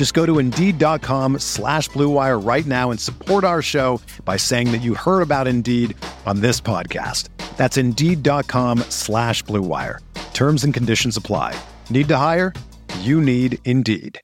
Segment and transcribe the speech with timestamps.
[0.00, 4.78] Just go to Indeed.com slash BlueWire right now and support our show by saying that
[4.78, 7.28] you heard about Indeed on this podcast.
[7.58, 9.98] That's Indeed.com slash BlueWire.
[10.32, 11.54] Terms and conditions apply.
[11.90, 12.54] Need to hire?
[13.00, 14.18] You need Indeed.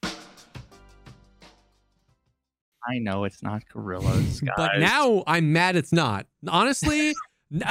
[2.89, 4.55] I know it's not gorillas, guys.
[4.57, 6.25] But now I'm mad it's not.
[6.49, 7.15] Honestly,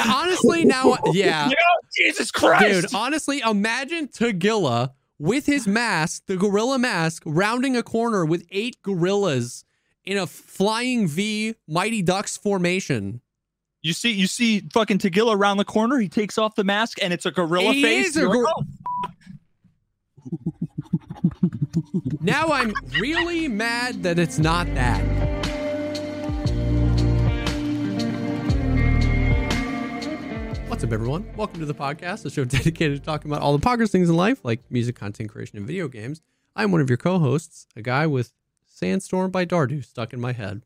[0.06, 1.46] honestly now yeah.
[1.46, 7.76] You know, Jesus Christ, Dude, honestly, imagine Tagilla with his mask, the gorilla mask, rounding
[7.78, 9.64] a corner with eight gorillas
[10.04, 13.22] in a flying V Mighty Ducks formation.
[13.82, 15.98] You see, you see, fucking Tagilla around the corner.
[16.00, 18.16] He takes off the mask, and it's a gorilla He face.
[18.16, 18.64] a You're like, "Oh,
[22.22, 25.04] Now I'm really mad that it's not that.
[30.76, 31.26] What's up, everyone?
[31.38, 34.18] Welcome to the Pogcast, a show dedicated to talking about all the poggers things in
[34.18, 36.22] life, like music, content creation, and video games.
[36.54, 38.34] I'm one of your co-hosts, a guy with
[38.66, 40.66] "Sandstorm" by Dardu stuck in my head.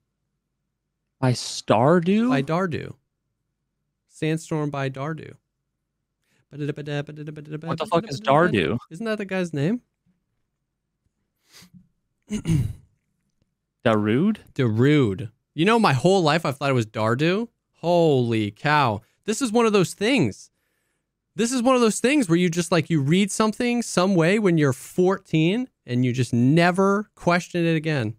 [1.20, 2.28] by Stardew.
[2.28, 2.96] By Dardu.
[4.08, 5.36] Sandstorm by Dardu.
[6.50, 8.80] What what the fuck is Dardu?
[8.90, 9.82] Isn't that the guy's name?
[13.86, 14.38] Darude.
[14.56, 15.30] Darude.
[15.54, 17.50] You know, my whole life I thought it was Dardu.
[17.74, 19.02] Holy cow.
[19.30, 20.50] This is one of those things.
[21.36, 24.40] This is one of those things where you just like you read something some way
[24.40, 28.16] when you're 14 and you just never question it again.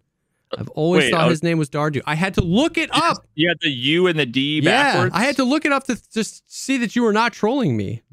[0.57, 2.01] I've always Wait, thought was- his name was Dardu.
[2.05, 3.25] I had to look it up.
[3.35, 5.13] You had the U and the D backwards.
[5.13, 5.19] Yeah.
[5.19, 8.03] I had to look it up to just see that you were not trolling me.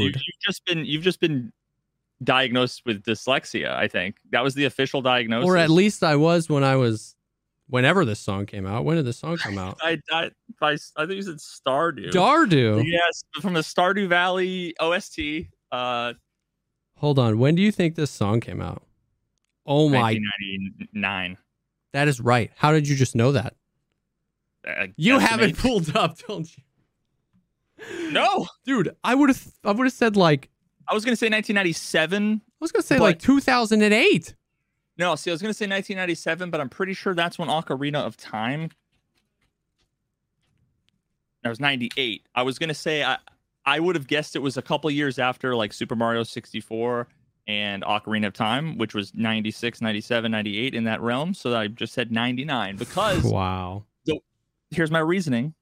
[0.00, 0.84] You, you've just been.
[0.84, 1.52] You've just been
[2.24, 3.72] diagnosed with dyslexia.
[3.72, 5.48] I think that was the official diagnosis.
[5.48, 7.14] Or at least I was when I was
[7.68, 8.84] whenever this song came out.
[8.84, 9.78] When did this song come out?
[9.82, 10.30] I, I,
[10.60, 12.10] by, I think you said Stardew.
[12.10, 12.82] Dardu.
[12.86, 15.48] Yes, from the Stardew Valley OST.
[15.72, 16.14] Uh,
[16.98, 17.38] Hold on.
[17.38, 18.82] When do you think this song came out?
[19.66, 21.38] Oh my 1999.
[21.92, 22.50] That is right.
[22.56, 23.54] How did you just know that?
[24.66, 26.62] Uh, You haven't pulled up, don't you?
[28.12, 30.48] No, Dude, I would have I would have said like
[30.88, 32.40] I was gonna say 1997.
[32.44, 34.34] I was gonna say like 2008.
[34.96, 38.16] No, see, I was gonna say 1997, but I'm pretty sure that's when Ocarina of
[38.16, 38.70] Time.
[41.42, 42.26] That was 98.
[42.34, 43.18] I was gonna say I
[43.66, 47.08] I would have guessed it was a couple years after like Super Mario 64
[47.46, 51.34] and Ocarina of Time, which was 96, 97, 98 in that realm.
[51.34, 53.84] So I just said 99 because Wow.
[54.06, 54.20] So
[54.70, 55.54] here's my reasoning.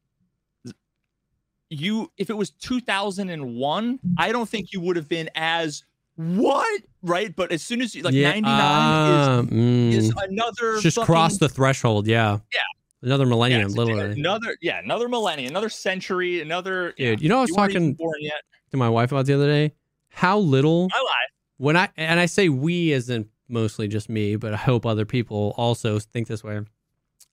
[1.70, 5.84] You, if it was 2001, I don't think you would have been as
[6.16, 7.34] what right.
[7.34, 9.92] But as soon as you like 99 ah, mm.
[9.92, 12.38] is, is another just fucking- crossed the threshold, yeah.
[12.52, 12.60] Yeah.
[13.04, 14.12] Another millennium, it's literally.
[14.12, 16.94] another yeah another millennium, another century, another.
[16.96, 17.10] yeah.
[17.10, 19.74] Dude, you know I was talking to my wife about the other day?
[20.10, 21.26] How little I lie.
[21.56, 25.54] when I and I say we isn't mostly just me, but I hope other people
[25.56, 26.60] also think this way.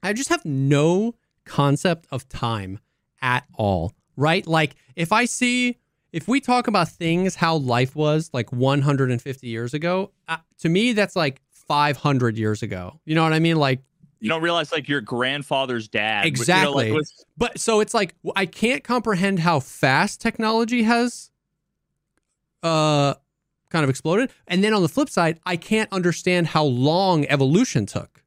[0.01, 1.15] I just have no
[1.45, 2.79] concept of time
[3.21, 4.45] at all, right?
[4.47, 5.77] Like if I see
[6.11, 10.93] if we talk about things how life was like 150 years ago, uh, to me
[10.93, 12.99] that's like 500 years ago.
[13.05, 13.57] You know what I mean?
[13.57, 13.81] Like
[14.19, 16.25] You don't realize like your grandfather's dad.
[16.25, 16.39] you know, like,
[16.87, 16.91] Exactly.
[16.93, 21.29] was- But so it's like I can't comprehend how fast technology has
[22.63, 23.13] uh
[23.69, 24.31] kind of exploded.
[24.47, 28.18] And then on the flip side, I can't understand how long evolution took.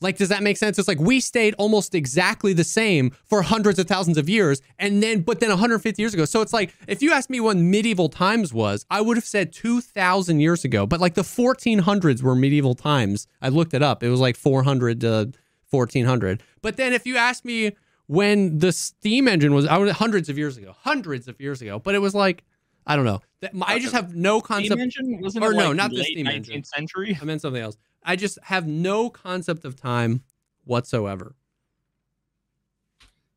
[0.00, 0.78] Like, does that make sense?
[0.78, 5.02] It's like we stayed almost exactly the same for hundreds of thousands of years, and
[5.02, 6.24] then, but then 150 years ago.
[6.24, 9.52] So it's like, if you asked me when medieval times was, I would have said
[9.52, 10.86] 2,000 years ago.
[10.86, 13.26] But like the 1400s were medieval times.
[13.42, 14.02] I looked it up.
[14.02, 15.32] It was like 400 to
[15.70, 16.42] 1400.
[16.62, 17.72] But then if you asked me
[18.06, 21.78] when the steam engine was, I was hundreds of years ago, hundreds of years ago.
[21.78, 22.42] But it was like,
[22.86, 23.20] I don't know.
[23.62, 24.72] I just have no concept.
[24.72, 26.64] steam engine wasn't or no, like, not the steam 19th engine.
[26.64, 27.18] century.
[27.20, 27.76] I meant something else.
[28.02, 30.22] I just have no concept of time
[30.64, 31.34] whatsoever.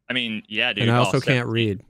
[0.09, 0.83] I mean, yeah, dude.
[0.83, 1.51] and I oh, also can't 17.
[1.51, 1.81] read.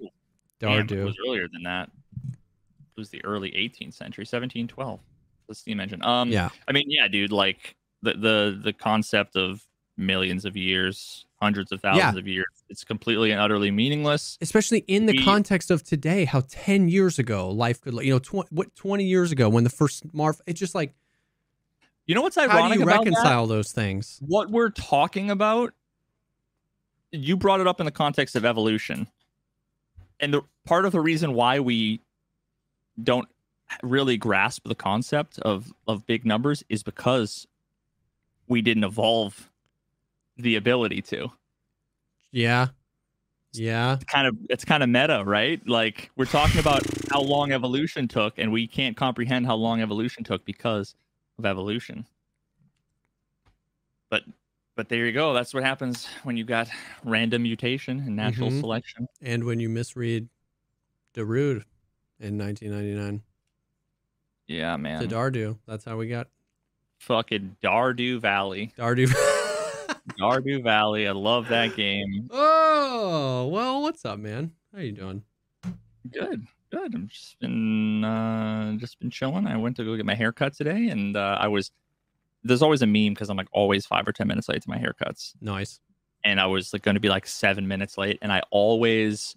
[0.59, 1.89] Damn, it was earlier than that.
[2.31, 4.99] It was the early 18th century, 1712.
[5.47, 6.03] The steam engine.
[6.05, 6.49] Um, Yeah.
[6.67, 7.31] I mean, yeah, dude.
[7.31, 9.65] Like the the the concept of
[9.97, 12.19] millions of years, hundreds of thousands Yeah.
[12.19, 14.37] of years, it's completely and utterly meaningless.
[14.41, 18.19] Especially in the We- context of today, how 10 years ago life could, you know,
[18.19, 20.95] tw- what 20 years ago when the first Marv, it's just like,
[22.05, 22.85] You know what's how do you that?
[22.85, 24.19] reconcile those things?
[24.21, 25.73] what we're talking about
[27.11, 29.07] you brought it up in the context of evolution
[30.19, 32.01] and the part of the reason why we
[33.03, 33.27] don't
[33.81, 37.47] really grasp the concept of of big numbers is because
[38.47, 39.49] we didn't evolve
[40.37, 41.31] the ability to
[42.31, 42.67] Yeah.
[43.53, 43.97] Yeah.
[44.07, 48.37] kind of it's kind of meta right like we're talking about how long evolution took
[48.39, 50.95] and we can't comprehend how long evolution took because
[51.39, 52.05] of evolution.
[54.09, 54.23] But
[54.75, 55.33] but there you go.
[55.33, 56.67] That's what happens when you got
[57.03, 58.59] random mutation and natural Mhm.
[58.59, 59.07] selection.
[59.21, 60.29] And when you misread
[61.13, 61.63] Darude
[62.19, 63.21] in 1999
[64.47, 66.27] yeah to man Dardu, that's how we got
[66.99, 68.73] fucking dardu valley.
[68.77, 69.07] Dardu.
[70.19, 71.07] dardu valley.
[71.07, 72.27] I love that game.
[72.31, 74.51] Oh, well, what's up, man?
[74.73, 75.23] How you doing?
[76.11, 76.95] good good.
[76.95, 79.45] I've just been uh just been chilling.
[79.47, 81.71] I went to go get my haircut today and uh i was
[82.43, 84.77] there's always a meme because i'm like always five or ten minutes late to my
[84.77, 85.33] haircuts.
[85.41, 85.79] Nice.
[86.23, 89.35] and i was like going to be like seven minutes late and i always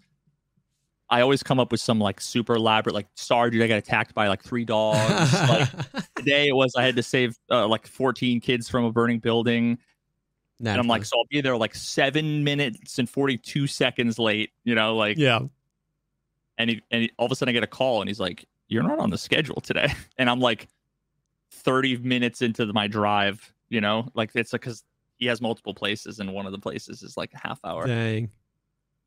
[1.11, 4.15] i always come up with some like super elaborate like sorry dude i got attacked
[4.15, 5.33] by like three dogs.
[5.49, 5.69] Like
[6.17, 9.79] today it was i had to save uh, like 14 kids from a burning building.
[10.59, 14.75] And i'm like so i'll be there like seven minutes and 42 seconds late you
[14.75, 15.41] know like yeah.
[16.59, 18.47] And he, and he, all of a sudden I get a call and he's like,
[18.69, 20.69] "You're not on the schedule today," and I'm like,
[21.51, 24.85] 30 minutes into my drive, you know, like it's because
[25.17, 28.31] he has multiple places and one of the places is like a half hour, Dang.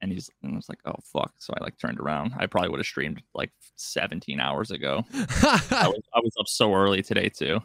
[0.01, 2.33] and he's and I was like, "Oh fuck!" So I like turned around.
[2.37, 5.05] I probably would have streamed like 17 hours ago.
[5.13, 5.21] I
[5.87, 7.59] was, I was up so early today too,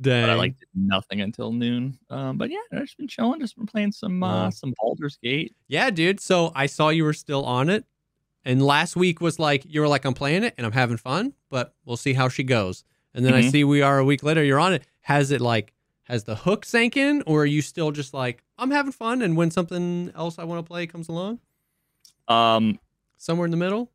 [0.00, 0.22] Dang.
[0.24, 1.98] but I like did nothing until noon.
[2.10, 5.54] Um, but yeah, I've just been chilling, just been playing some uh, some Baldur's Gate.
[5.68, 6.20] Yeah, dude.
[6.20, 7.84] So I saw you were still on it.
[8.44, 11.32] And last week was like, you were like, I'm playing it and I'm having fun,
[11.50, 12.84] but we'll see how she goes.
[13.14, 13.50] And then I Mhm.
[13.50, 14.86] see we are a week later, you're on it.
[15.02, 15.72] Has it like,
[16.04, 19.36] has the hook sank in or are you still just like, I'm having fun and
[19.36, 21.40] when something else I want to play comes along?
[22.28, 22.78] Um,
[23.16, 23.90] Somewhere in the middle?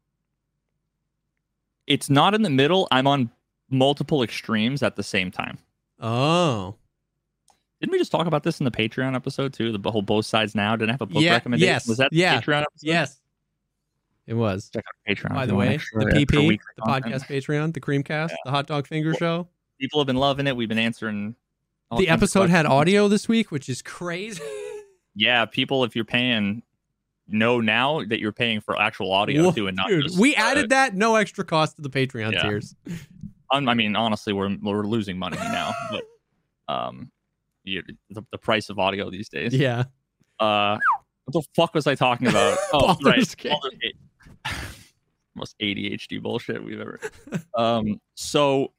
[1.88, 2.88] it's not in the middle.
[2.92, 3.30] I'm on
[3.70, 5.58] multiple extremes at the same time.
[6.00, 6.76] Oh.
[7.82, 9.78] Didn't we just talk about this in the Patreon episode too?
[9.78, 10.76] The whole both sides now.
[10.76, 11.68] Didn't I have a book Yeah, recommendation.
[11.74, 12.88] yes, Was that the yeah, Patreon episode?
[12.88, 13.20] Yes.
[14.30, 14.70] It was.
[14.70, 15.34] Check out Patreon.
[15.34, 19.48] By the way, the PP, the podcast Patreon, the Creamcast, the Hot Dog Finger Show.
[19.82, 20.56] People have been loving it.
[20.56, 21.36] We've been answering.
[21.90, 24.44] all The episode had audio this week, which is crazy.
[25.16, 26.62] Yeah, people, if you're paying,
[27.28, 30.20] know now that you're paying for actual audio Whoa, too, and not Dude, just.
[30.20, 32.44] we uh, added that, no extra cost to the Patreon Yeah.
[32.44, 32.76] tiers.
[33.52, 36.04] I mean, honestly, we're we're losing money now, but
[36.74, 37.12] um,
[37.64, 37.82] you,
[38.12, 39.54] the, the price of audio these days.
[39.54, 39.86] Yeah.
[40.40, 40.78] Uh,
[41.26, 42.58] what the fuck was I talking about?
[42.74, 43.36] Oh, right.
[45.36, 47.00] Most ADHD bullshit we've ever.
[47.56, 48.74] Um, so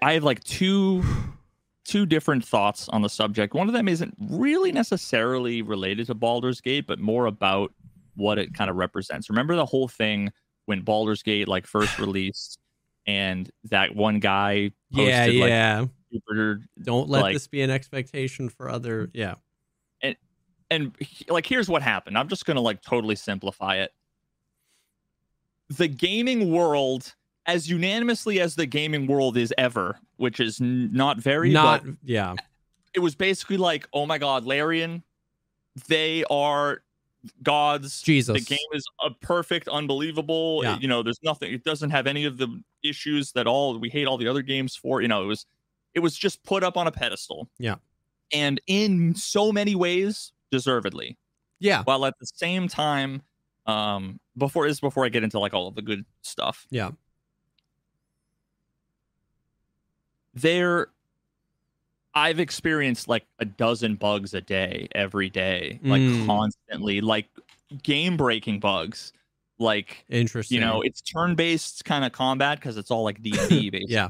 [0.00, 1.02] I have like two
[1.84, 3.54] two different thoughts on the subject.
[3.54, 7.72] One of them isn't really necessarily related to Baldur's Gate, but more about
[8.14, 9.28] what it kind of represents.
[9.28, 10.30] Remember the whole thing
[10.66, 12.58] when Baldur's Gate like first released
[13.06, 15.86] and that one guy posted Yeah, like yeah.
[16.12, 19.10] super Don't let like- this be an expectation for other.
[19.12, 19.34] Yeah.
[20.72, 20.92] And
[21.28, 23.92] like here's what happened i'm just gonna like totally simplify it
[25.68, 27.14] the gaming world
[27.46, 31.84] as unanimously as the gaming world is ever which is not very Not.
[31.84, 32.34] but Yeah.
[32.94, 35.02] it was basically like oh my god larian
[35.88, 36.82] they are
[37.42, 38.34] gods Jesus.
[38.38, 40.78] the game is a perfect unbelievable Yeah.
[40.78, 44.06] you know there's nothing it doesn't have any of the issues that all we hate
[44.06, 45.46] all the other games for you know it was
[45.94, 47.76] it was just put up on a pedestal Yeah.
[48.32, 51.18] and in so many ways deservedly
[51.58, 51.82] Yeah.
[51.82, 53.22] while at the same time
[53.66, 56.90] um before is before i get into like all of the good stuff Yeah.
[60.34, 60.88] there
[62.14, 66.26] i've experienced like a dozen bugs a day every day like Mm.
[66.26, 67.26] constantly like
[67.82, 69.12] game breaking bugs
[69.58, 70.56] like Interesting.
[70.56, 74.08] you know it's turn-based kind of combat because it's all like d&d basically Yeah.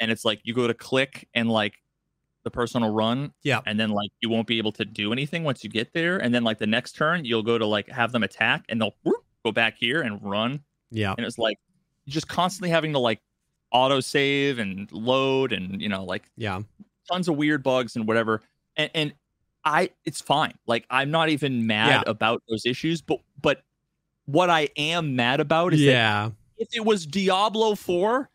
[0.00, 1.74] and it's like you go to click and like
[2.44, 3.60] the person will run Yeah.
[3.66, 6.34] and then like you won't be able to do anything once you get there and
[6.34, 9.24] then like the next turn you'll go to like have them attack and they'll whoop,
[9.44, 11.14] go back here and run Yeah.
[11.16, 11.58] and it's like
[12.08, 13.20] just constantly having to like
[13.70, 16.60] auto save and load and you know like Yeah.
[17.10, 18.42] tons of weird bugs and whatever
[18.76, 19.14] and and
[19.64, 22.10] i it's fine like i'm not even mad Yeah.
[22.10, 23.62] about those issues but but
[24.26, 26.30] what I am mad about is that Yeah.
[26.56, 28.30] if it was Diablo 4,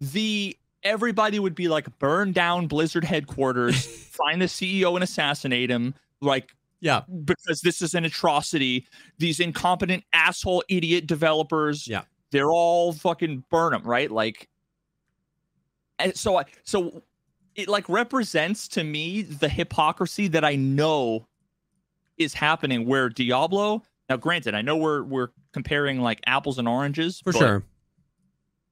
[0.00, 5.94] the everybody would be like burn down Blizzard headquarters, find the CEO and assassinate him,
[6.20, 7.02] like Yeah.
[7.24, 8.86] because this is an atrocity.
[9.18, 12.02] These incompetent asshole idiot developers, Yeah.
[12.30, 14.10] they're all fucking burn them, right?
[14.10, 14.48] Like,
[15.98, 17.02] and so I so
[17.54, 21.26] it like represents to me the hypocrisy that I know
[22.18, 23.82] is happening where Diablo.
[24.08, 27.62] Now, granted, I know we're we're comparing like apples and oranges For sure.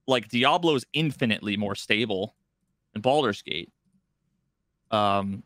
[0.06, 2.34] Like Diablo is infinitely more stable
[2.92, 3.70] than Baldur's Gate.
[4.90, 5.42] Um,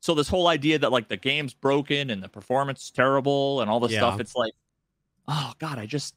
[0.00, 3.70] so this whole idea that like the game's broken and the performance is terrible and
[3.70, 3.98] all this Yeah.
[3.98, 4.52] stuff, it's like,
[5.28, 6.14] oh god, I just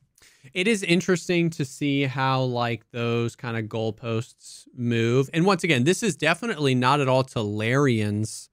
[0.53, 5.29] It is interesting to see how like those kind of goalposts move.
[5.33, 8.49] And once again, this is definitely not at all to Larian's.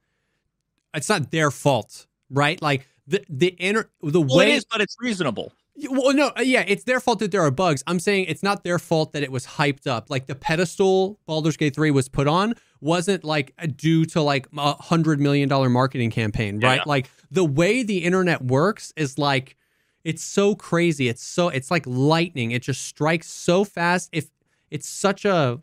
[0.94, 2.60] It's not their fault, right?
[2.62, 5.52] Like the the inner the well, way it is, but it's reasonable.
[5.88, 7.82] Well, no, uh, yeah, it's their fault that there are bugs.
[7.86, 10.10] I'm saying it's not their fault that it was hyped up.
[10.10, 14.48] Like the pedestal Baldur's Gate 3 was put on wasn't like uh, due to like
[14.56, 16.76] a hundred million dollar marketing campaign, right?
[16.76, 16.82] Yeah.
[16.86, 19.56] Like the way the internet works is like
[20.04, 21.08] it's so crazy.
[21.08, 22.50] It's so it's like lightning.
[22.50, 24.08] It just strikes so fast.
[24.12, 24.30] If
[24.70, 25.60] it's such a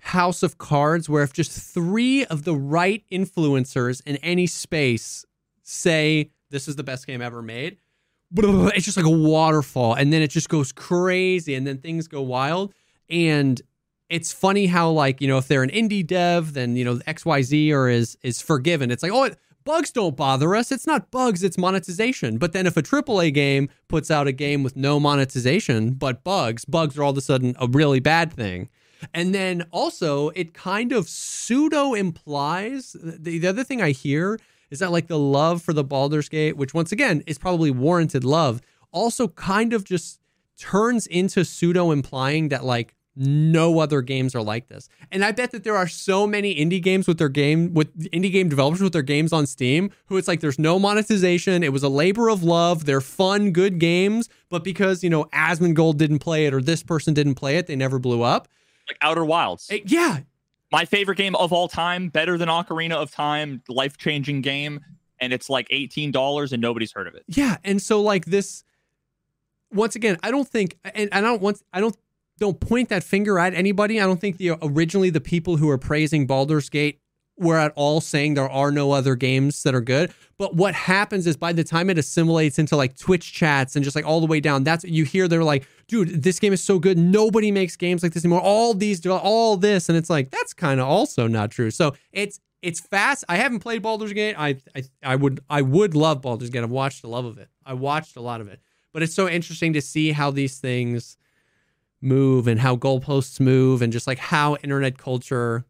[0.00, 5.24] house of cards where if just three of the right influencers in any space
[5.62, 7.76] say this is the best game ever made,
[8.34, 12.22] it's just like a waterfall and then it just goes crazy and then things go
[12.22, 12.74] wild.
[13.08, 13.60] And
[14.08, 17.72] it's funny how like you know if they're an indie dev then you know xyz
[17.72, 18.90] or is is forgiven.
[18.90, 20.70] It's like oh it, bugs don't bother us.
[20.72, 22.38] It's not bugs it's monetization.
[22.38, 26.64] But then if a aaa game puts out a game with no monetization but bugs
[26.64, 28.68] bugs are all of a sudden a really bad thing.
[29.12, 34.38] And then also it kind of pseudo implies the, the other thing i hear
[34.70, 38.24] is that like the love for the Baldur's Gate, which once again is probably warranted
[38.24, 38.60] love,
[38.92, 40.20] also kind of just
[40.58, 44.90] turns into pseudo implying that like no other games are like this.
[45.10, 48.30] And I bet that there are so many indie games with their game with indie
[48.30, 51.82] game developers with their games on Steam who it's like there's no monetization, it was
[51.82, 56.44] a labor of love, they're fun, good games, but because, you know, Asmongold didn't play
[56.44, 58.48] it or this person didn't play it, they never blew up.
[58.88, 60.20] Like Outer Wilds, Eh, yeah,
[60.72, 64.80] my favorite game of all time, better than Ocarina of Time, life changing game,
[65.20, 67.24] and it's like eighteen dollars and nobody's heard of it.
[67.28, 68.64] Yeah, and so like this
[69.72, 71.96] once again, I don't think and, I don't want I don't
[72.38, 74.00] don't point that finger at anybody.
[74.00, 77.00] I don't think the originally the people who are praising Baldur's Gate
[77.38, 80.12] were at all saying there are no other games that are good.
[80.38, 83.96] But what happens is by the time it assimilates into like Twitch chats and just
[83.96, 86.78] like all the way down, that's you hear they're like, dude, this game is so
[86.78, 86.98] good.
[86.98, 88.40] Nobody makes games like this anymore.
[88.42, 91.70] All these, all this, and it's like that's kind of also not true.
[91.70, 93.24] So it's it's fast.
[93.28, 94.34] I haven't played Baldur's Gate.
[94.38, 96.62] I, I I would I would love Baldur's Gate.
[96.62, 97.48] I've watched a love of it.
[97.64, 98.60] I watched a lot of it.
[98.92, 101.18] But it's so interesting to see how these things
[102.00, 105.64] move and how goalposts move and just like how internet culture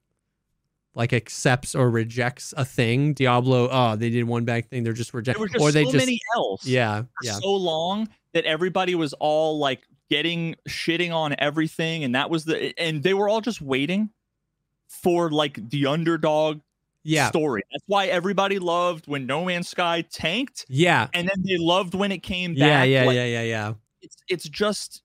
[0.96, 3.12] like accepts or rejects a thing.
[3.12, 6.18] Diablo, oh, they did one bad thing, they're just rejecting or they so just many
[6.34, 6.66] else.
[6.66, 7.34] yeah, yeah.
[7.34, 12.72] so long that everybody was all like getting shitting on everything and that was the
[12.80, 14.08] and they were all just waiting
[14.88, 16.60] for like the underdog
[17.02, 17.28] Yeah.
[17.28, 17.62] story.
[17.72, 21.08] That's why everybody loved when No Man's Sky tanked Yeah.
[21.12, 22.60] and then they loved when it came back.
[22.60, 23.72] Yeah, yeah, Like, yeah, yeah, yeah.
[24.00, 25.02] It's it's just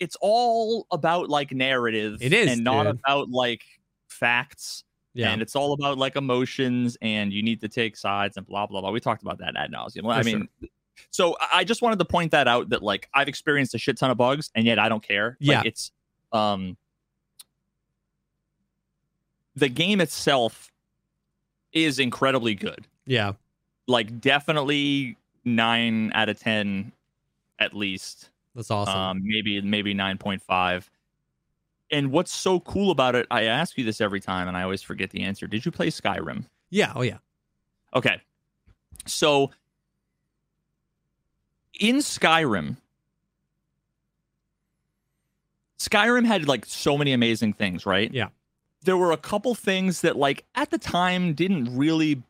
[0.00, 2.94] it's all about like narrative It is, and not dude.
[3.00, 3.62] about like
[4.08, 4.84] facts.
[5.14, 5.30] Yeah.
[5.30, 8.80] And it's all about like emotions and you need to take sides and blah blah
[8.80, 8.90] blah.
[8.90, 10.02] We talked about that ad nauseum.
[10.02, 10.38] Well, I For sure.
[10.40, 10.48] mean,
[11.10, 14.10] so I- just wanted to point that out that like I've experienced a shit ton
[14.10, 15.36] of bugs and yet I don't care.
[15.40, 15.58] Yeah.
[15.58, 15.92] Like it's
[16.32, 16.76] um
[19.56, 20.70] the game itself
[21.72, 22.86] is incredibly good.
[23.06, 23.32] yeah.
[23.86, 26.92] Like definitely nine out of ten
[27.58, 28.28] at least.
[28.54, 28.94] That's awesome.
[28.94, 30.88] Um maybe maybe nine point five.
[31.90, 34.82] And what's so cool about it, I ask you this every time and I always
[34.82, 35.46] forget the answer.
[35.46, 36.44] Did you play Skyrim?
[36.70, 36.92] yeah.
[36.94, 37.18] Oh yeah.
[37.94, 38.20] Okay.
[39.06, 39.50] So
[41.80, 42.76] in Skyrim,
[45.78, 48.12] Skyrim had like so many amazing things, right?
[48.12, 48.28] Yeah.
[48.82, 52.22] There were a couple things that like at the time didn't really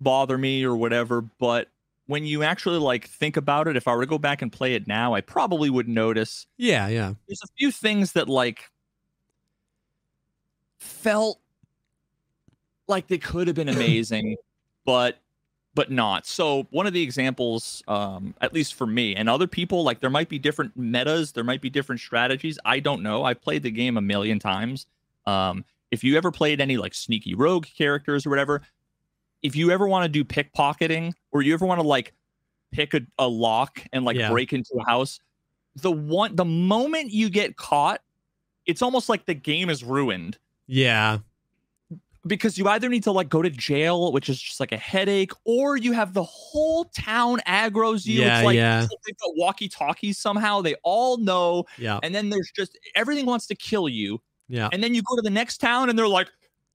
[0.00, 1.68] bother me or whatever, but
[2.06, 4.74] when you actually like think about it, if I were to go back and play
[4.74, 7.14] it now, I probably would notice Yeah, yeah.
[7.26, 8.70] there's a few things that like
[10.78, 11.40] felt
[12.88, 14.36] like they could have been amazing
[14.84, 15.18] but
[15.74, 19.82] but not so one of the examples um at least for me and other people
[19.82, 23.40] like there might be different metas there might be different strategies i don't know i've
[23.40, 24.86] played the game a million times
[25.26, 28.62] um if you ever played any like sneaky rogue characters or whatever
[29.42, 32.12] if you ever want to do pickpocketing or you ever want to like
[32.72, 34.30] pick a, a lock and like Yeah.
[34.30, 35.20] break into a house.
[35.76, 38.00] The one the moment you get caught,
[38.64, 41.18] it's almost like the game is ruined Yeah.
[42.26, 45.30] because you either need to like go to jail, which is just like a headache,
[45.44, 48.22] or you have the whole town aggros you.
[48.22, 48.80] Yeah, it's like yeah.
[49.06, 50.60] they've got walkie talkies somehow.
[50.60, 51.64] They all know.
[51.78, 52.00] Yeah.
[52.02, 54.20] And then there's just everything wants to kill you.
[54.48, 54.68] Yeah.
[54.72, 56.28] And then you go to the next town and they're like,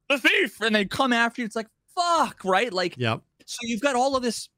[0.09, 0.59] the thief.
[0.61, 1.45] And they come after you.
[1.45, 2.71] It's like, fuck, right?
[2.71, 3.21] Like, Yep.
[3.45, 4.49] so you've got all of this,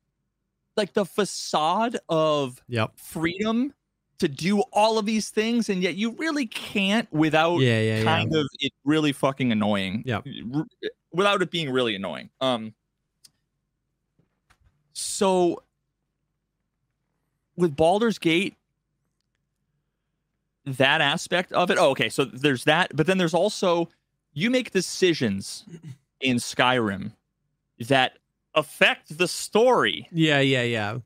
[0.78, 2.92] like the facade of Yep.
[2.98, 3.74] freedom
[4.24, 5.68] to do all of these things.
[5.68, 7.80] And yet you really can't without Yeah.
[7.82, 7.98] Yeah.
[7.98, 8.03] Yeah.
[8.06, 10.03] kind of it really fucking annoying.
[10.06, 10.25] Yep.
[10.56, 10.65] R-
[11.12, 12.30] Without it being really annoying.
[12.39, 12.74] Um
[14.94, 15.62] so
[17.58, 18.56] with Baldur's Gate
[20.65, 21.77] that aspect of it.
[21.77, 22.08] Oh, okay.
[22.08, 23.89] So there's that, but then there's also
[24.34, 25.65] you make decisions
[26.22, 27.12] in Skyrim
[27.89, 28.18] that
[28.56, 30.08] affect the story.
[30.13, 30.39] Yeah.
[30.39, 30.63] Yeah.
[30.63, 31.00] Yeah.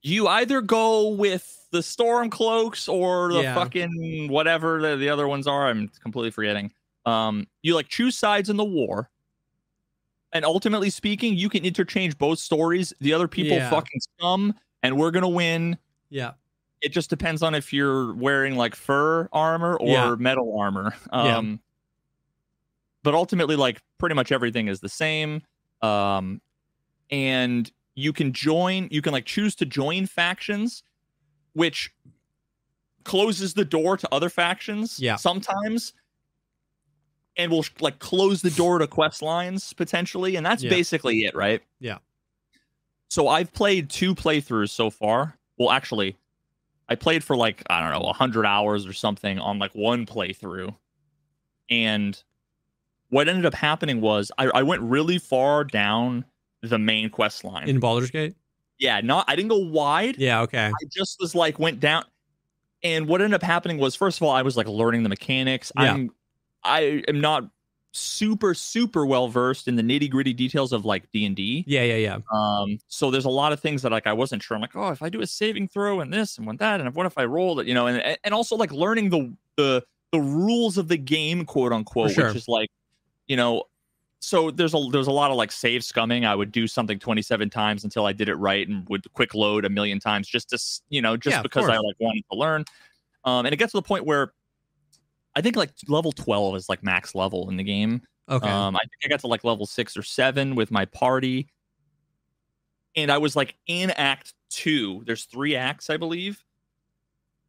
[0.00, 3.54] You either go with the storm cloaks or the Yeah.
[3.54, 5.66] fucking whatever the, the other ones are.
[5.68, 6.72] I'm completely forgetting.
[7.06, 9.10] Um, you like choose sides in the war.
[10.34, 12.92] And ultimately speaking, you can interchange both stories.
[13.00, 13.68] The other people Yeah.
[13.68, 15.76] fucking scum, and we're gonna win.
[16.10, 16.32] Yeah.
[16.80, 20.14] It just depends on if you're wearing like fur armor or Yeah.
[20.18, 20.94] metal armor.
[21.12, 21.36] Yeah.
[21.38, 21.60] Um,
[23.02, 25.42] but ultimately, like pretty much everything is the same.
[25.82, 26.40] Um,
[27.10, 28.88] and you can join.
[28.90, 30.82] You can like choose to join factions,
[31.54, 31.92] which
[33.04, 34.98] closes the door to other factions.
[34.98, 35.16] Yeah.
[35.16, 35.92] Sometimes.
[37.36, 40.68] And will like close the door to quest lines potentially, and that's Yeah.
[40.68, 41.62] basically it, right?
[41.80, 41.98] Yeah.
[43.08, 45.38] So I've played two playthroughs so far.
[45.56, 46.18] Well, actually,
[46.90, 50.76] I played for like I don't know, hundred hours or something on like one playthrough,
[51.70, 52.22] and
[53.08, 56.26] what ended up happening was I, I went really far down
[56.60, 57.66] the main quest line.
[57.66, 58.34] In Baldur's Gate.
[58.82, 60.18] Yeah, not I didn't go wide.
[60.18, 60.40] Yeah.
[60.42, 60.66] Okay.
[60.66, 62.04] I just was like went down,
[62.82, 65.70] and what ended up happening was first of all I was like learning the mechanics.
[65.78, 65.94] Yeah.
[65.94, 66.10] I'm
[66.64, 67.48] I am not
[67.92, 71.64] super super well versed in the nitty gritty details of like D and D.
[71.66, 71.84] Yeah.
[71.84, 71.94] Yeah.
[71.94, 72.18] Yeah.
[72.34, 74.56] Um, so there's a lot of things that like I wasn't sure.
[74.56, 76.92] I'm like, oh, if I do a saving throw and this and one that, and
[76.92, 80.20] what if I roll it, you know, and and also like learning the the the
[80.20, 82.26] rules of the game, quote unquote, sure.
[82.26, 82.68] which is like,
[83.28, 83.62] you know,
[84.22, 86.24] so there's a there's a lot of like save scumming.
[86.24, 89.64] I would do something 27 times until I did it right and would quick load
[89.64, 90.58] a million times just to
[90.90, 92.64] you know just Yeah, because I like wanted to learn.
[93.24, 94.32] Um, and it gets to the point where
[95.34, 98.02] I think like level 12 is like max level in the game.
[98.28, 98.48] Okay.
[98.48, 101.48] Um, I think I got to like level six or seven with my party,
[102.94, 105.02] and I was like in Act Two.
[105.04, 106.44] There's three acts, I believe.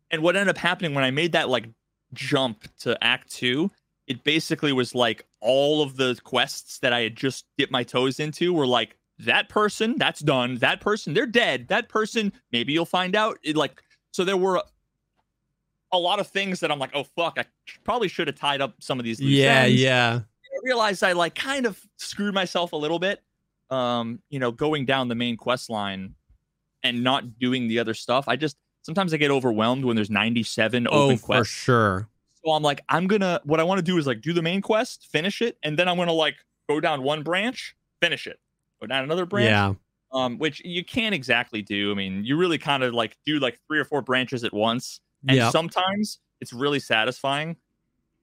[0.10, 1.70] And what ended up happening when I made that like
[2.14, 3.70] jump to Act Two,
[4.08, 8.20] it basically was like all of the quests that I had just dipped my toes
[8.20, 10.58] into were like that person, that's done.
[10.58, 11.68] That person, they're dead.
[11.70, 13.38] That person, maybe you'll find out.
[13.44, 14.62] It, like so, there were
[15.92, 17.46] a lot of things that I'm like, oh fuck, I
[17.84, 19.22] probably should have tied up some of these.
[19.22, 19.62] loose yeah.
[19.62, 19.82] ends.
[19.82, 20.20] Yeah.
[20.20, 23.22] I realized I like kind of screwed myself a little bit.
[23.70, 26.16] Um, you know, going down the main quest line
[26.84, 28.28] and not doing the other stuff.
[28.28, 32.10] I just sometimes I get overwhelmed when there's 97 open Oh, open for sure.
[32.46, 34.62] So I'm like, I'm gonna what I want to do is like do the main
[34.62, 36.36] quest, finish it, and then I'm gonna like
[36.70, 38.40] go down one branch, finish it,
[38.82, 39.50] go down another branch.
[39.50, 39.74] Yeah.
[40.12, 41.92] Um, which you can't exactly do.
[41.92, 45.00] I mean, you really kind of like do like three or four branches at once.
[45.28, 45.50] And Yeah.
[45.50, 47.56] sometimes it's really satisfying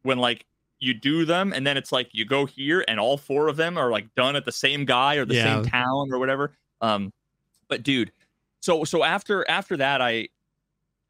[0.02, 0.46] when like
[0.78, 3.76] you do them and then it's like you go here and all four of them
[3.76, 5.62] are like done at the same guy or the Yeah.
[5.62, 6.56] same town or whatever.
[6.80, 7.12] Um,
[7.68, 8.12] but dude,
[8.60, 10.28] so so after after that, I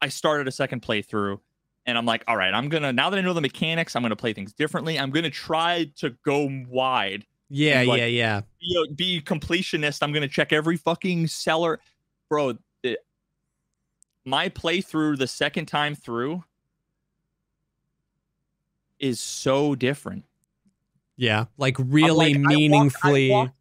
[0.01, 1.39] I started a second playthrough
[1.85, 4.15] and I'm like, all right, I'm gonna now that I know the mechanics, I'm gonna
[4.15, 4.99] play things differently.
[4.99, 7.83] I'm gonna try to go wide Yeah.
[7.87, 8.05] like- yeah.
[8.05, 8.41] Yeah.
[8.59, 10.03] be, a, be completionist.
[10.03, 11.79] I'm gonna check every fucking seller,
[12.29, 12.57] bro.
[12.83, 12.97] The,
[14.25, 16.43] my playthrough the second time through
[18.99, 20.23] is so different.
[21.17, 21.45] Yeah.
[21.57, 23.29] Like really like, I walked- I meaningfully.
[23.31, 23.55] walked-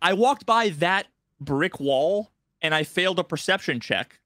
[0.00, 1.06] I walked by that
[1.40, 2.30] brick wall
[2.62, 4.18] and I failed a perception check,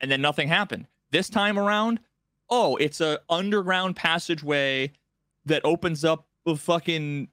[0.00, 0.86] and then nothing happened.
[1.10, 2.00] This time around,
[2.50, 4.92] oh, it's a underground passageway
[5.46, 7.28] that opens up a fucking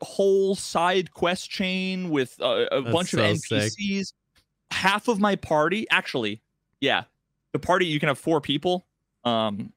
[0.00, 3.72] whole side quest chain with a, a bunch of so sick.
[3.78, 4.12] NPCs.
[4.70, 6.42] Half of my party, actually,
[6.80, 7.04] yeah,
[7.52, 8.86] the party you can have four people,
[9.24, 9.72] um,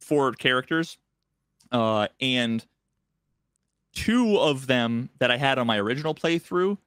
[0.00, 0.98] four characters,
[1.70, 2.64] uh, and
[3.92, 6.78] two of them that I had on my original playthrough,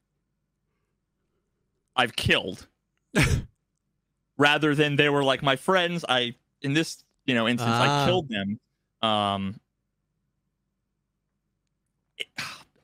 [1.96, 2.67] I've killed.
[4.38, 8.04] Rather than they were like my friends, I in this you know instance Ah.
[8.04, 8.60] I killed them.
[9.02, 9.60] Um,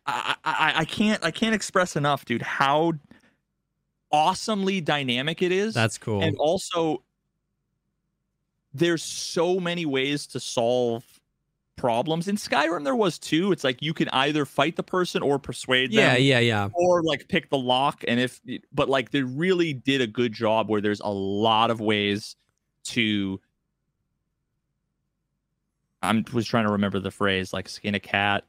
[0.06, 2.42] I, I I I can't I can't express enough, dude.
[2.42, 2.94] How
[4.12, 5.74] awesomely dynamic it is.
[5.74, 6.22] That's cool.
[6.22, 7.04] and also
[8.74, 11.04] there's so many ways to solve
[11.76, 15.40] problems in skyrim there was too it's like you can either fight the person or
[15.40, 16.68] persuade yeah, them yeah, yeah.
[16.74, 18.42] or like pick the lock and if
[18.74, 22.36] but like they really did a good job where there's a lot of ways
[22.84, 23.40] to
[26.02, 28.46] i'm was trying to remember the phrase like skin a cat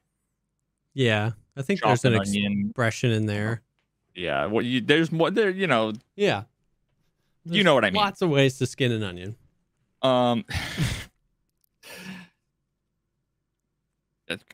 [0.94, 1.32] Yeah.
[1.56, 3.62] I think there's an onion expression in there.
[4.14, 6.44] yeah what you there's more there you know Yeah.
[7.44, 8.00] You know what I mean.
[8.02, 9.34] Lots of ways to skin an onion.
[10.02, 10.44] um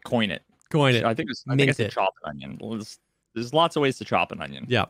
[0.04, 1.04] coin it Coin it.
[1.04, 1.92] I think it's I think Mint it's a it.
[1.92, 2.58] chop an onion.
[2.60, 2.98] There's,
[3.34, 4.64] there's lots of ways to chop an onion.
[4.68, 4.86] Yeah.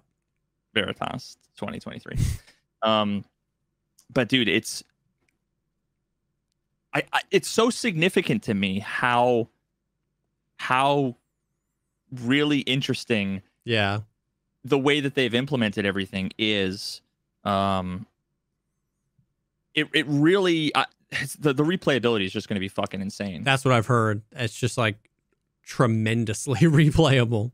[0.75, 2.16] Veritas 2023.
[2.83, 3.23] um,
[4.11, 4.83] but dude, it's
[6.97, 9.49] I, I it's so significant to me how
[10.59, 11.17] how
[12.13, 14.01] really interesting Yeah.
[14.65, 17.01] the way that they've implemented everything is
[17.45, 18.07] um
[19.75, 20.87] it it really I,
[21.39, 23.45] the the replayability is just going to be fucking insane.
[23.45, 24.23] That's what I've heard.
[24.33, 24.97] It's just like
[25.63, 27.53] tremendously replayable.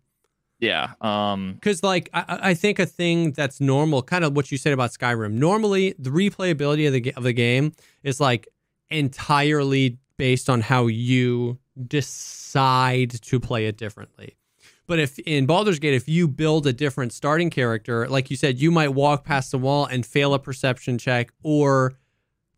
[0.61, 0.93] yeah.
[1.01, 4.73] Um Because, like, I, I think a thing that's normal, kind of what you said
[4.73, 5.33] about Skyrim.
[5.33, 8.49] Normally, the replayability of the of the game is like
[8.93, 14.37] entirely based on how you decide to play it differently.
[14.87, 18.61] But if in Baldur's Gate, if you build a different starting character, like you said,
[18.61, 21.95] you might walk past the wall and fail a perception check or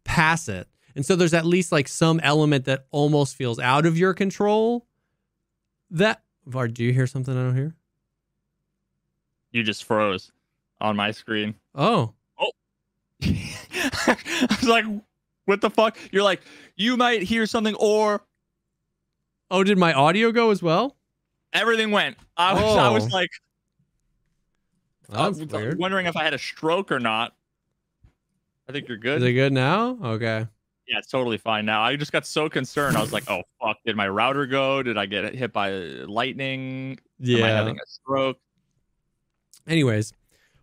[0.04, 0.66] pass it.
[0.96, 4.86] And so there's at least like some element that almost feels out of your control.
[5.90, 7.74] That Var, do you hear something I don't hear?
[9.52, 10.32] you just froze
[10.80, 11.54] on my screen.
[11.74, 12.50] Oh, Oh.
[13.22, 14.84] I was like,
[15.46, 15.96] what the fuck?
[16.12, 16.42] You're like,
[16.76, 18.22] you might hear something or
[19.50, 20.96] oh, did my audio go as well?
[21.52, 22.16] everything went.
[22.36, 23.08] I was, I was Oh.
[23.16, 23.30] like,
[25.12, 25.78] I was weird.
[25.78, 27.32] wondering if I had a stroke or not.
[28.68, 29.22] I think you're good.
[29.22, 29.96] Is it good now?
[30.02, 30.48] Okay.
[30.88, 31.80] yeah, it's totally fine now.
[31.82, 32.96] I just got so concerned.
[32.96, 34.82] I was like, oh fuck, did my router go?
[34.82, 36.98] Did I get hit by lightning?
[37.20, 37.38] Yeah.
[37.38, 38.38] Am I having a stroke?
[39.68, 40.12] Anyways,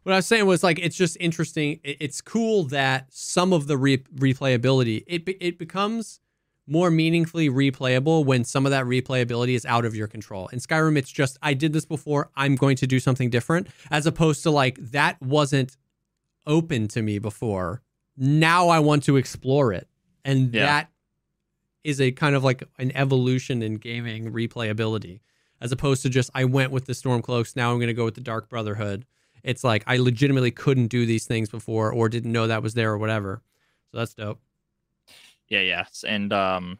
[0.03, 1.79] what I was saying was like it's just interesting.
[1.83, 6.19] It's cool that some of the re- replayability it be- it becomes
[6.67, 10.47] more meaningfully replayable when some of that replayability is out of your control.
[10.49, 12.29] In Skyrim, it's just I did this before.
[12.35, 15.75] I'm going to do something different, as opposed to like that wasn't
[16.47, 17.81] open to me before.
[18.17, 19.87] Now I want to explore it,
[20.23, 20.65] and Yeah.
[20.65, 20.89] that
[21.83, 25.19] is a kind of like an evolution in gaming replayability,
[25.59, 27.55] as opposed to just I went with the Stormcloaks.
[27.55, 29.05] Now I'm going to go with the Dark Brotherhood.
[29.43, 32.91] It's like I legitimately couldn't do these things before, or didn't know that was there,
[32.91, 33.41] or whatever.
[33.91, 34.39] So that's dope.
[35.49, 36.77] Yeah, yes, and um,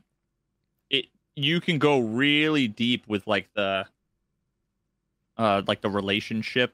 [0.90, 3.86] it you can go really deep with like the
[5.38, 6.74] uh like the relationship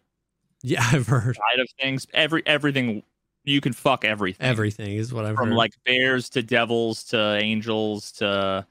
[0.64, 2.06] Yeah, I've heard side of things.
[2.14, 3.04] Every everything
[3.44, 4.46] you can fuck everything.
[4.46, 5.56] everything is what I've from heard.
[5.56, 8.66] like bears to devils to angels to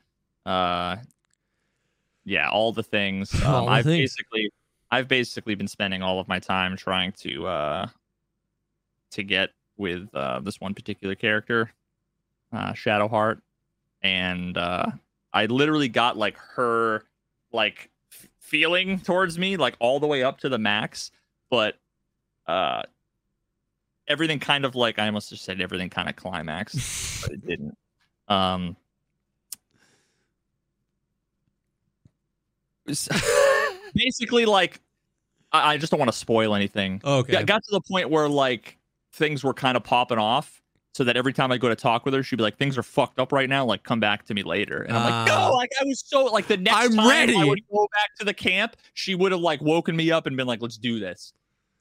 [0.44, 0.96] uh
[2.24, 4.10] yeah all the things um, All the i've things.
[4.12, 4.50] basically
[4.90, 7.86] i've basically been spending all of my time trying to uh
[9.10, 11.72] to get with uh this one particular character
[12.52, 13.40] uh shadowheart
[14.02, 14.86] and uh
[15.32, 17.04] i literally got like her
[17.52, 21.10] like f- feeling towards me like all the way up to the max
[21.50, 21.76] but
[22.46, 22.82] uh
[24.08, 27.76] everything kind of like i almost just said everything kind of climaxed but it didn't.
[28.28, 28.76] Um,
[33.96, 34.80] basically, like,
[35.52, 37.00] I, I just don't want to spoil anything.
[37.04, 37.32] okay.
[37.32, 38.78] Got, got to the point where like
[39.12, 40.62] things were kind of popping off,
[40.94, 42.82] so that every time I go to talk with her, she'd be like, "Things are
[42.82, 43.64] fucked up right now.
[43.64, 45.48] Like, come back to me later." And I'm like, Ah.
[45.50, 47.36] "No!" Like, I was so like the next I'm time ready.
[47.36, 50.36] I would go back to the camp, she would have like woken me up and
[50.36, 51.32] been like, "Let's do this."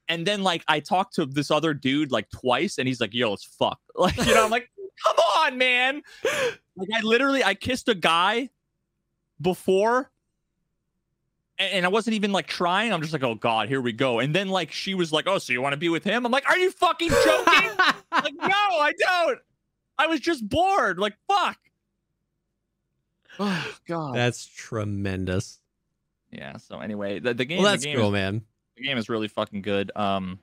[0.08, 3.32] And then like I talked to this other dude like twice, and he's like, "Yo,
[3.32, 4.68] it's fucked." Like, you know, I'm like,
[5.04, 6.02] "Come on, man!"
[6.76, 8.50] Like, I literally I kissed a guy
[9.40, 10.10] before
[11.58, 12.92] and, and I wasn't even like trying.
[12.92, 14.18] I'm just like, oh god, here we go.
[14.18, 16.24] And then like she was like, oh, so you want to be with him?
[16.26, 17.70] I'm like, are you fucking joking?
[18.12, 19.38] like, no, I don't.
[19.98, 20.98] I was just bored.
[20.98, 21.58] Like, fuck.
[23.38, 24.14] Oh god.
[24.14, 25.60] That's tremendous.
[26.30, 26.56] yeah.
[26.56, 27.62] So anyway, the, the game.
[27.62, 28.42] Well, that's the game cool, is, man.
[28.76, 29.90] The game is really fucking good.
[29.96, 30.38] Um,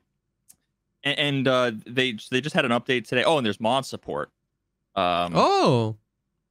[1.04, 3.24] and, and uh, they they just had an update today.
[3.24, 4.30] Oh, and there's mod support.
[4.96, 5.96] Um, Oh,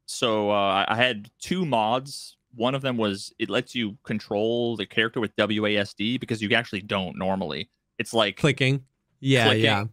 [0.05, 2.37] so uh, I had two mods.
[2.55, 6.81] One of them was it lets you control the character with WASD because you actually
[6.81, 7.69] don't normally.
[7.97, 8.83] It's like, clicking.
[9.19, 9.63] Yeah, Clicking.
[9.63, 9.85] yeah.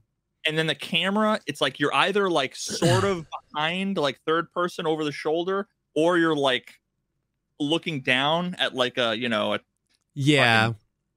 [0.47, 4.87] and then the camera, it's like you're either like sort of behind, like third person
[4.87, 6.75] over the shoulder, or you're like
[7.59, 9.61] looking down at like a you know a
[10.15, 10.73] Yeah.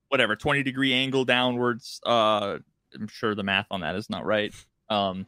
[0.08, 2.00] whatever 20 degree angle downwards.
[2.06, 2.58] Uh,
[2.94, 4.54] I'm sure the math on that is not right.
[4.88, 5.26] Um,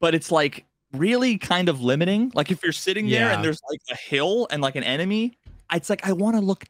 [0.00, 2.32] but it's like really kind of limiting.
[2.34, 3.34] Like if you're sitting there Yeah.
[3.34, 5.38] and there's like a hill and like an enemy,
[5.72, 6.64] it's like I want to look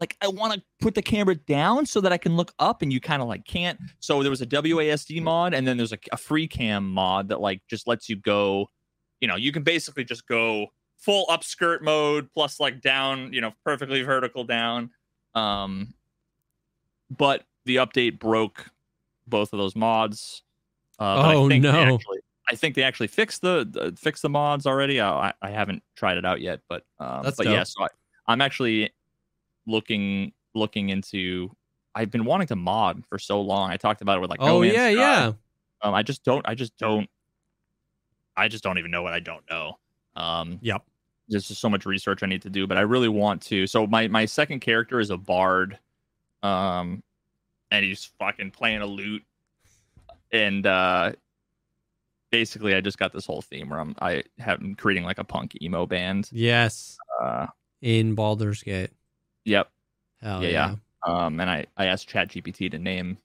[0.00, 2.92] like I want to put the camera down so that I can look up and
[2.92, 3.78] you kind of like can't.
[4.00, 7.40] So there was a WASD mod and then there's a, a free cam mod that
[7.40, 8.68] like just lets you go,
[9.20, 10.66] you know, you can basically just go
[10.98, 14.90] full upskirt mode plus like down, you know, perfectly vertical down.
[15.34, 15.94] Um
[17.10, 18.66] but the update broke
[19.26, 20.42] both of those mods.
[20.98, 21.70] Uh, Oh, no.
[21.94, 22.18] Actually,
[22.50, 25.00] I think they actually fixed the, the fixed the mods already.
[25.00, 27.88] I, I- haven't tried it out yet, but um, but yeah, so I,
[28.26, 28.92] I'm actually
[29.66, 31.50] looking looking into.
[31.94, 33.70] I've been wanting to mod for so long.
[33.70, 34.40] I talked about it with like.
[34.40, 35.00] No oh Man's yeah, Sky.
[35.00, 35.32] yeah.
[35.82, 36.46] Um, I just don't.
[36.46, 37.08] I just don't.
[38.36, 39.78] I just don't even know what I don't know.
[40.16, 40.82] Um, Yep.
[41.28, 43.66] there's just so much research I need to do, but I really want to.
[43.66, 45.78] So my my second character is a bard,
[46.42, 47.02] um,
[47.70, 49.22] and he's fucking playing a lute,
[50.32, 51.12] and uh,
[52.34, 55.24] basically I just got this whole theme where I'm I have I'm creating like a
[55.24, 56.28] punk emo band.
[56.32, 56.96] Yes.
[57.22, 57.46] Uh,
[57.80, 58.90] In Baldur's Gate.
[59.44, 59.70] yep.
[60.20, 60.74] Hell Yeah, yeah.
[61.06, 61.26] yeah.
[61.26, 63.18] Um, and I I asked ChatGPT to name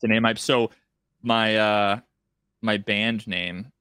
[0.00, 0.70] to name my so
[1.22, 2.00] my uh
[2.62, 3.72] my band name.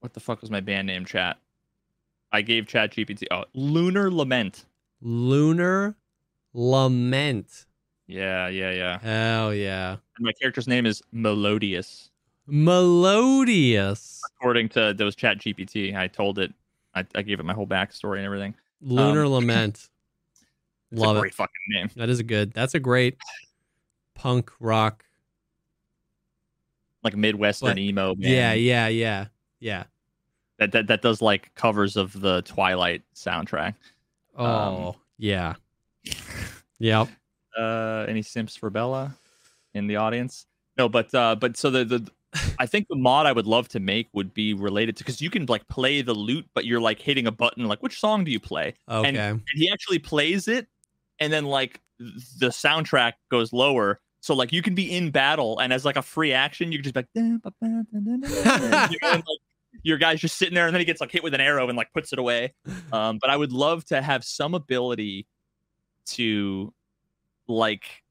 [0.00, 1.04] What the fuck was my band name?
[1.04, 1.38] Chat.
[2.32, 3.24] I gave ChatGPT.
[3.30, 4.64] Oh, Lunar Lament.
[5.00, 5.96] Lunar
[6.52, 7.66] Lament.
[8.06, 8.98] Yeah, yeah, yeah.
[8.98, 9.92] Hell yeah.
[10.16, 12.10] And my character's name is Melodious.
[12.46, 14.20] Melodious.
[14.38, 16.52] According to those Chat GPT, I told it,
[16.94, 18.54] I, I gave it my whole backstory and everything.
[18.80, 19.88] Lunar Um, Lament.
[20.90, 21.34] Love a it.
[21.34, 21.90] fucking name.
[21.96, 22.52] That is a good.
[22.52, 23.16] That's a great
[24.14, 25.04] punk rock.
[27.02, 28.14] Like Midwestern But- emo.
[28.14, 29.26] Band Yeah, yeah, yeah,
[29.60, 29.84] yeah.
[30.58, 33.74] That, that that does like covers of the Twilight soundtrack.
[34.36, 35.54] Oh, Um, yeah.
[36.78, 37.08] Yep.
[37.58, 39.16] Uh, any simps for Bella
[39.74, 40.46] in the audience?
[40.78, 42.10] No, but uh, but so the the.
[42.58, 45.30] I think the mod I would love to make would be related to because you
[45.30, 47.66] can like play the lute, but you're like hitting a button.
[47.66, 48.74] Like, which song do you play?
[48.88, 49.08] Okay.
[49.16, 50.66] and he actually plays it
[51.18, 51.80] and then like
[52.38, 56.02] the soundtrack goes lower so like you can be in battle and as like a
[56.02, 59.24] free action you can just be like, and, like,
[59.82, 61.76] your guy's just sitting there and then he gets like hit with an arrow and
[61.76, 62.52] like puts it away
[62.92, 65.26] um but i would love to have some ability
[66.06, 66.72] to
[67.46, 68.01] like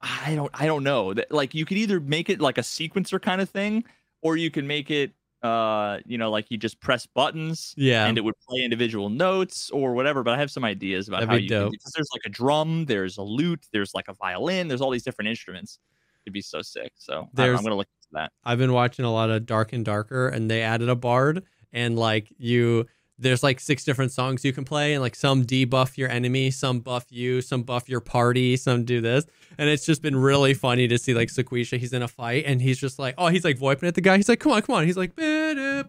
[0.00, 3.20] i don't i don't know that like you could either make it like a sequencer
[3.20, 3.84] kind of thing
[4.22, 8.06] or you can make it uh you know like you just press buttons yeah.
[8.06, 10.24] and it would play individual notes or whatever.
[10.24, 11.72] But I have some ideas about That'd how be you dope.
[11.72, 15.04] because there's like a drum, there's a lute, there's like a violin, there's all these
[15.04, 15.78] different instruments.
[16.26, 16.92] It'd be so sick.
[16.96, 18.32] So I- I'm gonna look into that.
[18.44, 21.96] I've been watching a lot of Dark and Darker, and they added a bard, and
[21.96, 22.86] like you,
[23.18, 26.80] there's like six different songs you can play, and like some debuff your enemy, some
[26.80, 29.24] buff you, some buff your party, some do this,
[29.58, 32.62] and it's just been really funny to see like Sequisha, he's in a fight, and
[32.62, 34.76] he's just like, oh, he's like voiping at the guy, he's like, come on, come
[34.76, 35.84] on, he's like, and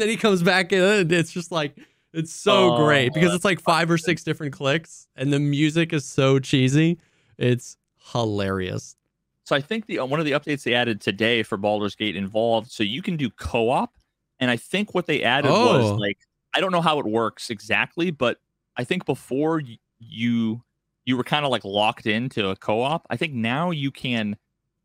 [0.00, 1.76] then he comes back, and it's just like.
[2.12, 5.92] It's so Oh, great because it's like five or six different clicks, and the music
[5.92, 6.98] is so cheesy.
[7.36, 7.76] It's
[8.12, 8.96] hilarious.
[9.44, 12.16] So I think the uh, one of the updates they added today for Baldur's Gate
[12.16, 13.92] involved so you can do co-op,
[14.40, 15.90] and I think what they added Oh.
[15.90, 16.18] was like
[16.54, 18.38] I don't know how it works exactly, but
[18.76, 20.62] I think before y- you
[21.04, 23.06] you were kind of like locked into a co-op.
[23.10, 24.36] I think now you can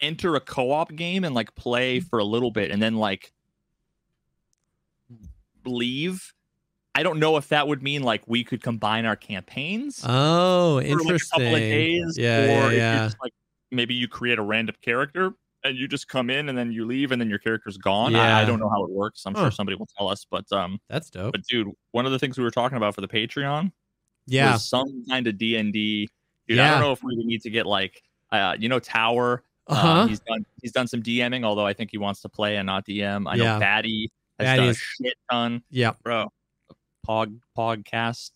[0.01, 2.09] enter a co-op game and like play mm.
[2.09, 3.31] for a little bit and then like
[5.65, 6.33] leave.
[6.93, 10.81] I don't know if that would mean like we could combine our campaigns Oh, for
[10.81, 11.39] like a interesting.
[11.39, 13.05] couple of days, yeah, or yeah, if yeah.
[13.05, 13.33] just like
[13.71, 15.33] maybe you create a random character
[15.63, 18.15] and you just come in and then you leave and then your character's gone.
[18.15, 19.23] I, I don't know how it works.
[19.25, 19.41] I'm Huh.
[19.43, 21.33] sure somebody will tell us, but um, That's dope.
[21.33, 23.71] but dude, one of the things we were talking about for the Patreon
[24.27, 24.53] Yeah.
[24.53, 26.09] was some kind of D and D.
[26.47, 29.43] Dude, I don't know if we need to get like uh, you know, Tower.
[29.67, 30.07] Uh Uh, huh.
[30.07, 32.85] he's done he's done some DMing, although I think he wants to play and not
[32.85, 33.29] DM.
[33.29, 33.59] I know Yeah.
[33.59, 35.91] Batty has done a shit ton, yeah.
[36.03, 36.31] bro.
[37.07, 38.31] Pog podcast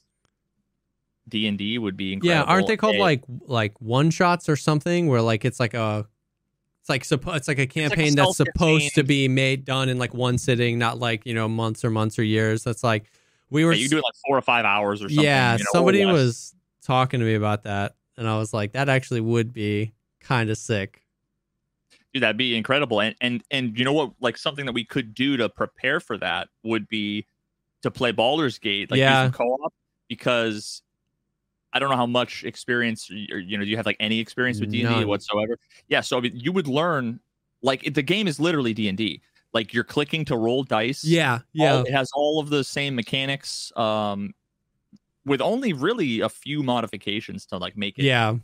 [1.27, 2.45] D and D would be incredible.
[2.45, 2.51] Yeah.
[2.51, 5.07] Aren't they called Hey, like like one shots or something?
[5.07, 6.07] Where like it's like a
[6.85, 10.13] it's like suppo- it's like a campaign that's supposed to be made done in like
[10.13, 12.63] one sitting, not like you know months or months or years.
[12.63, 13.05] That's like
[13.49, 13.73] we were.
[13.73, 15.23] Yeah, you do it like four or five hours or something.
[15.23, 18.87] yeah, you know, somebody was talking to me about that, and I was like, that
[18.87, 21.01] actually would be kind of sick.
[22.13, 23.01] Dude, that'd be incredible.
[23.01, 24.11] And and and you know what?
[24.19, 27.25] Like something that we could do to prepare for that would be
[27.81, 29.31] to play Baldur's Gate, like Yeah.
[29.33, 29.73] co-op,
[30.07, 30.83] because
[31.75, 34.61] I don't know how much experience or you know, do you have like any experience
[34.61, 35.59] with D and D whatsoever?
[35.89, 37.19] Yeah, so I mean, you would learn
[37.61, 39.21] like it- the game is literally D and D.
[39.53, 41.03] Like you're clicking to roll dice.
[41.03, 43.71] Yeah, all- yeah, it has all of the same mechanics.
[43.75, 44.33] Um,
[45.25, 48.35] with only really a few modifications to like make it yeah.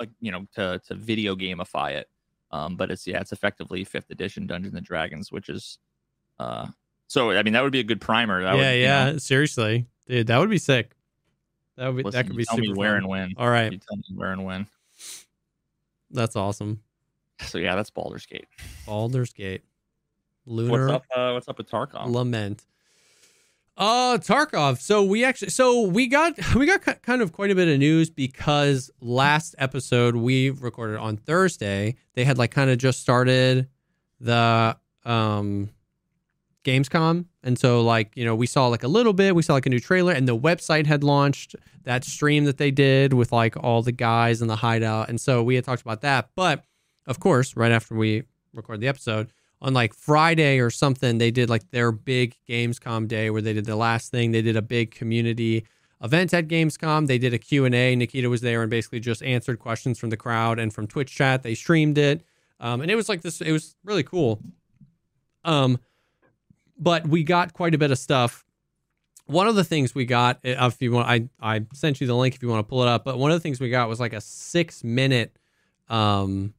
[0.00, 2.08] like you know to to video gamify it.
[2.50, 5.78] Um, but it's yeah, it's effectively fifth edition Dungeons and Dragons, which is
[6.40, 6.66] uh,
[7.06, 8.42] so I mean that would be a good primer.
[8.42, 9.10] That yeah, would, you yeah.
[9.12, 10.92] know, Seriously, dude, that would be sick.
[11.76, 12.96] That would be, listen, that could be tell super me where fun.
[12.98, 13.34] and when.
[13.36, 14.66] All right, You tell me where and when.
[16.10, 16.80] that's awesome.
[17.46, 18.46] So yeah, that's Baldur's Gate.
[18.86, 19.62] Baldur's Gate,
[20.44, 21.04] What's Lunar up?
[21.14, 22.06] Uh, what's up with Tarkov?
[22.10, 22.64] Lament.
[23.76, 24.78] Uh Tarkov.
[24.80, 28.08] So we actually so we got we got kind of quite a bit of news
[28.08, 31.96] because last episode we recorded on Thursday.
[32.14, 33.68] They had like kind of just started
[34.20, 35.70] the um
[36.62, 37.24] Gamescom.
[37.44, 39.70] And so like, you know, we saw like a little bit, we saw like a
[39.70, 41.54] new trailer and the website had launched
[41.84, 45.08] that stream that they did with like all the guys in the hideout.
[45.08, 46.30] And so we had talked about that.
[46.34, 46.64] But
[47.06, 49.30] of course, right after we recorded the episode,
[49.64, 53.64] on like Friday or something, they did like their big Gamescom day where they did
[53.64, 54.30] the last thing.
[54.30, 55.64] They did a big community
[56.02, 57.06] event at Gamescom.
[57.06, 57.96] They did a Q&A.
[57.96, 61.42] Nikita was there and basically just answered questions from the crowd and from Twitch chat.
[61.42, 62.22] They streamed it.
[62.60, 64.40] Um, and it was like this, it was really cool.
[65.44, 65.78] Um,
[66.78, 68.44] but we got quite a bit of stuff.
[69.26, 72.14] One of the things we got, uh, if you want, I, I sent you the
[72.14, 73.88] link if you want to pull it up, but one of the things we got
[73.88, 75.36] was like a six minute,
[75.88, 76.52] um,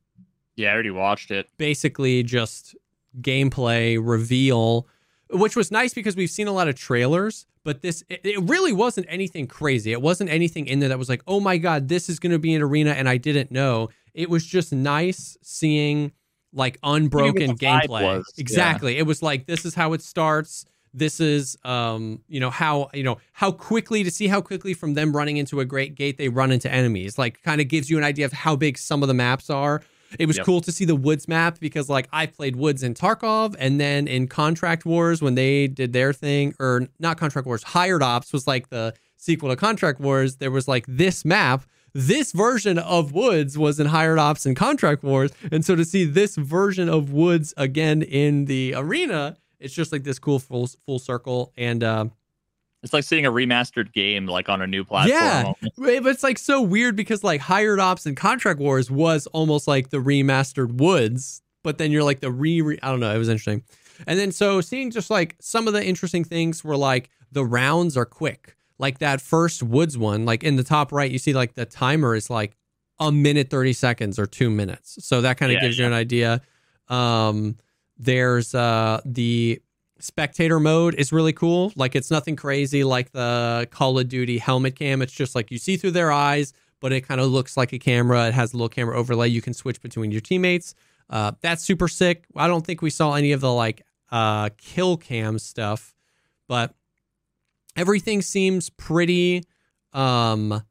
[0.55, 1.47] yeah, I already watched it.
[1.57, 2.75] basically just
[3.21, 4.87] gameplay reveal
[5.31, 8.73] which was nice because we've seen a lot of trailers but this it, it really
[8.73, 12.09] wasn't anything crazy it wasn't anything in there that was like oh my god this
[12.09, 16.11] is going to be an arena and i didn't know it was just nice seeing
[16.55, 18.41] like unbroken gameplay was, yeah.
[18.41, 22.89] exactly it was like this is how it starts this is um you know how
[22.93, 26.17] you know how quickly to see how quickly from them running into a great gate
[26.17, 29.03] they run into enemies like kind of gives you an idea of how big some
[29.03, 29.81] of the maps are
[30.19, 30.45] it was Yep.
[30.45, 34.07] cool to see the Woods map because like I played Woods in Tarkov and then
[34.07, 38.47] in Contract Wars when they did their thing or not Contract Wars, Hired Ops was
[38.47, 40.37] like the sequel to Contract Wars.
[40.37, 41.63] There was like this map.
[41.97, 45.31] This version of Woods was in Hired Ops and Contract Wars.
[45.49, 50.03] And so to see this version of Woods again in the arena, it's just like
[50.03, 51.53] this cool full full circle.
[51.55, 52.07] And uh
[52.83, 55.55] It's like seeing a remastered game like on a new platform.
[55.61, 55.69] Yeah.
[55.77, 59.89] But it's like so weird because like Hired Ops and Contract Wars was almost like
[59.89, 63.29] the remastered Woods, but then you're like the re, re I don't know, it was
[63.29, 63.63] interesting.
[64.05, 67.95] And then so seeing just like some of the interesting things were like the rounds
[67.95, 68.57] are quick.
[68.77, 72.15] Like that first Woods one, like in the top right, you see like the timer
[72.15, 72.55] is like
[72.99, 74.97] a minute 30 seconds or two minutes.
[75.05, 76.41] So that kind of Yeah, gives you an idea.
[76.89, 77.57] Um
[77.97, 79.61] there's uh the
[79.99, 81.71] spectator mode is really cool.
[81.75, 85.01] Like it's nothing crazy like the Call of Duty helmet cam.
[85.01, 87.79] It's just like you see through their eyes, but it kind of looks like a
[87.79, 88.27] camera.
[88.27, 89.29] It has a little camera overlay.
[89.29, 90.75] You can switch between your teammates.
[91.09, 92.25] Uh, that's super sick.
[92.35, 95.95] I don't think we saw any of the like uh, kill cam stuff,
[96.47, 96.75] but
[97.75, 99.43] everything seems pretty
[99.93, 100.61] um,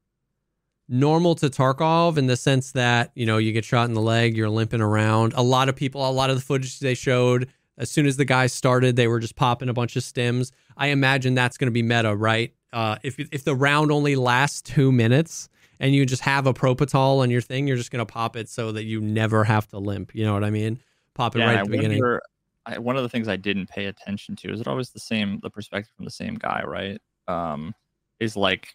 [0.88, 4.36] normal to Tarkov in the sense that you know you get shot in the leg,
[4.36, 5.32] you're limping around.
[5.36, 8.24] A lot of people, a lot of the footage they showed as soon as the
[8.24, 10.52] guys started, they were just popping a bunch of stims.
[10.76, 12.52] I imagine that's going to be meta, right?
[12.72, 15.48] Uh, if if the round only lasts two minutes
[15.80, 18.48] and you just have a Propital on your thing, you're just going to pop it
[18.48, 20.14] so that you never have to limp.
[20.14, 20.78] You know what I mean?
[21.14, 21.98] Pop it Yeah, right at I the beginning.
[21.98, 22.22] wonder.
[22.66, 25.38] I, one of the things I didn't pay attention to is it always the same
[25.40, 27.00] the perspective from the same guy, right?
[27.28, 27.74] Um,
[28.20, 28.74] is like,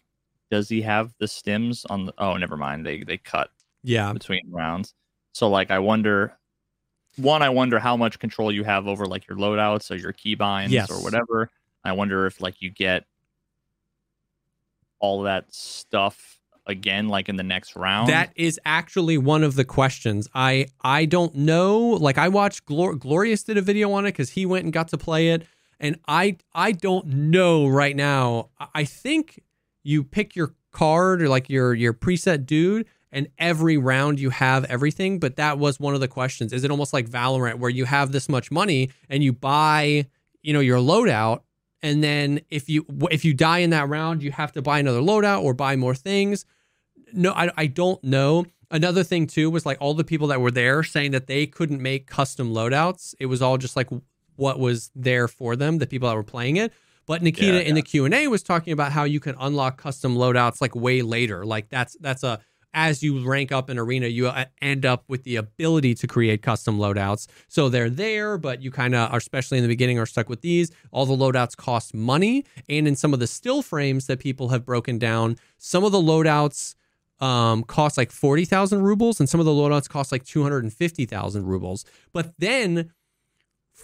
[0.50, 2.06] does he have the stims on?
[2.06, 2.86] the Oh, never mind.
[2.86, 3.50] They they cut
[3.82, 4.94] Yeah, between rounds.
[5.32, 6.36] So like, I wonder.
[7.16, 10.70] One, I wonder how much control you have over like your loadouts or your keybinds
[10.70, 10.90] Yes.
[10.90, 11.50] or whatever.
[11.84, 13.04] I wonder if like you get
[15.00, 18.08] all that stuff again, like in the next round.
[18.08, 20.28] That is actually one of the questions.
[20.34, 21.78] I I don't know.
[21.80, 24.88] Like I watched Glor- Glorious did a video on it because he went and got
[24.88, 25.46] to play it,
[25.78, 28.50] and I I don't know right now.
[28.58, 29.40] I- I think
[29.82, 34.64] you pick your card or like your your preset dude, and every round you have
[34.66, 35.18] everything.
[35.18, 36.52] But that was one of the questions.
[36.52, 40.06] Is it almost like Valorant where you have this much money and you buy
[40.42, 41.40] you know your loadout
[41.82, 45.00] and then if you if you die in that round you have to buy another
[45.00, 46.44] loadout or buy more things.
[47.12, 48.46] No I, I don't know.
[48.70, 51.82] Another thing too was like all the people that were there saying that they couldn't
[51.82, 53.14] make custom loadouts.
[53.18, 53.88] It was all just like
[54.36, 56.72] what was there for them the people that were playing it.
[57.06, 60.60] But nikita Yeah, in the q&a was talking about how you can unlock custom loadouts
[60.60, 61.44] like way later.
[61.44, 62.40] Like that's that's a
[62.72, 66.40] as you rank up in arena you uh, end up with the ability to create
[66.42, 70.06] custom loadouts so they're there but you kind of are especially in the beginning are
[70.06, 74.06] stuck with these all the loadouts cost money and in some of the still frames
[74.06, 76.74] that people have broken down some of the loadouts
[77.20, 81.84] um, cost like 40,000 rubles and some of the loadouts cost like 250,000 rubles.
[82.14, 82.92] But then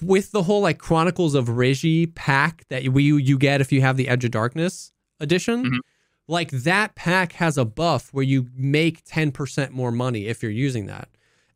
[0.00, 3.98] with the whole like Chronicles of Ryzhy pack that we you get if you have
[3.98, 5.78] the Edge of Darkness edition, Mhm.
[6.28, 10.86] Like that pack has a buff where you make 10% more money if you're using
[10.86, 11.08] that.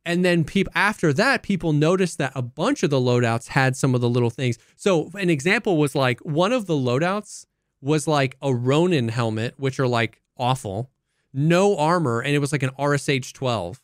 [0.04, 3.94] And then people after that, people noticed that a bunch of the loadouts had some
[3.94, 4.58] of the little things.
[4.76, 7.46] So an example was like one of the loadouts
[7.80, 10.90] was like a Ronin helmet, which are like awful,
[11.32, 13.82] no armor, and it was like an RSH 12.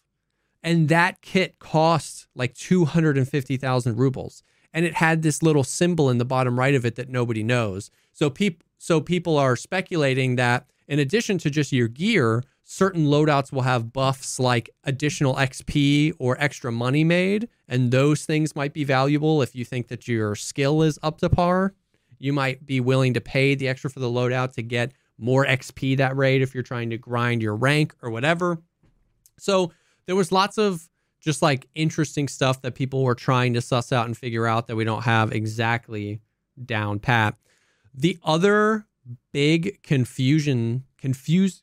[0.62, 4.42] And that kit cost like 250,000 rubles.
[4.72, 7.90] And it had this little symbol in the bottom right of it that nobody knows.
[8.12, 13.52] So people so people are speculating that in addition to just your gear, certain loadouts
[13.52, 18.84] will have buffs like additional XP or extra money made, and those things might be
[18.84, 21.74] valuable if you think that your skill is up to par.
[22.18, 25.96] You might be willing to pay the extra for the loadout to get more XP
[25.98, 28.58] that rate if you're trying to grind your rank or whatever.
[29.38, 29.72] So
[30.06, 30.88] there was lots of
[31.20, 34.76] just like interesting stuff that people were trying to suss out and figure out that
[34.76, 36.20] we don't have exactly
[36.64, 37.36] down pat.
[37.94, 38.86] The other
[39.32, 41.62] big confusion confuse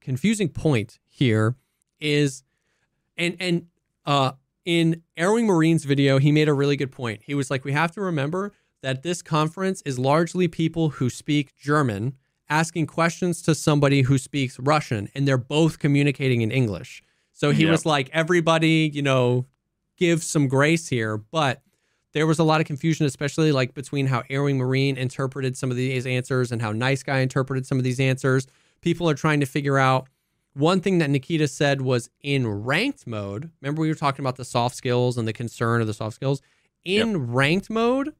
[0.00, 1.56] confusing point here
[2.00, 2.42] is
[3.16, 3.66] and and
[4.06, 4.32] uh
[4.64, 7.22] in Airwing Marine's video, he made a really good point.
[7.24, 8.52] He was like, we have to remember
[8.82, 12.14] that this conference is largely people who speak German
[12.50, 17.02] asking questions to somebody who speaks Russian, and they're both communicating in English.
[17.32, 17.70] So he Yep.
[17.70, 19.46] was like, everybody, you know,
[19.96, 21.16] give some grace here.
[21.16, 21.62] But
[22.18, 25.76] there was a lot of confusion, especially like between how Airwing Marine interpreted some of
[25.76, 28.48] these answers and how Nice Guy interpreted some of these answers.
[28.80, 30.08] People are trying to figure out.
[30.54, 33.52] One thing that Nikita said was in ranked mode.
[33.60, 36.42] Remember, we were talking about the soft skills and the concern of the soft skills.
[36.84, 38.14] In ranked mode,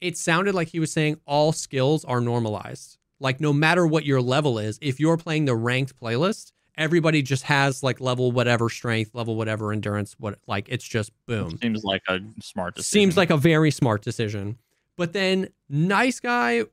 [0.00, 2.96] it sounded like he was saying all skills are normalized.
[3.18, 7.44] Like no matter what your level is, if you're playing the ranked playlist, everybody just
[7.44, 11.58] has like level whatever strength, level whatever endurance, what like it's just boom.
[11.58, 12.90] Seems like a smart decision.
[13.00, 14.58] Seems like a very smart decision.
[14.96, 16.64] But then nice guy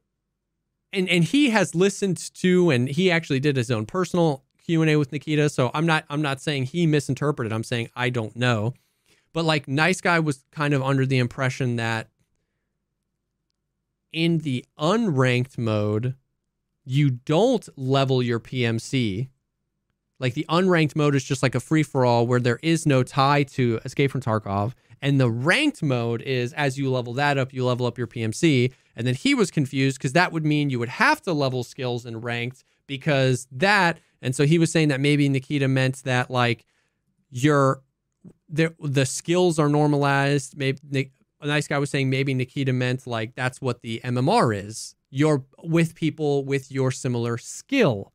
[0.93, 5.13] and and he has listened to and he actually did his own personal Q&A with
[5.13, 7.53] Nikita, so I'm not I'm not saying he misinterpreted.
[7.53, 8.73] I'm saying I don't know.
[9.33, 12.09] But like nice guy was kind of under the impression that
[14.11, 16.15] in the unranked mode,
[16.85, 19.29] you don't level your PMC.
[20.19, 23.03] Like the unranked mode is just like a free for all where there is no
[23.03, 24.73] tie to Escape from Tarkov.
[25.01, 28.73] And the ranked mode is as you level that up, you level up your PMC.
[28.95, 32.05] And then he was confused because that would mean you would have to level skills
[32.05, 33.99] in ranked because that.
[34.21, 36.65] And so he was saying that maybe Nikita meant that like
[37.29, 37.83] your
[38.49, 40.57] the the skills are normalized.
[40.57, 41.11] Maybe
[41.41, 44.95] a nice guy was saying maybe Nikita meant like that's what the MMR is.
[45.09, 48.13] You're with people with your similar skill,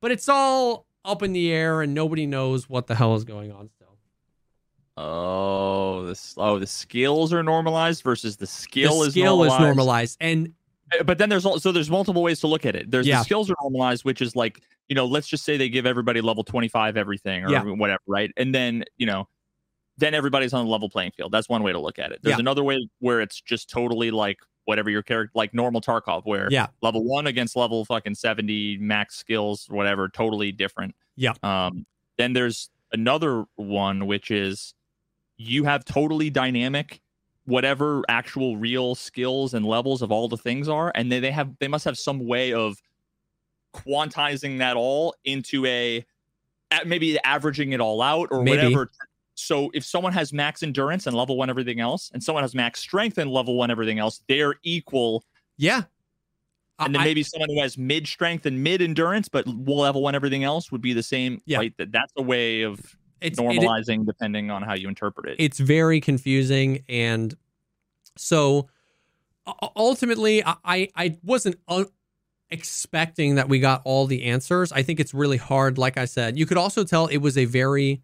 [0.00, 3.50] but it's all up in the air and nobody knows what the hell is going
[3.52, 3.98] on still.
[4.96, 9.54] Oh, this oh the skills are normalized versus the skill the is skill normalized.
[9.54, 10.54] is normalized, and
[10.98, 12.90] Uh, But then there's also there's multiple ways to look at it.
[12.90, 13.18] There's Yeah.
[13.18, 16.20] the skills are normalized, which is like you know let's just say they give everybody
[16.20, 17.62] level 25 everything or Yeah.
[17.64, 18.30] whatever, right?
[18.36, 19.28] And then you know
[19.96, 21.32] then everybody's on a level playing field.
[21.32, 22.20] That's one way to look at it.
[22.22, 22.40] There's Yeah.
[22.40, 26.68] another way where it's just totally like whatever your character like normal Tarkov where yeah,
[26.82, 31.32] level one against level fucking 70 max skills whatever totally different Yeah.
[31.42, 31.84] um
[32.18, 34.74] then there's another one which is
[35.36, 37.00] you have totally dynamic
[37.46, 41.50] whatever actual real skills and levels of all the things are and they, they have
[41.58, 42.76] they must have some way of
[43.74, 46.04] quantizing that all into a
[46.86, 48.58] maybe averaging it all out or Maybe.
[48.58, 48.90] whatever
[49.34, 52.80] so if someone has max endurance and level one everything else and someone has max
[52.80, 55.24] strength and level one everything else they're equal
[55.56, 55.82] yeah.
[56.78, 60.02] and then I- maybe someone who has mid strength and mid endurance, but will level
[60.02, 61.40] one everything else would be the same.
[61.46, 61.58] Yeah.
[61.58, 61.74] Right?
[61.78, 62.80] That that's a way of
[63.20, 65.36] it's it- normalizing depending on how you interpret it.
[65.38, 67.36] it's very confusing and
[68.16, 68.68] so
[69.76, 71.86] ultimately i i I wasn't un-
[72.50, 76.36] expecting that we got all the answers i think it's really hard like i said
[76.38, 78.02] you could also tell it was a very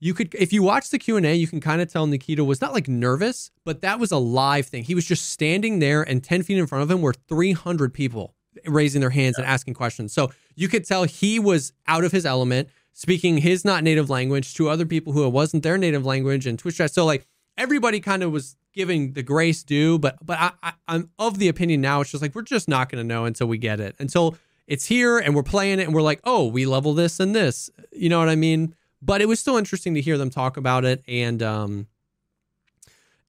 [0.00, 2.72] you could if you watch the q&a you can kind of tell nikita was not
[2.72, 6.42] like nervous but that was a live thing he was just standing there and 10
[6.42, 8.34] feet in front of him were 300 people
[8.66, 12.26] raising their hands and asking questions so you could tell he was out of his
[12.26, 16.46] element speaking his not native language to other people who it wasn't their native language
[16.46, 16.92] and Twitch chat.
[16.92, 17.26] So like
[17.56, 21.48] everybody kind of was giving the grace due, but but I, I I'm of the
[21.48, 23.94] opinion now it's just like we're just not gonna know until we get it.
[23.98, 24.36] Until
[24.66, 27.70] it's here and we're playing it and we're like, oh, we level this and this.
[27.90, 28.74] You know what I mean?
[29.02, 31.86] But it was still interesting to hear them talk about it and um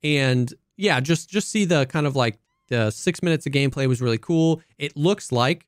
[0.03, 4.01] and yeah, just just see the kind of like the six minutes of gameplay was
[4.01, 4.61] really cool.
[4.77, 5.67] It looks like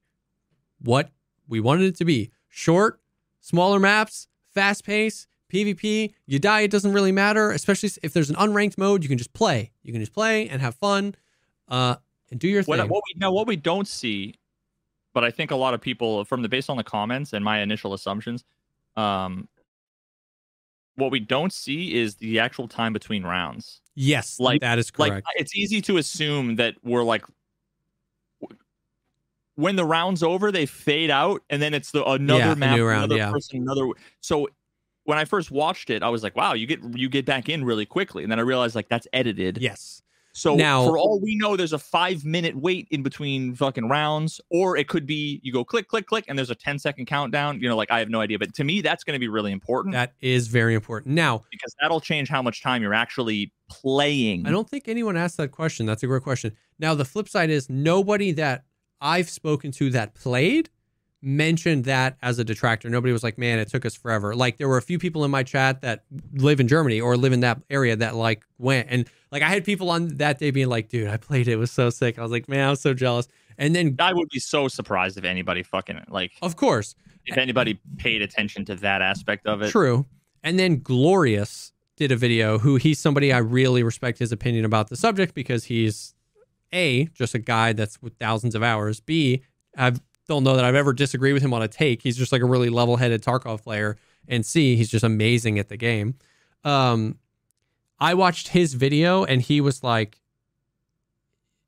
[0.82, 1.10] what
[1.48, 2.32] we wanted it to be.
[2.50, 3.00] Short,
[3.42, 6.14] smaller maps, fast pace, PvP.
[6.26, 9.34] You die, it doesn't really matter, especially if there's an unranked mode, you can just
[9.34, 9.72] play.
[9.84, 11.16] You can just play and have fun.
[11.68, 11.96] Uh
[12.32, 12.90] and do your what, thing.
[12.90, 14.36] what we now what we don't see
[15.14, 17.60] but I think a lot of people, from the based on the comments and my
[17.60, 18.44] initial assumptions,
[18.98, 19.48] um,
[20.96, 23.82] what we don't see is the actual time between rounds.
[23.96, 25.28] Yes, Like- that is Like correct.
[25.36, 27.24] it's easy to assume that we're like
[29.56, 33.12] when the round's over, they fade out, and then it's the another Yeah, map, round,
[33.12, 33.32] another yeah.
[33.32, 33.88] person, another.
[34.20, 34.48] So
[35.04, 37.64] when I first watched it, I was like, "Wow, you get you get back in
[37.66, 39.58] really quickly," and then I realized like that's edited.
[39.62, 40.02] yes.
[40.36, 44.42] So Now- for all we know, there's a five minute wait in between fucking rounds,
[44.50, 47.62] or it could be you go click, click, click, and there's a 10 second countdown.
[47.62, 48.40] You know, like I have no idea.
[48.40, 51.14] But to me, that's going to be really important That is very important.
[51.14, 54.48] Now, because that'll change how much time you're actually playing.
[54.48, 55.86] I don't think anyone asked that question.
[55.86, 56.56] That's a great question.
[56.80, 58.64] Now, the flip side is nobody that
[59.02, 60.70] I've spoken to that played
[61.24, 62.90] mentioned that as a detractor.
[62.90, 64.36] Nobody was like, man, it took us forever.
[64.36, 66.04] Like, there were a few people in my chat that
[66.34, 68.88] live in Germany or live in that area that like went.
[68.92, 71.54] And like, I had people on that day being like, dude, I played it.
[71.54, 72.20] It was so sick.
[72.20, 73.28] I was like, man, I'm so jealous.
[73.58, 76.96] And then, I would be so surprised if anybody fucking like of course,
[77.26, 79.70] if anybody paid attention to that aspect of it.
[79.70, 80.06] True.
[80.44, 84.90] And then Glorious did a video who he's somebody I really respect his opinion about
[84.90, 86.16] the subject because he's
[86.74, 89.00] A, just a guy that's with thousands of hours.
[89.00, 89.44] B,
[89.78, 89.94] I
[90.28, 92.02] don't know that I've ever disagreed with him on a take.
[92.02, 93.98] He's just like a really level headed Tarkov player.
[94.28, 96.16] And C, he's just amazing at the game.
[96.64, 97.18] Um,
[98.00, 100.20] I watched his video and he was like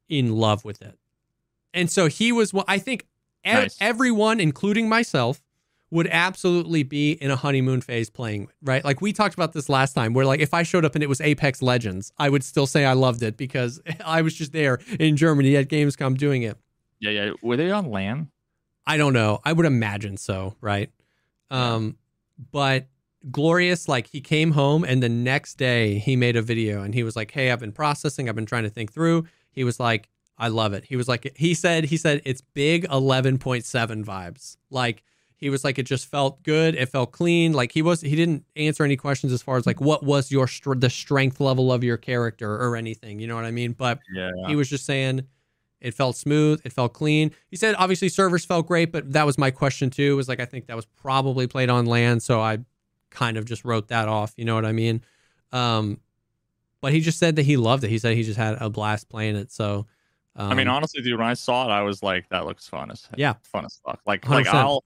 [0.10, 0.98] in love with it.
[1.74, 3.06] And so he was, well, I think
[3.46, 3.78] Nice.
[3.80, 5.42] everyone, including myself,
[5.92, 8.84] would absolutely be in a honeymoon phase playing, right?
[8.84, 11.08] Like we talked about this last time, where like if I showed up and it
[11.08, 14.80] was Apex Legends, I would still say I loved it because I was just there
[15.00, 16.58] in Germany at Gamescom doing it.
[17.00, 17.32] Yeah, yeah.
[17.42, 18.30] Were they on LAN?
[18.88, 19.40] I don't know.
[19.44, 20.92] I would imagine so, right?
[21.50, 21.98] Um,
[22.52, 22.88] but
[23.32, 27.04] Glorious, like he came home and the next day he made a video and he
[27.04, 29.26] was like, Hey, I've been processing, I've been trying to think through.
[29.52, 30.84] He was like, I love it.
[30.86, 34.58] He was like, he said, he said it's big 11.7 vibes.
[34.70, 35.04] Like
[35.38, 36.76] he was like, it just felt good.
[36.76, 37.54] It felt clean.
[37.54, 40.48] Like he was, he didn't answer any questions as far as like what was your
[40.48, 43.20] str- the strength level of your character or anything.
[43.20, 43.72] You know what I mean?
[43.72, 44.30] But Yeah.
[44.48, 45.26] he was just saying
[45.86, 47.32] it felt smooth, it felt clean.
[47.50, 50.16] He said obviously servers felt great, but that was my question too.
[50.16, 52.60] Was like I think that was probably played on land, so I
[53.12, 54.34] kind of just wrote that off.
[54.36, 55.02] You know what I mean?
[55.52, 56.00] Um,
[56.82, 57.90] but he just said that he loved it.
[57.90, 59.52] He said he just had a blast playing it.
[59.52, 59.86] So
[60.36, 62.92] um, I mean, honestly, dude, when I saw it, I was like, that looks fun
[62.92, 63.36] as Yeah.
[63.44, 64.02] fun as fuck.
[64.06, 64.54] Like, like 100%.
[64.54, 64.84] I'll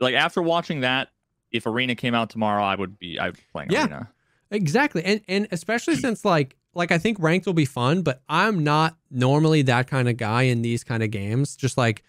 [0.00, 1.08] like after watching that,
[1.50, 3.82] if Arena came out tomorrow, I would be I'd be playing Yeah.
[3.84, 4.10] Arena.
[4.50, 5.02] Exactly.
[5.04, 8.96] And and especially since like like I think ranked will be fun, but I'm not
[9.10, 11.56] normally that kind of guy in these kind of games.
[11.56, 12.02] Just like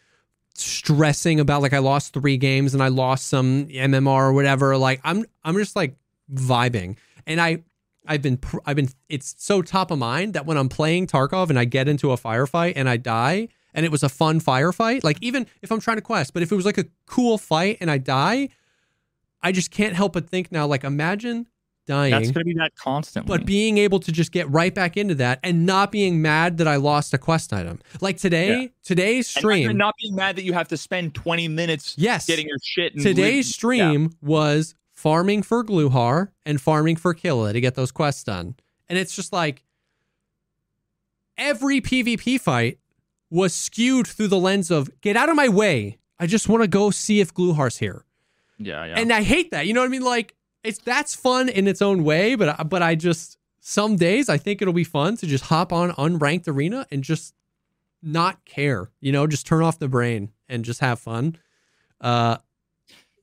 [0.55, 4.78] stressing about like I lost 3 games and I lost some MMR or whatever.
[4.78, 5.95] Like I'm I'm just like
[6.34, 6.97] vibing.
[7.28, 7.64] And I
[8.05, 11.59] I've been I've been it's so top of mind that when I'm playing Tarkov and
[11.59, 15.18] I get into a firefight and I die and it was a fun firefight, like
[15.22, 17.89] even if I'm trying to quest, but if it was like a cool fight and
[17.89, 18.49] I die,
[19.41, 21.47] I just can't help but think now like imagine
[21.86, 23.27] dying That's gonna be that constantly.
[23.38, 26.67] but being able to just get right back into that and not being mad that
[26.67, 27.79] I lost a quest item.
[28.01, 28.67] Like today, Yeah.
[28.84, 32.47] today's stream, and not being mad that you have to spend 20 minutes yes, getting
[32.47, 32.93] your shit.
[32.99, 38.23] Today's live- stream was farming for Gluhar and farming for Killa to get those quests
[38.23, 38.55] done.
[38.88, 39.63] And it's just like
[41.38, 42.79] every PvP fight
[43.29, 45.97] was skewed through the lens of get out of my way.
[46.19, 48.05] I just want to go see if Gluhar's here.
[48.59, 48.93] Yeah, yeah.
[48.99, 49.65] And I hate that.
[49.65, 50.03] You know what I mean?
[50.03, 54.30] Like it's that's fun in its own way, but I- but I just some days
[54.30, 57.34] I think it'll be fun to just hop on unranked arena and just
[58.01, 58.89] not care.
[58.99, 61.38] You know, just turn off the brain and just have fun.
[62.01, 62.38] Uh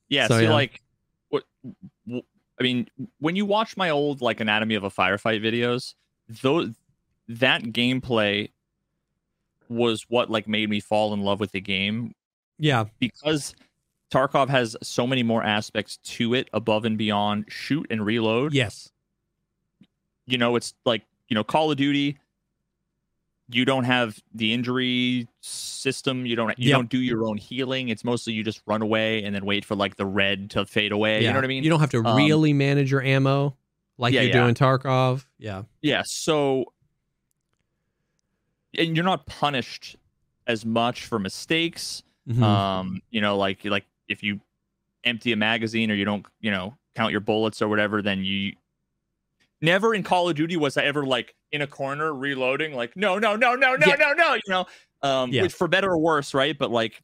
[0.09, 0.53] Yeah, So, so, yeah.
[0.53, 0.81] like,
[1.29, 1.43] what?
[2.07, 2.23] w-
[2.59, 2.87] I mean,
[3.19, 5.93] when you watch my old like anatomy of a firefight videos,
[6.41, 6.69] those
[7.27, 8.49] that gameplay
[9.69, 12.13] was what like made me fall in love with the game
[12.59, 13.55] yeah, because
[14.11, 18.53] Tarkov has so many more aspects to it above and beyond shoot and reload.
[18.53, 18.91] yes.
[20.27, 22.17] You know, it's like you know Call of Duty.
[23.53, 26.25] You don't have the injury system.
[26.25, 26.57] You don't.
[26.57, 26.77] You Yep.
[26.77, 27.89] don't do your own healing.
[27.89, 30.91] It's mostly you just run away and then wait for like the red to fade
[30.93, 31.15] away.
[31.21, 31.27] yeah.
[31.27, 31.63] You know what I mean?
[31.63, 33.57] You don't have to Um, really manage your ammo
[33.97, 34.47] like yeah, you do yeah.
[34.47, 35.25] in Tarkov.
[35.37, 35.63] Yeah.
[35.81, 36.71] Yeah, so
[38.77, 39.97] and you're not punished
[40.47, 42.03] as much for mistakes.
[42.29, 42.41] Mhm.
[42.41, 44.39] Um, you know, like like if you
[45.03, 48.53] empty a magazine or you don't, you know, count your bullets or whatever, then you
[49.61, 53.17] never in Call of Duty was I ever like in a corner reloading, like no,
[53.17, 53.95] no, no, no, no, Yeah.
[53.95, 54.65] no, no, you know,
[55.01, 55.43] um, Yeah.
[55.43, 56.57] which for better or worse, right?
[56.57, 57.01] But like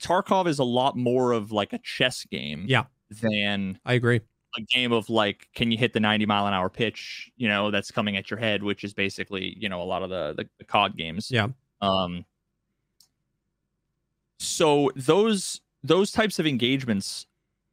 [0.00, 2.84] Tarkov is a lot more of like a chess game, Yeah.
[3.22, 4.20] than I agree.
[4.56, 7.70] a game of like can you hit the 90 mile an hour pitch you know
[7.70, 10.48] that's coming at your head which is basically you know a lot of the the,
[10.58, 11.48] the cod games Yeah.
[11.82, 12.24] um
[14.38, 17.26] so those those types of engagements,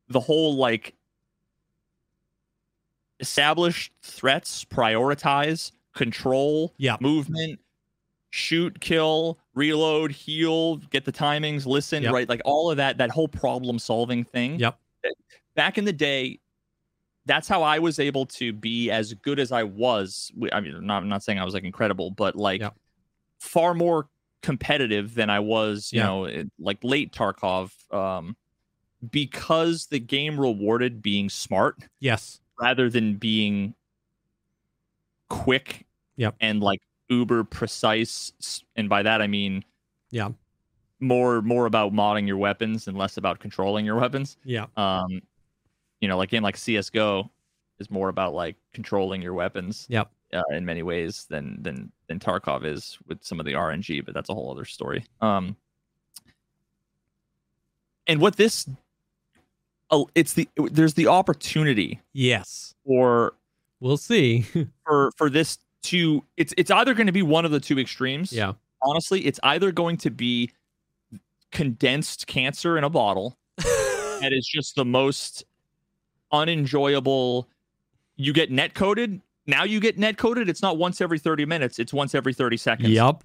[0.08, 0.96] the whole like
[3.20, 6.98] establish threats, prioritize, control, Yeah.
[7.00, 7.60] movement,
[8.32, 12.14] shoot, kill, reload, heal, get the timings, listen, Yep.
[12.14, 12.30] right?
[12.30, 14.60] Like all of that, that whole problem solving thing.
[14.60, 14.80] Yep.
[15.56, 16.40] Back in the day,
[17.26, 20.32] that's how I was able to be as good as I was.
[20.52, 22.76] I mean, I'm not, I'm not saying I was like incredible, but like Yep.
[23.40, 24.10] far more
[24.44, 26.06] competitive than I was, you Yeah.
[26.06, 28.38] know, like late Tarkov, um,
[29.12, 32.40] because the game rewarded being smart Yes.
[32.60, 33.74] rather than being
[35.30, 35.86] quick
[36.18, 36.36] Yep.
[36.40, 36.80] and like
[37.10, 38.32] uber precise
[38.76, 39.64] and by that i mean
[40.12, 40.30] Yeah.
[41.00, 44.68] more more about modding your weapons and less about controlling your weapons Yeah.
[44.78, 45.22] um
[46.00, 47.30] you know like game like csgo
[47.80, 50.12] is more about like controlling your weapons Yep.
[50.34, 54.14] Uh, in many ways than than than tarkov is with some of the rng but
[54.14, 55.56] that's a whole other story um
[58.08, 58.68] and what this
[59.92, 62.74] oh, it's the there's the opportunity Yes.
[62.84, 63.34] Or
[63.80, 64.46] We'll see.
[64.86, 68.32] for for this to it's it's either going to be one of the two extremes.
[68.32, 68.54] yeah.
[68.82, 70.52] Honestly, it's either going to be
[71.52, 75.46] condensed cancer in a bottle that is just the most
[76.32, 77.48] unenjoyable.
[78.16, 79.22] You get net coded.
[79.46, 80.48] Now you get net coded.
[80.50, 82.90] It's not once every 30 minutes, it's once every 30 seconds.
[82.90, 83.24] Yup.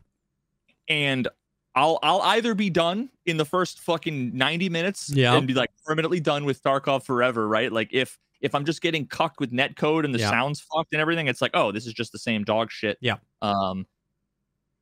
[0.89, 1.29] And
[1.75, 5.37] I'll I'll either be done in the first fucking 90 minutes Yeah.
[5.37, 7.71] and be like permanently done with Tarkov forever, right?
[7.71, 10.31] Like if if I'm just getting cucked with net code and the Yeah.
[10.31, 12.99] sounds fucked and everything, it's like, oh, this is just the same dog shit.
[13.01, 13.17] Yeah.
[13.43, 13.87] Um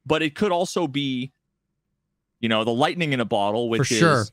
[0.06, 1.32] but it could also be,
[2.40, 4.24] you know, the lightning in a bottle, which is sure.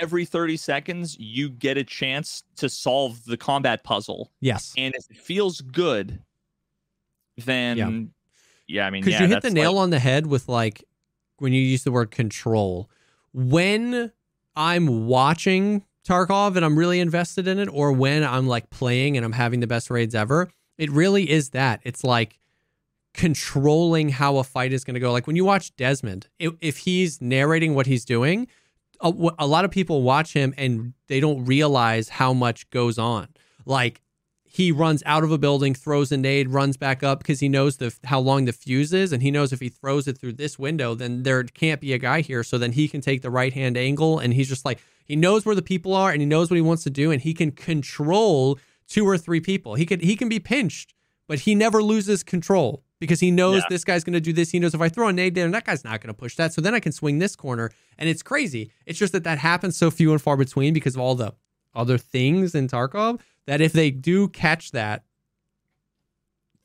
[0.00, 4.30] every 30 seconds you get a chance to solve the combat puzzle.
[4.40, 4.74] Yes.
[4.76, 6.20] And if it feels good,
[7.36, 7.90] then yeah,
[8.66, 8.86] Yeah.
[8.86, 10.84] I mean, Because yeah, you hit the nail like- on the head with like
[11.38, 12.88] when you use the word control.
[13.32, 14.12] When
[14.54, 19.24] I'm watching Tarkov and I'm really invested in it, or when I'm like playing and
[19.24, 21.80] I'm having the best raids ever, it really is that.
[21.84, 22.38] It's like
[23.14, 25.12] controlling how a fight is going to go.
[25.12, 28.48] Like when you watch Desmond, if he's narrating what he's doing,
[29.00, 33.28] a, a lot of people watch him and they don't realize how much goes on.
[33.66, 34.00] Like
[34.54, 37.78] he runs out of a building, throws a nade, runs back up because he knows
[37.78, 40.58] the how long the fuse is, and he knows if he throws it through this
[40.58, 42.44] window, then there can't be a guy here.
[42.44, 45.46] So then he can take the right hand angle, and he's just like he knows
[45.46, 47.50] where the people are, and he knows what he wants to do, and he can
[47.50, 49.74] control two or three people.
[49.74, 50.92] He could he can be pinched,
[51.26, 53.66] but he never loses control because he knows Yeah.
[53.70, 54.50] this guy's going to do this.
[54.50, 56.52] He knows if I throw a nade there, that guy's not going to push that.
[56.52, 58.70] So then I can swing this corner, and it's crazy.
[58.84, 61.32] It's just that that happens so few and far between because of all the
[61.74, 65.04] other things in Tarkov that if they do catch that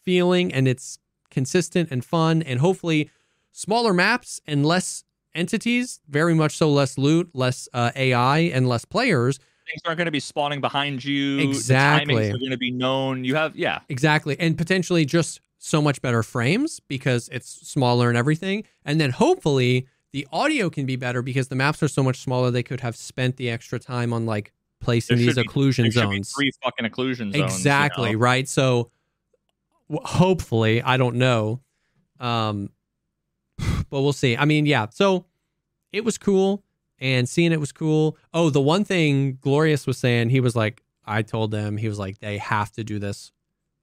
[0.04, 1.00] feeling and it's
[1.30, 3.10] consistent and fun and hopefully
[3.52, 5.04] smaller maps and less
[5.36, 9.38] entities, very much so less loot, less uh, AI and less players.
[9.66, 11.40] things aren't going to be spawning behind you.
[11.40, 12.16] Exactly.
[12.16, 13.24] The timings are going to be known.
[13.24, 14.40] You have, yeah, Exactly.
[14.40, 18.64] And potentially just so much better frames because it's smaller and everything.
[18.86, 22.52] And then hopefully the audio can be better because the maps are so much smaller
[22.52, 26.32] they could have spent the extra time on like placing There these be- occlusion zones.
[26.34, 27.36] three fucking occlusion zones.
[27.36, 28.20] you exactly know?
[28.20, 28.92] right so
[29.90, 31.62] w- hopefully i don't know
[32.20, 32.70] um
[33.90, 35.26] but we'll see i mean yeah so
[35.92, 36.64] it was cool
[37.00, 40.84] and seeing it was cool oh the one thing glorious was saying he was like
[41.06, 43.32] i told them he was like they have to do this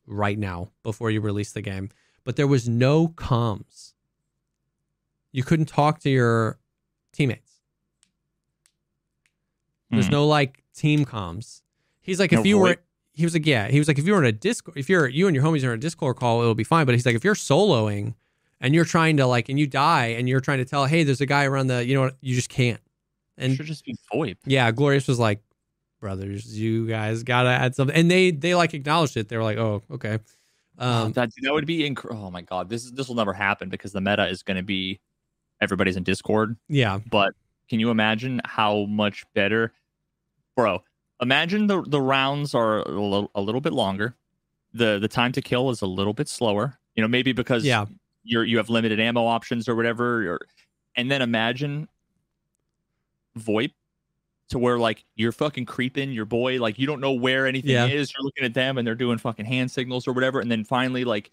[0.07, 1.89] right now before you release the game
[2.25, 3.95] but there was no comms
[5.33, 6.59] you couldn't talk to your
[7.13, 7.54] teammates
[9.95, 10.13] there's Hmm.
[10.13, 11.63] no like team comms.
[12.01, 12.77] He's like, if No you were,
[13.13, 15.09] he was like, yeah, he was like, if you were in a Discord, if you're
[15.09, 16.85] you and your homies are in a Discord call, it'll be fine.
[16.87, 18.15] But he's like, if you're soloing
[18.61, 21.21] and you're trying to like, and you die and you're trying to tell, hey, there's
[21.21, 22.81] a guy around the, you know what, you just can't.
[23.37, 24.37] It And should just be VoIP.
[24.47, 25.41] yeah, Glorious was like,
[26.01, 27.97] brothers, you guys gotta add something.
[27.97, 29.29] And they they like acknowledged it.
[29.29, 30.19] They were like, oh, okay.
[30.79, 33.33] Oh, Um, that that would be inc- oh my god this is this will never
[33.33, 34.99] happen because the meta is going to be
[35.61, 37.33] everybody's in discord yeah, but
[37.71, 39.73] can you imagine how much better
[40.57, 40.83] bro
[41.21, 44.15] imagine the the rounds are a little, a little bit longer.
[44.73, 47.87] The the time to kill is a little bit slower you know maybe because Yeah.
[48.25, 50.41] you're you have limited ammo options or whatever or,
[50.97, 51.89] and then imagine
[53.39, 53.73] voip
[54.49, 57.87] to where like you're fucking creeping your boy like you don't know where anything Yeah.
[57.87, 58.13] is.
[58.13, 61.05] You're looking at them and they're doing fucking hand signals or whatever and then finally
[61.05, 61.31] like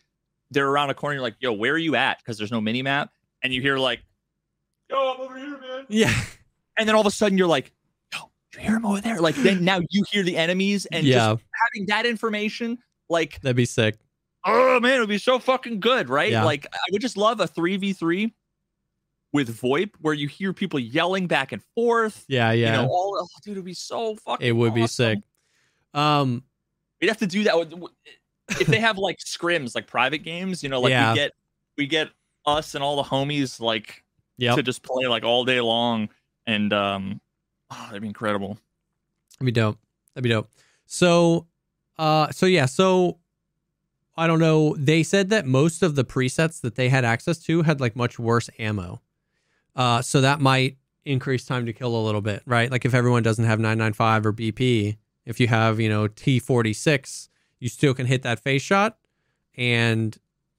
[0.51, 2.19] they're around a corner you're like yo where are you at?
[2.19, 3.11] Because there's no mini map
[3.43, 4.01] and you hear like
[4.89, 5.85] yo i'm over here man.
[5.89, 6.13] Yeah,
[6.77, 7.71] and then all of a sudden you're like
[8.55, 11.43] you hear him over there like then now you hear the enemies and yeah, just
[11.73, 12.77] having that information
[13.09, 13.97] like that'd be sick.
[14.45, 16.43] oh man it would be so fucking good right Yeah.
[16.43, 18.31] like i would just love a 3v3
[19.33, 22.25] with VoIP where you hear people yelling back and forth.
[22.27, 22.65] Yeah, yeah.
[22.65, 24.45] You know, all oh, dude, it'd be so fucking.
[24.45, 25.19] it would be sick.
[25.93, 26.43] Um,
[26.99, 27.73] We'd have to do that with,
[28.59, 30.61] if they have like scrims, like private games.
[30.63, 31.11] You know, like Yeah.
[31.11, 31.31] we get
[31.77, 32.09] we get
[32.45, 34.03] us and all the homies like
[34.37, 34.55] yep.
[34.55, 36.09] to just play like all day long,
[36.45, 37.21] and um,
[37.71, 38.57] oh, that'd be incredible.
[39.39, 39.79] That'd be dope.
[40.13, 40.49] That'd be dope.
[40.85, 41.47] So,
[41.97, 43.19] uh, so yeah, so
[44.17, 44.75] I don't know.
[44.77, 48.19] They said that most of the presets that they had access to had like much
[48.19, 49.01] worse ammo.
[49.75, 52.69] Uh, so that might increase time to kill a little bit, right?
[52.69, 57.69] Like if everyone doesn't have 995 or BP, if you have, you know, T46, you
[57.69, 58.97] still can hit that face shot
[59.55, 60.17] and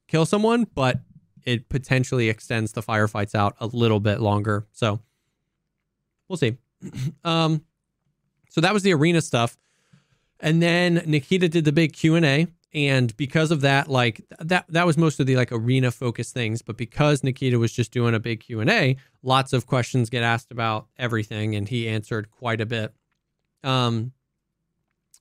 [0.08, 1.00] kill someone, but
[1.44, 4.66] it potentially extends the firefights out a little bit longer.
[4.72, 5.00] So
[6.28, 6.56] we'll see.
[7.24, 7.62] um,
[8.50, 9.56] so that was the arena stuff.
[10.40, 14.96] And then Nikita did the big Q&A and because of that like that that was
[14.96, 18.40] most of the like arena focused things, but because Nikita was just doing a big
[18.40, 22.94] Q&A, lots of questions get asked about everything and he answered quite a bit.
[23.62, 24.12] Um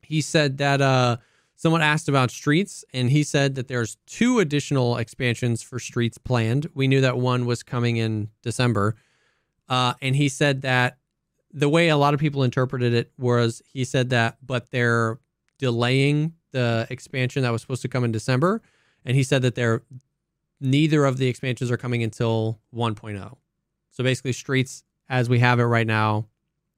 [0.02, 1.18] he said that uh
[1.58, 6.68] someone asked about streets and he said that there's two additional expansions for streets planned.
[6.74, 8.96] We knew that one was coming in December.
[9.68, 11.00] Uh and he said that
[11.54, 15.20] the way a lot of people interpreted it was he said that, but they're
[15.58, 18.62] delaying the expansion that was supposed to come in December,
[19.06, 19.84] and he said that they're
[20.60, 23.38] neither of the expansions are coming until 1.0.
[23.92, 26.28] So basically, Streets as we have it right now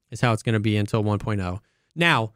[0.10, 1.60] is how it's going to be until 1.0.
[1.96, 2.34] Now,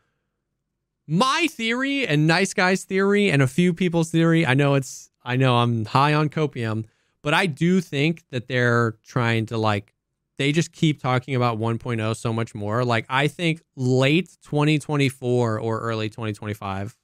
[1.07, 5.35] my theory and nice guys theory and a few people's theory, I know it's I
[5.35, 6.85] know I'm high on copium,
[7.21, 9.93] but I do think that they're trying to like
[10.37, 12.85] they just keep talking about 1.0 so much more.
[12.85, 16.95] Like I think late 2024 or early 2025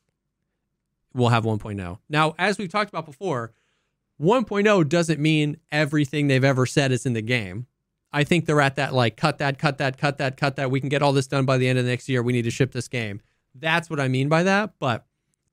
[1.14, 1.98] we'll have 1.0.
[2.10, 3.54] Now, as we've talked about before,
[4.22, 7.68] 1.0 doesn't mean everything they've ever said is in the game.
[8.12, 10.70] I think they're at that like cut that, cut that, cut that, cut that.
[10.70, 12.22] We can get all this done by the end of the next year.
[12.22, 13.22] We need to ship this game.
[13.56, 15.06] That's what I mean by that, but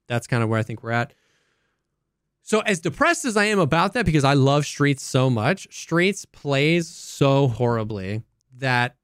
[0.07, 1.15] that's kind of where I think we're at.
[2.51, 6.25] So as depressed as I am about that because I love Streets so much, Streets
[6.25, 8.25] plays so horribly
[8.59, 8.97] that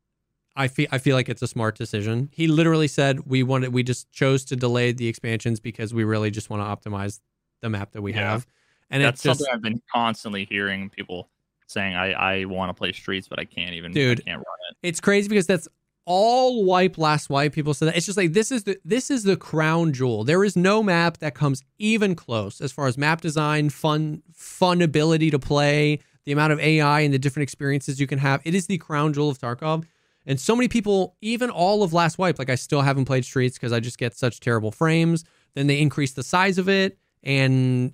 [0.56, 2.28] I feel I feel like it's a smart decision.
[2.32, 6.32] He literally said we wanted we just chose to delay the expansions because we really
[6.32, 7.20] just want to optimize
[7.62, 8.32] the map that we Yeah.
[8.32, 8.48] have.
[8.90, 11.30] And That's it's just something I've been constantly hearing people
[11.68, 11.94] saying.
[11.94, 13.92] I I want to play streets, but I can't even.
[13.92, 14.22] Dude.
[14.22, 14.76] I can't run it.
[14.88, 15.68] it's crazy because that's
[16.06, 17.52] all wipe last wipe.
[17.52, 17.96] People say that.
[17.96, 20.24] It's just like this is the this is the crown jewel.
[20.24, 24.80] There is no map that comes even close as far as map design fun fun
[24.80, 28.40] ability to play the amount of ai and the different experiences you can have.
[28.44, 29.84] It is the crown jewel of tarkov.
[30.24, 33.58] And so many people even all of last wipe like i still haven't played streets
[33.58, 35.24] because i just get such terrible frames.
[35.54, 37.92] Then they increase the size of it and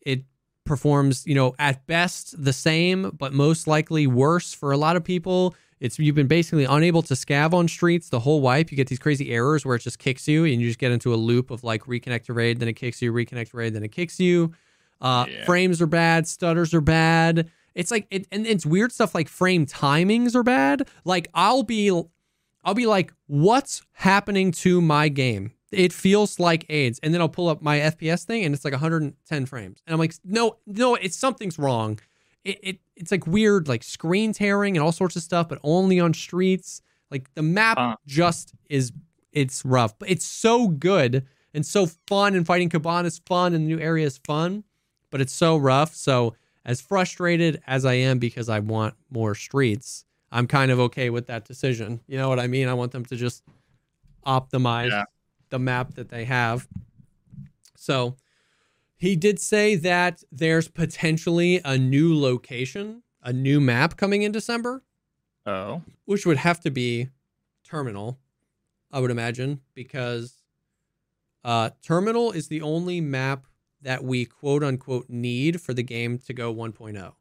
[0.00, 0.24] it
[0.64, 5.04] performs you know at best the same but most likely worse for a lot of
[5.04, 8.70] people it's you've been basically unable to scav on streets the whole wipe.
[8.70, 11.12] You get these crazy errors where it just kicks you, and you just get into
[11.12, 13.82] a loop of like reconnect to raid, then it kicks you, reconnect to raid, then
[13.82, 14.52] it kicks you.
[15.00, 15.44] Uh, Yeah.
[15.44, 17.50] Frames are bad, stutters are bad.
[17.74, 20.88] It's like it, and it's weird stuff like frame timings are bad.
[21.04, 21.90] Like I'll be,
[22.64, 25.52] I'll be like, what's happening to my game?
[25.72, 28.72] It feels like AIDS, and then I'll pull up my FPS thing, and it's like
[28.72, 31.98] 110 frames, and I'm like, no, no, it's something's wrong
[32.46, 36.00] it, it it's like weird like screen tearing and all sorts of stuff but only
[36.00, 36.80] on streets.
[37.10, 37.96] Like the map Huh.
[38.06, 38.92] just is
[39.32, 43.64] it's rough but it's so good and so fun and fighting Kaban is fun and
[43.64, 44.64] the new area is fun
[45.10, 45.94] but it's so rough.
[45.94, 46.34] So
[46.64, 51.26] as frustrated as I am because I want more streets I'm kind of okay with
[51.28, 52.00] that decision.
[52.08, 52.68] You know what I mean?
[52.68, 53.42] I want them to just
[54.26, 55.04] optimize Yeah.
[55.50, 56.66] the map that they have.
[57.76, 58.16] So
[58.96, 64.82] he did say that there's potentially a new location, a new map coming in December,
[65.44, 67.10] Oh, which would have to be
[67.64, 68.18] Terminal,
[68.90, 70.42] I would imagine, because
[71.44, 73.46] uh, Terminal is the only map
[73.82, 77.12] that we quote unquote need for the game to go 1.0.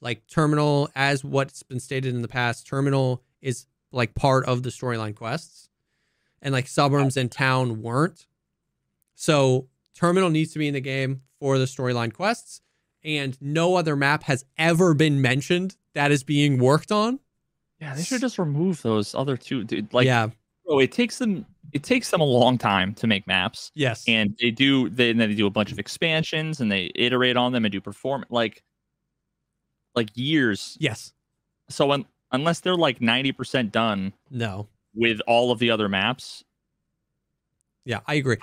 [0.00, 4.70] Like Terminal, as what's been stated in the past, Terminal is like part of the
[4.70, 5.68] storyline quests,
[6.40, 8.26] and like suburbs and town weren't.
[9.14, 12.60] So Terminal needs to be in the game for the storyline quests,
[13.04, 17.18] and no other map has ever been mentioned that is being worked on.
[17.80, 17.94] yeah.
[17.94, 19.64] They should just remove those other two.
[19.64, 20.28] Dude, like, yeah.
[20.66, 21.44] bro, it takes them.
[21.72, 24.04] It takes them a long time to make maps, Yes.
[24.06, 24.88] and they do.
[24.90, 27.72] They and then they do a bunch of expansions, and they iterate on them and
[27.72, 28.62] do perform like,
[29.94, 30.76] like years.
[30.80, 31.12] yes.
[31.68, 34.68] So un, unless they're like ninety percent done No.
[34.94, 36.44] with all of the other maps,
[37.84, 38.36] Yeah, I agree.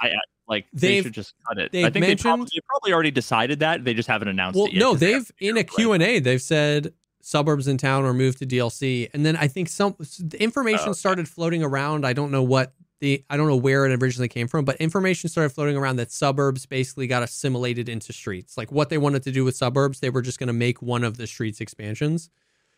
[0.50, 1.70] Like they should just cut it.
[1.76, 3.86] I think they probably, they probably already decided that.
[3.86, 4.80] They just haven't announced Well, it yet.
[4.80, 8.46] no, they've in a figure out, Q&A, they've said suburbs in town or moved to
[8.46, 9.10] DLC.
[9.14, 10.98] And then I think some the information Oh, okay.
[10.98, 12.06] started floating around.
[12.06, 15.30] I don't know what the I don't know where it originally came from, but information
[15.30, 18.58] started floating around that suburbs basically got assimilated into streets.
[18.58, 21.04] Like what they wanted to do with suburbs, they were just going to make one
[21.04, 22.30] of the streets expansions.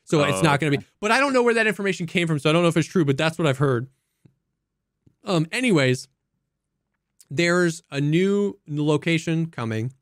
[0.03, 0.85] So it's Oh, not going to be.
[0.99, 2.87] But I don't know where that information came from, so I don't know if it's
[2.87, 3.05] true.
[3.05, 3.87] But that's what I've heard.
[5.23, 5.45] Um.
[5.51, 6.07] Anyways,
[7.31, 9.93] there's a new location coming.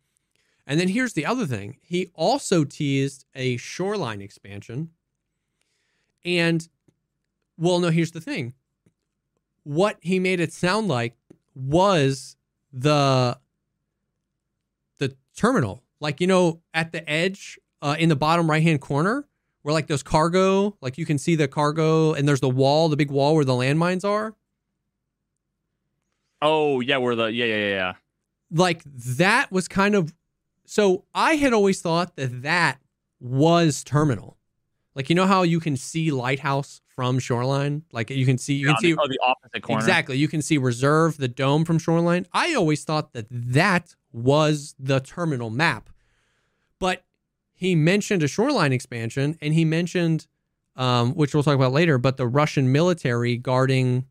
[0.66, 1.78] And then here's the other thing.
[1.82, 4.90] He also teased a shoreline expansion.
[6.26, 6.68] And
[7.58, 8.56] well, no, here's the thing.
[9.64, 11.16] What he made it sound like
[11.54, 12.36] was
[12.74, 13.38] the
[14.98, 15.84] the terminal.
[16.00, 19.28] Like, you know, at the edge, uh, in the bottom right hand corner,
[19.62, 22.98] where like those cargo, like you can see the cargo and there's the wall, the
[22.98, 24.36] big wall where the landmines are.
[26.42, 27.70] Oh yeah, we're the yeah yeah yeah.
[27.70, 27.94] yeah.
[28.52, 30.14] like that was kind of
[30.66, 32.80] so I had always thought that that
[33.20, 34.38] was terminal.
[34.96, 37.84] Like you know how you can see lighthouse from shoreline?
[37.92, 39.80] Like you can see you Yeah, can see the, oh, the opposite corner.
[39.80, 42.26] exactly you can see reserve the dome from shoreline.
[42.34, 45.90] I always thought that that was the terminal map.
[46.80, 47.04] But
[47.54, 50.28] he mentioned a shoreline expansion and he mentioned
[50.76, 54.06] um, which we'll talk about later, but the Russian military guarding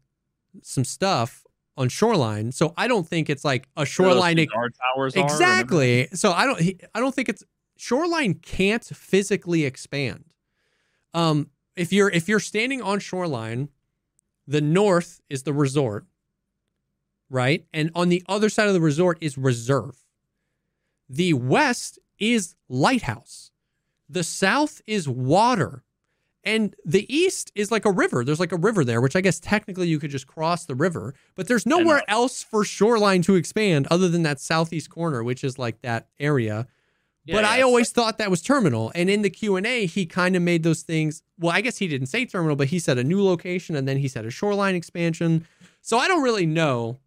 [0.61, 1.47] some stuff
[1.79, 2.53] on shoreline.
[2.53, 6.09] So I don't think it's like a shoreline guard towers exactly.
[6.12, 6.61] So I don't.
[6.95, 7.45] I don't think it's
[7.76, 10.24] shoreline can't physically expand.
[11.14, 13.68] Um, if you're if you're standing on shoreline,
[14.47, 16.05] the north is the resort,
[17.31, 20.05] right, and on the other side of the resort is reserve.
[21.09, 23.53] The west is lighthouse.
[24.11, 25.85] The south is water.
[26.49, 28.24] And the east is like a river.
[28.24, 31.14] There's like a river there, which I guess technically you could just cross the river,
[31.34, 35.59] but there's nowhere else for shoreline to expand other than that southeast corner, which is
[35.59, 36.66] like that area.
[37.26, 38.90] Yeah, but yeah, I always thought that was terminal.
[38.94, 41.22] And in the Q&A, he kind of made those things.
[41.38, 43.99] Well, I guess he didn't say terminal, but he said a new location and then
[43.99, 45.46] he said a shoreline expansion.
[45.82, 46.99] So I don't really know.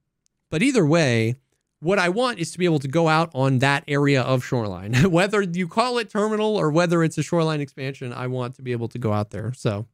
[0.51, 1.33] But either way,
[1.81, 4.93] what I want is to be able to go out on that area of shoreline.
[5.11, 8.71] whether you call it terminal or whether it's a shoreline expansion, I want to be
[8.71, 9.51] able to go out there.
[9.53, 9.87] So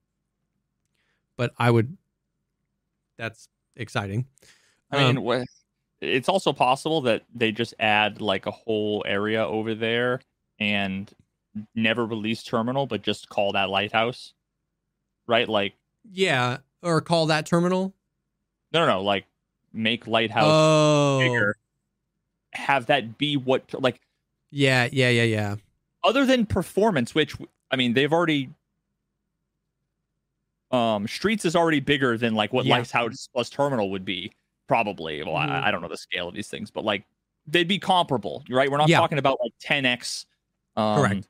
[1.38, 1.98] but I would
[3.18, 4.26] that's exciting.
[4.92, 5.46] I mean, Um,
[6.02, 10.22] it's also possible that they just add like a whole area over there
[10.60, 11.12] and
[11.74, 14.34] never release terminal, but just call that lighthouse,
[15.28, 15.48] right?
[15.50, 15.74] Like,
[16.12, 17.96] yeah, or call that terminal.
[18.72, 19.26] no, no, no, like
[19.74, 21.20] make lighthouse Oh.
[21.20, 21.56] bigger,
[22.54, 24.00] have that be what like
[24.52, 25.56] Yeah, yeah, yeah, yeah.
[26.04, 27.36] other than performance, which
[27.72, 28.50] I mean, they've already.
[30.72, 32.76] Um, streets is already bigger than like what Yeah.
[32.78, 34.32] Lighthouse plus Terminal would be,
[34.68, 35.24] probably.
[35.24, 35.50] Well, Mhm.
[35.50, 37.04] I, I don't know the scale of these things, but like
[37.46, 38.70] they'd be comparable, right?
[38.70, 38.98] We're not Yeah.
[39.00, 40.26] talking about like 10x.
[40.76, 41.28] Um, Correct.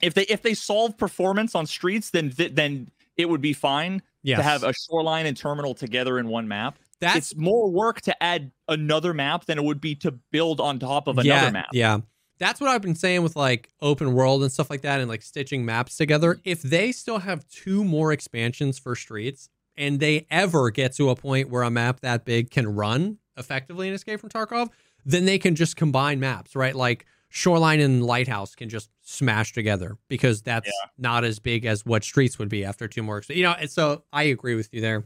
[0.00, 4.02] If they if they solve performance on streets, then th- then it would be fine
[4.22, 4.38] Yes.
[4.38, 6.78] to have a shoreline and terminal together in one map.
[7.00, 10.78] That's it's more work to add another map than it would be to build on
[10.78, 11.68] top of another yeah, map.
[11.72, 11.98] Yeah.
[12.38, 15.22] That's what I've been saying with like open world and stuff like that and like
[15.22, 16.38] stitching maps together.
[16.44, 21.16] If they still have two more expansions for streets and they ever get to a
[21.16, 24.68] point where a map that big can run effectively in Escape from Tarkov,
[25.04, 26.74] then they can just combine maps, right?
[26.74, 32.04] Like Shoreline and Lighthouse can just smash together because that's not as big as what
[32.04, 33.22] streets would be after two more.
[33.28, 35.04] You know, and so I agree with you there.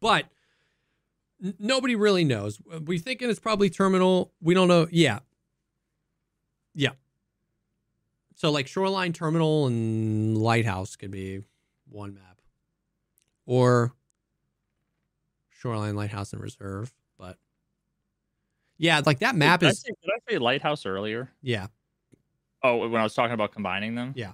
[0.00, 0.26] But
[1.58, 2.60] nobody really knows.
[2.84, 4.32] We thinking it's probably terminal.
[4.40, 4.88] We don't know.
[4.90, 5.20] Yeah.
[6.74, 6.90] Yeah.
[8.34, 11.42] So like shoreline terminal and lighthouse could be
[11.88, 12.40] one map.
[13.46, 13.94] Or
[15.50, 16.92] shoreline, lighthouse, and reserve.
[17.18, 17.36] But
[18.76, 21.30] yeah, like that map did I is say, did I say lighthouse earlier?
[21.42, 21.66] yeah.
[22.62, 24.12] Oh, when I was talking about combining them.
[24.16, 24.32] Yeah.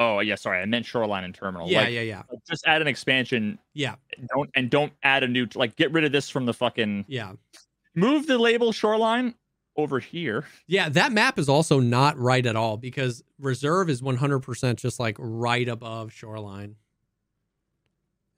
[0.00, 1.68] Oh yeah, sorry, I meant shoreline and terminal.
[1.68, 2.22] Yeah, Like, yeah, yeah.
[2.30, 3.58] like, Just add an expansion.
[3.74, 3.96] Yeah.
[4.34, 5.46] Don't and don't add a new.
[5.54, 7.04] Like get rid of this from the fucking.
[7.06, 7.32] Yeah.
[7.94, 9.34] Move the label shoreline
[9.76, 10.46] over here.
[10.66, 15.16] Yeah, that map is also not right at all because reserve is 100% just like
[15.18, 16.76] right above shoreline.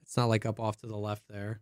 [0.03, 1.61] It's not like up off to the left there.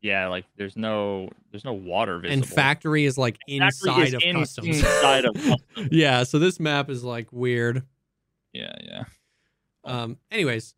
[0.00, 2.32] Yeah, like there's no there's no water visible.
[2.42, 4.66] And factory is like Factory inside is of in- customs.
[4.68, 5.88] Inside of customs.
[5.90, 7.82] yeah, so this map is like weird.
[8.56, 9.04] Yeah, yeah.
[9.84, 10.74] Um anyways,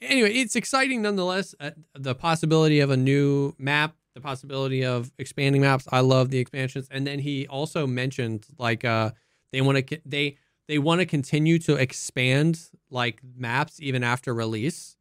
[0.00, 1.54] anyway, it's exciting nonetheless.
[1.58, 5.86] Uh, the possibility of a new map, the possibility of expanding maps.
[5.90, 6.88] I love the expansions.
[6.90, 9.10] And then he also mentioned like uh
[9.52, 10.36] they want to they
[10.68, 14.96] they want to continue to expand like maps even after release.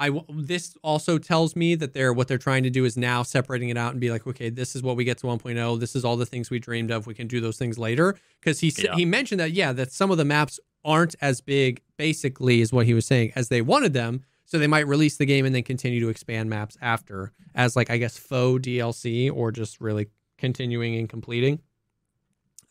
[0.00, 3.68] I this also tells me that they're what they're trying to do is now separating
[3.68, 5.80] it out and be like, okay, this is what we get to 1.0.
[5.80, 7.08] This is all the things we dreamed of.
[7.08, 8.94] We can do those things later because he Yeah.
[8.94, 12.86] he mentioned that yeah, that some of the maps aren't as big basically is what
[12.86, 14.22] he was saying, as they wanted them.
[14.44, 17.90] So they might release the game and then continue to expand maps after, as like
[17.90, 20.08] I guess faux DLC or just really
[20.38, 21.60] continuing and completing.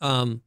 [0.00, 0.42] Um.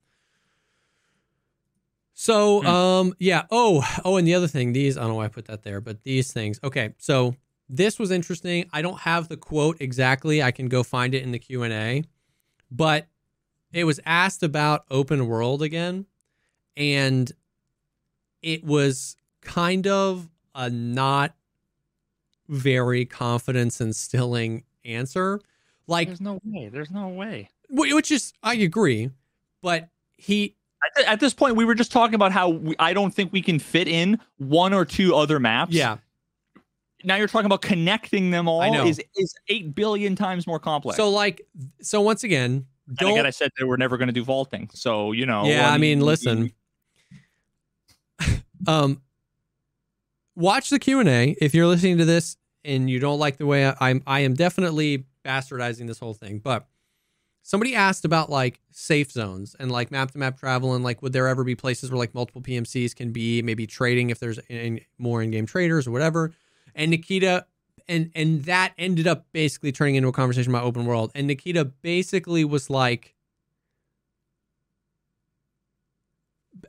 [2.14, 2.68] So Hmm.
[2.68, 5.46] um yeah oh oh and the other thing these I don't know why I put
[5.46, 7.36] that there but these things okay so
[7.68, 11.32] this was interesting I don't have the quote exactly I can go find it in
[11.32, 12.04] the Q and A
[12.70, 13.08] but
[13.74, 16.06] it was asked about open world again
[16.78, 17.32] and
[18.42, 21.34] it was kind of a not
[22.48, 25.40] very confidence instilling answer
[25.88, 26.70] like There's no way.
[26.70, 27.50] There's no way.
[27.70, 29.10] which is I agree
[29.62, 30.56] but he
[31.08, 33.60] At, this point, we were just talking about how we, I don't think we can
[33.60, 35.74] fit in one or two other maps.
[35.74, 35.98] yeah
[37.04, 38.62] Now you're talking about connecting them all.
[38.62, 38.86] I know.
[38.86, 40.98] Is is eight billion times more complex.
[40.98, 41.42] so like
[41.82, 42.66] so once again
[42.96, 44.70] don't again, I said they were never going to do vaulting.
[44.74, 45.46] So you know.
[45.46, 46.52] Yeah, I mean, listen.
[48.68, 49.02] Um
[50.36, 53.76] watch the q&a if you're listening to this and you don't like the way I,
[53.80, 56.68] i'm i am definitely bastardizing this whole thing but
[57.44, 61.14] somebody asked about like safe zones and like map to map travel and like would
[61.14, 64.80] there ever be places where like multiple pmcs can be maybe trading if there's in,
[64.98, 66.32] more in-game traders or whatever.
[66.76, 67.46] And nikita
[67.88, 71.12] and and that ended up basically turning into a conversation about open world.
[71.16, 73.16] And nikita basically was like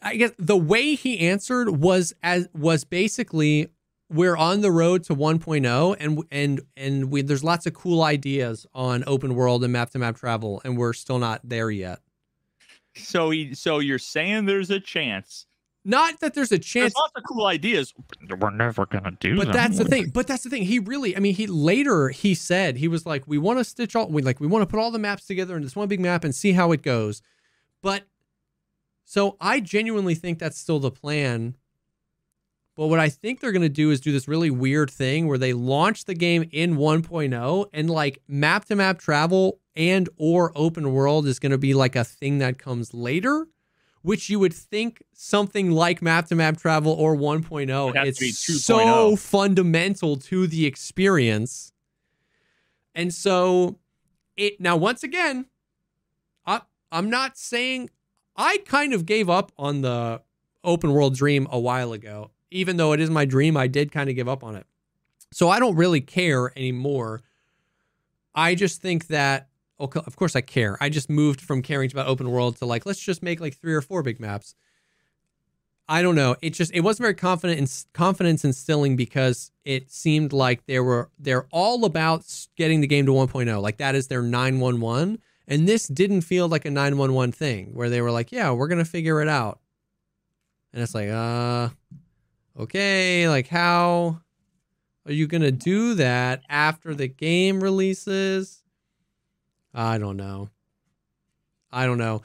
[0.03, 3.69] I guess the way he answered was as was basically
[4.11, 8.67] we're on the road to 1.0 and and and we there's lots of cool ideas
[8.75, 12.01] on open world and map to map travel and we're still not there yet.
[12.95, 15.47] So he, so you're saying there's a chance.
[15.85, 17.93] Not that there's a There's chance lots of cool ideas.
[18.39, 19.53] We're never gonna do but them.
[19.53, 20.11] that's the thing.
[20.11, 20.63] But that's the thing.
[20.63, 23.97] He really, I mean, he later he said he was like, we want to stitch
[23.97, 25.99] all, we like, we want to put all the maps together in this one big
[26.01, 27.21] map and see how it goes.
[27.83, 28.05] But
[29.13, 31.55] so I genuinely think that's still the plan.
[32.75, 35.53] But what I think they're gonna do is do this really weird thing where they
[35.53, 41.27] launch the game in 1.0 and like map to map travel and or open world
[41.27, 43.49] is gonna be like a thing that comes later.
[44.01, 48.09] Which you would think something like map to map travel or 1.0, Would have to
[48.09, 48.57] it's be oh.
[48.57, 48.61] 2.0.
[48.63, 51.75] so fundamental to the experience.
[52.95, 53.79] And so
[54.39, 55.49] it now once again,
[56.47, 57.91] I I'm not saying
[58.37, 60.23] I kind of gave up on the
[60.65, 62.31] open world dream a while ago.
[62.51, 64.67] Even though it is my dream, I did kind of give up on it.
[65.33, 67.23] So I don't really care anymore.
[68.35, 69.49] I just think that
[69.81, 70.77] okay, of course I care.
[70.81, 73.75] I just moved from caring about open world to like let's just make like three
[73.75, 74.55] or four big maps.
[75.89, 76.37] I don't know.
[76.41, 81.11] It just it wasn't very confident in confidence instilling because it seemed like they were
[81.19, 82.25] they're all about
[82.57, 83.61] getting the game to 1.0.
[83.61, 88.01] Like that is their 911 and this didn't feel like a 911 thing where they
[88.01, 89.61] were like, "Yeah, we're going to figure it out."
[90.73, 91.71] And it's like, "Uh
[92.59, 94.21] okay, like how
[95.07, 98.63] are you going to do that after the game releases?"
[99.75, 100.51] I don't know.
[101.71, 102.23] I don't know.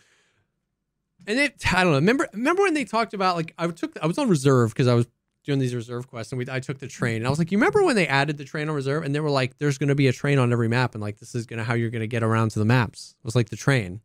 [1.25, 1.99] And it, I don't know.
[1.99, 4.93] Remember, remember when they talked about like I took, I was on reserve because I
[4.93, 5.07] was
[5.47, 7.57] doing these reserve quests, and we, I took the train, and I was like, you
[7.57, 9.95] remember when they added the train on reserve, and they were like, there's going to
[9.95, 12.21] be a train on every map, and like this is gonna how you're gonna get
[12.21, 13.15] around to the maps.
[13.17, 14.01] It was like the train.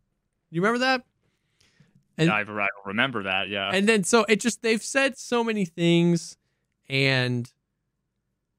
[0.50, 1.04] You remember that?
[2.16, 2.44] And I,
[2.84, 3.48] remember that.
[3.48, 3.70] Yeah.
[3.72, 6.36] and then so it just they've said so many things
[6.88, 7.50] and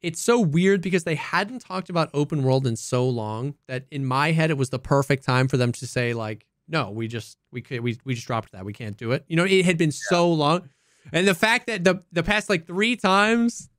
[0.01, 4.05] it's so weird because they hadn't talked about open world in so long that in
[4.05, 7.37] my head it was the perfect time for them to say like no we just
[7.51, 9.77] we could we, we just dropped that we can't do it you know it had
[9.77, 10.67] been so long
[11.11, 13.69] and the fact that the the past like three times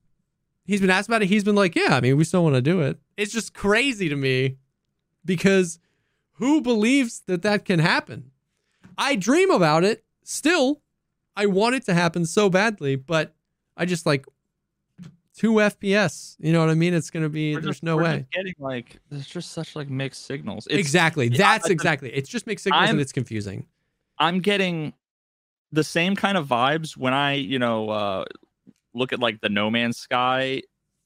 [0.65, 2.61] he's been asked about it he's been like yeah i mean we still want to
[2.61, 4.57] do it it's just crazy to me
[5.25, 5.79] because
[6.33, 8.31] who believes that that can happen
[8.97, 10.81] I dream about it still.
[11.35, 13.35] I want it to happen so badly, but
[13.75, 14.25] I just like
[15.37, 16.37] two FPS.
[16.39, 16.93] You know what I mean?
[16.93, 18.25] It's gonna be We're there's just- no way.
[18.31, 20.65] getting like there's just such like mixed signals.
[20.67, 21.27] It's, exactly.
[21.27, 22.09] That's the- exactly.
[22.13, 23.67] It's just mixed signals I'm- and it's confusing.
[24.17, 24.93] I'm getting
[25.71, 28.25] the same kind of vibes when I, you know, uh
[28.93, 30.61] look at like the No Man's Sky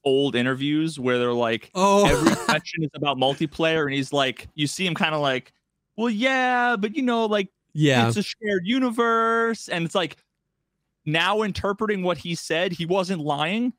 [0.05, 4.68] old interviews where they're like Oh, every question is about multiplayer and he's like you
[4.68, 5.51] see him kind of like,
[5.97, 8.07] well yeah, but you know, like yeah.
[8.07, 10.18] it's a shared universe and it's like
[11.05, 13.74] now interpreting what he said, he wasn't lying,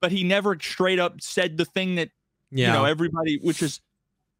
[0.00, 2.10] but he never straight up said the thing that
[2.50, 2.68] Yeah.
[2.68, 3.80] you know everybody which is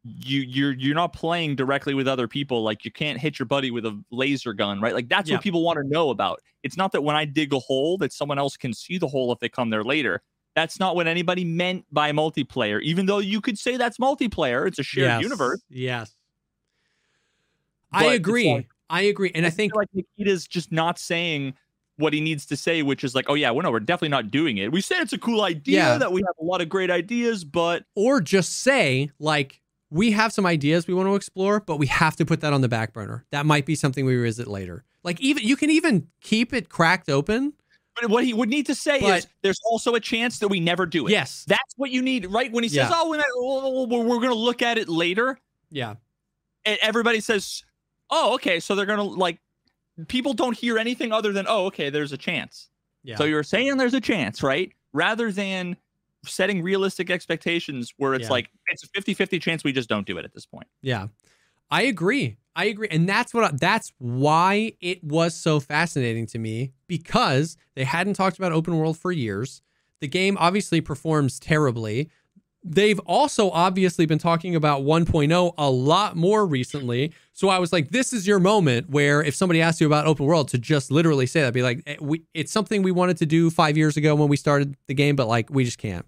[0.05, 3.71] you you're you're not playing directly with other people like you can't hit your buddy
[3.71, 5.37] with a laser gun right like that's Yeah.
[5.37, 8.13] what people want to know about it's not that when i dig a hole that
[8.13, 10.21] someone else can see the hole if they come there later
[10.53, 14.77] that's not what anybody meant by multiplayer even though you could say that's multiplayer it's
[14.77, 15.21] a shared yes.
[15.23, 16.11] universe Yes.
[17.91, 18.53] But I agree.
[18.53, 19.31] like- I agree.
[19.33, 21.55] And I think feel like nikita's just not saying
[21.97, 24.29] what he needs to say, which is like, oh yeah, well no, we're definitely not
[24.29, 24.71] doing it.
[24.71, 25.97] We said it's a cool idea Yeah.
[25.97, 30.33] that we have a lot of great ideas, but or just say like we have
[30.33, 32.93] some ideas we want to explore but we have to put that on the back
[32.93, 36.69] burner that might be something we revisit later like even you can even keep it
[36.69, 37.53] cracked open
[37.99, 40.59] but what he would need to say But- is there's also a chance that we
[40.59, 41.11] never do it.
[41.11, 42.51] yes That's what you need, right?
[42.51, 42.91] When he says, Yeah.
[42.91, 45.39] "Oh, we're, we're, we're going to look at it later,"
[45.71, 45.95] yeah
[46.65, 47.63] and everybody says,
[48.09, 49.39] "Oh, okay." So they're going to like
[50.09, 52.69] people don't hear anything other than, "Oh, okay, there's a chance."
[53.03, 54.73] yeah So you're saying there's a chance, right?
[54.91, 55.77] Rather than
[56.29, 58.29] setting realistic expectations where it's Yeah.
[58.31, 60.67] like it's a 50-50 chance we just don't do it at this point.
[60.81, 61.07] Yeah.
[61.71, 62.37] I agree.
[62.55, 62.87] I agree.
[62.91, 68.13] And that's what I, that's why it was so fascinating to me because they hadn't
[68.13, 69.61] talked about open world for years.
[69.99, 72.09] The game obviously performs terribly.
[72.67, 77.13] They've also obviously been talking about 1.0 a lot more recently.
[77.33, 80.25] So I was like, this is your moment where if somebody asks you about open
[80.25, 83.25] world to just literally say that, be like, eh, we, it's something we wanted to
[83.27, 86.05] do five years ago when we started the game, but like we just can't.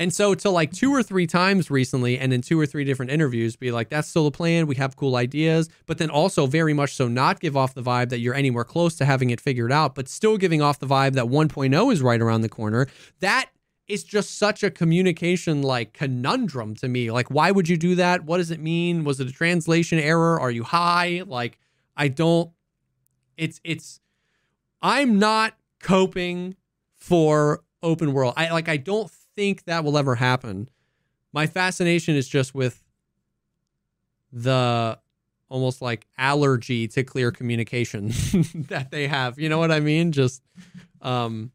[0.00, 3.12] And so to like two or three times recently and in two or three different
[3.12, 4.66] interviews be like, that's still the plan.
[4.66, 8.08] We have cool ideas, but then also very much so not give off the vibe
[8.08, 11.12] that you're anywhere close to having it figured out, but still giving off the vibe
[11.12, 12.86] that 1.0 is right around the corner.
[13.20, 13.50] That
[13.88, 17.10] is just such a communication like conundrum to me.
[17.10, 18.24] Like, why would you do that?
[18.24, 19.04] What does it mean?
[19.04, 20.40] Was it a translation error?
[20.40, 21.24] Are you high?
[21.26, 21.58] Like,
[21.94, 22.50] I don't,
[23.36, 24.00] it's, it's,
[24.80, 26.56] I'm not coping
[26.96, 28.34] for open world.
[28.36, 30.68] I like I don't think that will ever happen.
[31.32, 32.84] My fascination is just with
[34.30, 34.98] the
[35.48, 38.08] almost like allergy to clear communication
[38.68, 39.38] that they have.
[39.38, 40.12] You know what I mean?
[40.12, 40.42] Just
[41.00, 41.52] um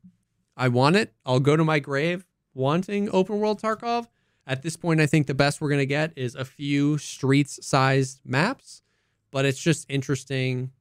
[0.57, 1.13] I want it.
[1.27, 2.25] I'll go to my grave
[2.55, 4.07] wanting open world Tarkov.
[4.47, 7.63] At this point I think the best we're going to get is a few streets
[7.63, 8.81] sized maps,
[9.29, 10.71] but it's just interesting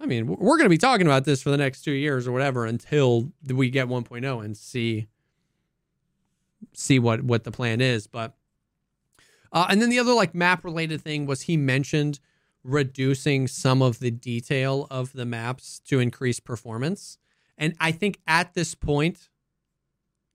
[0.00, 2.32] I mean, we're going to be talking about this for the next two years or
[2.32, 5.08] whatever until we get 1.0 and see
[6.74, 8.06] see what what the plan is.
[8.06, 8.34] But
[9.52, 12.20] uh, and then the other like map related thing was he mentioned
[12.64, 17.18] reducing some of the detail of the maps to increase performance,
[17.56, 19.28] and I think at this point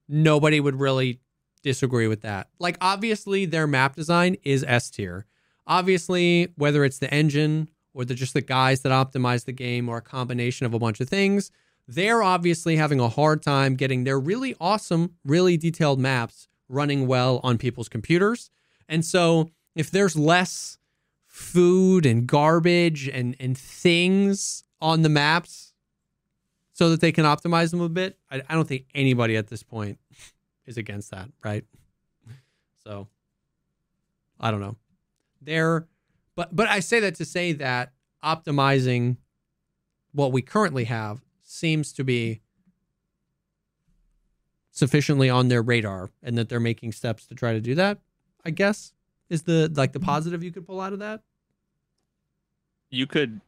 [0.08, 1.20] nobody would really
[1.62, 2.50] disagree with that.
[2.60, 5.26] Like obviously their map design is S tier.
[5.66, 9.98] Obviously, whether it's the engine or the just the guys that optimize the game or
[9.98, 11.52] a combination of a bunch of things,
[11.88, 17.40] they're obviously having a hard time getting their really awesome, really detailed maps running well
[17.44, 18.50] on people's computers.
[18.88, 20.78] And so if there's less
[21.28, 25.74] food and garbage and and things on the maps
[26.74, 29.64] so that they can optimize them a bit, I, I don't think anybody at this
[29.64, 30.00] point
[30.66, 31.66] is against that, right?
[32.84, 33.08] So
[34.40, 34.76] I don't know.
[35.42, 35.88] They're
[36.36, 39.18] but but I say that to say that optimizing
[40.14, 41.22] what we currently have
[41.54, 42.42] seems to be
[44.72, 48.00] sufficiently on their radar and that they're making steps to try to do that,
[48.44, 48.94] I guess
[49.30, 51.22] is the like the positive you could pull out of that.
[52.90, 53.40] You could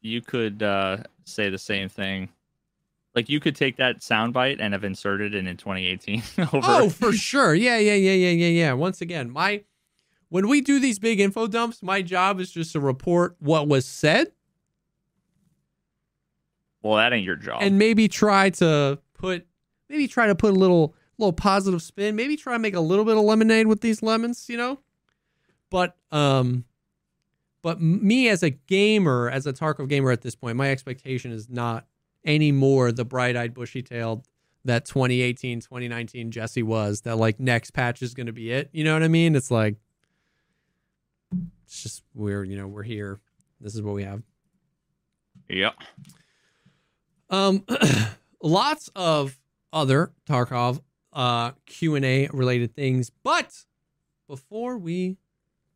[0.00, 2.28] you could uh say the same thing.
[3.14, 7.12] Like you could take that soundbite and have inserted it in 2018 over Oh, for
[7.12, 7.54] sure.
[7.54, 8.72] Yeah, yeah, yeah, yeah, yeah, yeah.
[8.74, 9.64] Once again, my
[10.28, 13.86] when we do these big info dumps, my job is just to report what was
[13.86, 14.32] said
[16.82, 17.58] Well, that ain't your job.
[17.62, 19.46] and maybe try to put
[19.88, 22.14] maybe try to put a little little positive spin.
[22.14, 24.78] Maybe try to make a little bit of lemonade with these lemons you know?
[25.70, 26.64] But um
[27.62, 31.48] but me as a gamer as a tarkov gamer at this point my expectation is
[31.50, 31.86] not
[32.24, 34.24] anymore the bright-eyed bushy-tailed
[34.64, 38.68] that 2018 2019 jesse was that like next patch is going to be it.
[38.72, 39.34] You know what i mean?
[39.34, 39.76] It's like
[41.64, 43.20] it's just we're you know we're here.
[43.60, 44.22] This is what we have.
[45.48, 45.74] Yep.
[47.30, 47.64] Um,
[48.42, 49.38] lots of
[49.72, 50.80] other Tarkov
[51.12, 53.64] uh Q and A related things, but
[54.28, 55.16] before we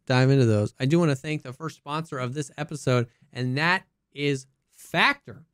[0.07, 3.57] dive into those, I do want to thank the first sponsor of this episode, and
[3.57, 5.45] that is Factor.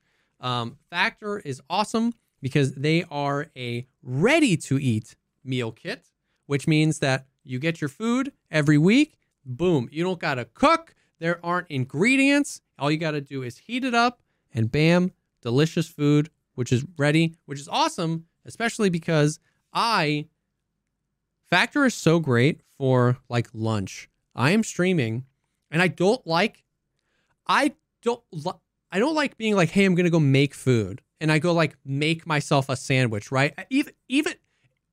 [0.41, 6.11] Um, Factor is awesome because they are a ready to eat meal kit,
[6.47, 9.16] which means that you get your food every week.
[9.45, 10.95] Boom, you don't gotta cook.
[11.19, 12.61] There aren't ingredients.
[12.79, 14.20] All you gotta do is heat it up,
[14.53, 15.12] and bam,
[15.43, 19.39] delicious food, which is ready, which is awesome, especially because
[19.73, 20.27] I
[21.48, 24.09] Factor is so great for like lunch.
[24.35, 25.24] I am streaming
[25.70, 26.65] and I don't like
[27.47, 28.23] I don't
[28.90, 31.52] I don't like being like, "Hey, I'm going to go make food." And I go
[31.52, 33.55] like make myself a sandwich, right?
[33.70, 34.35] Even even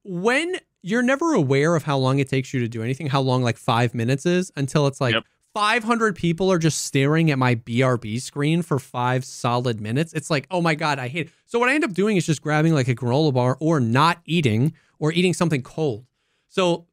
[0.03, 3.41] when you're never aware of how long it takes you to do anything, how long
[3.43, 5.23] like 5 minutes is until it's like Yep.
[5.56, 10.11] 500 people are just staring at my BRB screen for five solid minutes.
[10.11, 11.34] It's like, oh my God, I hate it.
[11.45, 14.19] So, what I end up doing is just grabbing like a granola bar or not
[14.26, 16.06] eating or eating something cold.
[16.49, 16.88] So,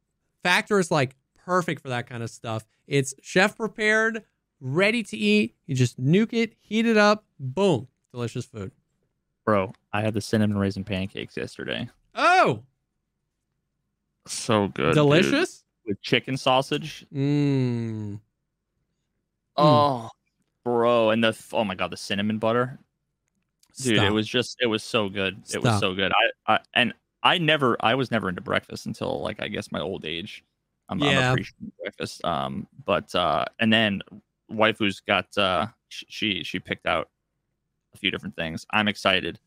[0.45, 2.65] Factor is like perfect for that kind of stuff.
[2.87, 4.23] It's chef prepared,
[4.61, 5.57] ready to eat.
[5.67, 8.71] You just nuke it, heat it up, boom, delicious food.
[9.45, 11.89] Bro, I had the cinnamon raisin pancakes yesterday.
[12.15, 12.63] Oh,
[14.29, 14.91] So good.
[14.91, 14.95] dude.
[14.95, 15.65] delicious.
[15.85, 17.05] With chicken sausage.
[17.13, 18.21] Mmm.
[19.57, 20.09] Oh,
[20.65, 21.11] bro.
[21.11, 22.79] And the, oh my God, the cinnamon butter.
[23.81, 25.43] Dude, it was just, it was so good.
[25.53, 26.13] It was so good.
[26.47, 26.93] I, I, and
[27.23, 30.45] I never, I was never into breakfast until like, I guess my old age.
[30.89, 31.29] I'm, Yeah.
[31.29, 32.25] I'm appreciating breakfast.
[32.25, 34.03] Um, but, uh, and then
[34.51, 37.09] waifu's got, uh, she, she picked out
[37.95, 38.67] a few different things.
[38.71, 39.41] I'm excited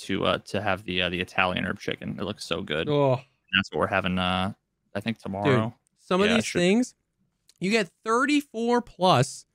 [0.00, 2.16] to, uh, to have the, uh, the Italian herb chicken.
[2.20, 2.88] It looks so good.
[2.88, 3.20] Oh.
[3.56, 4.52] That's what we're having, uh,
[4.94, 5.74] I think tomorrow.
[5.98, 6.60] Some of these sure.
[6.60, 6.94] things,
[7.58, 9.46] you get 34 plus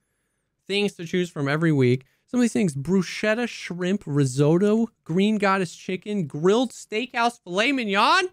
[0.68, 2.04] things to choose from every week.
[2.26, 8.28] Some of these things bruschetta shrimp risotto, green goddess chicken, grilled steakhouse filet mignon.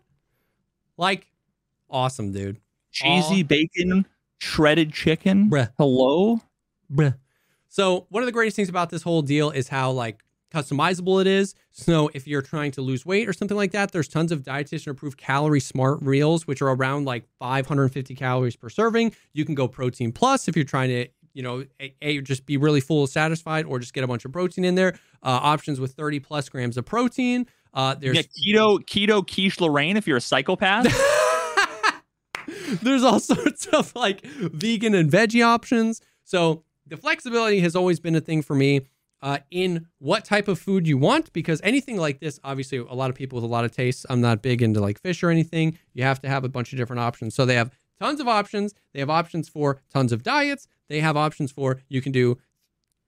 [0.98, 1.28] Like,
[1.90, 2.58] awesome, dude.
[2.92, 4.06] cheesy bacon,
[4.38, 5.50] shredded chicken.
[5.50, 5.72] Bruh.
[5.78, 6.42] Hello.
[6.94, 7.16] Bruh.
[7.70, 11.28] So, one of the greatest things about this whole deal is how, like, customizable it
[11.28, 11.56] is.
[11.72, 14.88] So, if you're trying to lose weight or something like that, there's tons of dietitian
[14.88, 19.14] approved calorie smart reels, which are around like 550 calories per serving.
[19.34, 22.58] You can go protein plus if you're trying to, you know, a, a, just be
[22.58, 24.94] really full satisfied or just get a bunch of protein in there.
[25.22, 27.46] Uh, options with 30 plus grams of protein.
[27.74, 29.98] Uh, there's Yeah, keto, keto, quiche Lorraine.
[29.98, 30.88] If you're a psychopath,
[32.82, 36.02] There's all sorts of like vegan and veggie options.
[36.24, 38.82] So the flexibility has always been a thing for me
[39.22, 43.10] uh, in what type of food you want, because anything like this, obviously, a lot
[43.10, 44.06] of people with a lot of tastes.
[44.10, 45.78] I'm not big into like fish or anything.
[45.94, 47.36] You have to have a bunch of different options.
[47.36, 48.74] So they have tons of options.
[48.94, 50.68] They have options for tons of diets.
[50.88, 52.38] They have options for you can do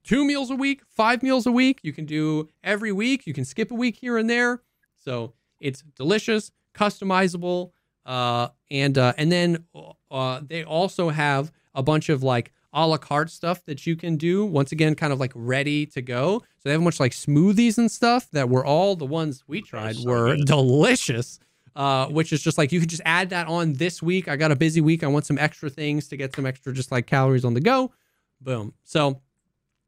[0.04, 1.80] two meals a week, five meals a week.
[1.82, 3.26] You can do every week.
[3.26, 4.62] You can skip a week here and there.
[4.96, 7.72] So it's delicious, customizable,
[8.06, 9.64] uh, and uh, and then
[10.10, 14.16] uh, they also have a bunch of like a la carte stuff that you can
[14.16, 14.44] do.
[14.44, 16.38] Once again, kind of like ready to go.
[16.38, 19.62] So they have a bunch like smoothies and stuff that were all the ones we
[19.62, 21.38] tried were delicious.
[21.78, 24.26] Uh, which is just like you could just add that on this week.
[24.26, 25.04] I got a busy week.
[25.04, 27.92] I want some extra things to get some extra just like calories on the go.
[28.40, 28.74] Boom.
[28.82, 29.20] So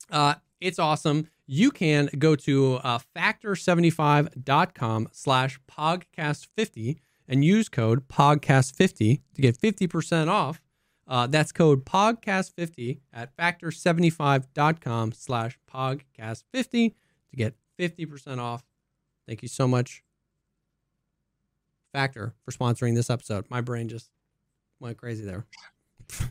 [0.08, 1.28] uh, it's awesome.
[1.48, 10.28] You can go to uh, factor75.com slash pogcast50 and use code pogcast50 to get 50%
[10.28, 10.62] off.
[11.08, 16.94] Uh, that's code pogcast50 at factor75.com slash pogcast50
[17.30, 18.62] to get 50% off.
[19.26, 20.04] Thank you so much,
[21.92, 23.46] Factor, for sponsoring this episode.
[23.50, 24.10] My brain just
[24.78, 25.46] went crazy there.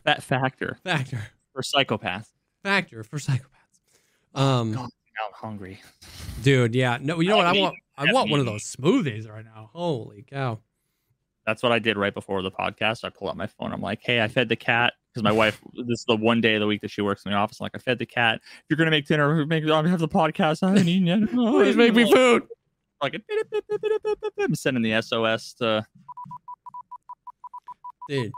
[0.04, 1.22] that factor Factor.
[1.52, 2.28] for psychopaths.
[2.62, 3.44] Factor for psychopaths.
[4.34, 5.80] Um, God, I'm hungry.
[6.42, 6.98] dude, yeah.
[7.00, 7.46] No, you know what?
[7.46, 9.70] I want I want one of those smoothies right now.
[9.72, 10.58] Holy cow.
[11.46, 13.04] That's what I did right before the podcast.
[13.04, 13.72] I pull out my phone.
[13.72, 15.60] I'm like, hey, I fed the cat because my wife.
[15.74, 17.58] This is the one day of the week that she works in the office.
[17.60, 18.40] I'm like, I fed the cat.
[18.44, 20.62] If you're gonna make dinner, make I have the podcast.
[20.62, 21.30] I haven't eaten yet.
[21.30, 22.44] Please make me food.
[23.02, 25.86] I'm sending the SOS to.
[28.08, 28.26] Dude.
[28.26, 28.32] You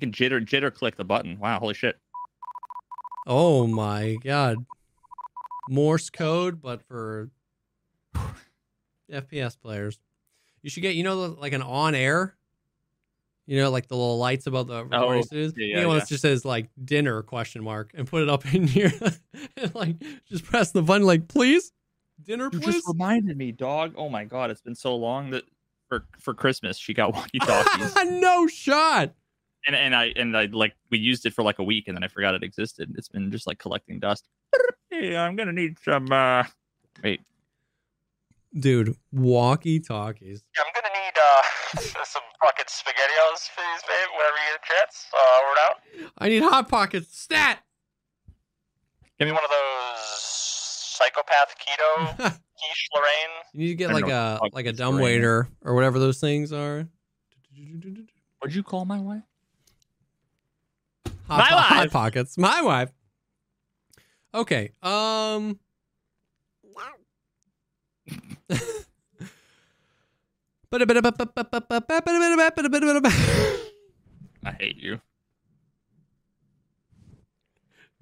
[0.00, 1.38] can jitter jitter click the button.
[1.38, 1.96] Wow, holy shit.
[3.26, 4.58] Oh my god.
[5.68, 7.30] Morse code, but for
[9.10, 9.98] FPS players.
[10.62, 12.36] You should get, you know, like an on air.
[13.46, 15.52] You know, like the little lights above the Oh, studios.
[15.56, 16.00] yeah, you know, yeah.
[16.00, 18.92] that just says like dinner question mark and put it up in here
[19.56, 19.94] and like
[20.28, 21.70] just press the button like please
[22.26, 22.74] dinner You please.
[22.76, 23.94] just reminded me, dog.
[23.96, 25.44] Oh my god, it's been so long that
[25.88, 29.12] for for Christmas she got walkie talkies, no shot.
[29.66, 32.04] and and I and I like we used it for like a week, and then
[32.04, 32.92] I forgot it existed.
[32.98, 34.26] It's been just like collecting dust.
[34.88, 36.10] Hey, I'm gonna need some.
[36.12, 36.44] uh
[37.02, 37.20] Wait,
[38.58, 40.42] Dude, walkie talkies.
[40.56, 44.08] Yeah, I'm gonna need uh some fucking spaghettios for these, babe.
[44.16, 46.12] Whenever you get a chance, uh, we're out.
[46.18, 47.18] I need hot pockets.
[47.18, 47.58] Stat.
[49.18, 50.55] give me One of those
[50.96, 53.36] psychopath keto quiche Lorraine.
[53.52, 55.12] You need to get like a like a dumb for, ain't it?
[55.16, 56.86] waiter or whatever those things are.
[58.40, 59.22] What'd you call my wife?
[61.28, 62.38] Hot, My po- hot pockets.
[62.38, 62.90] My wife.
[64.34, 64.70] Okay.
[64.82, 65.58] Um.
[74.44, 75.00] I hate you,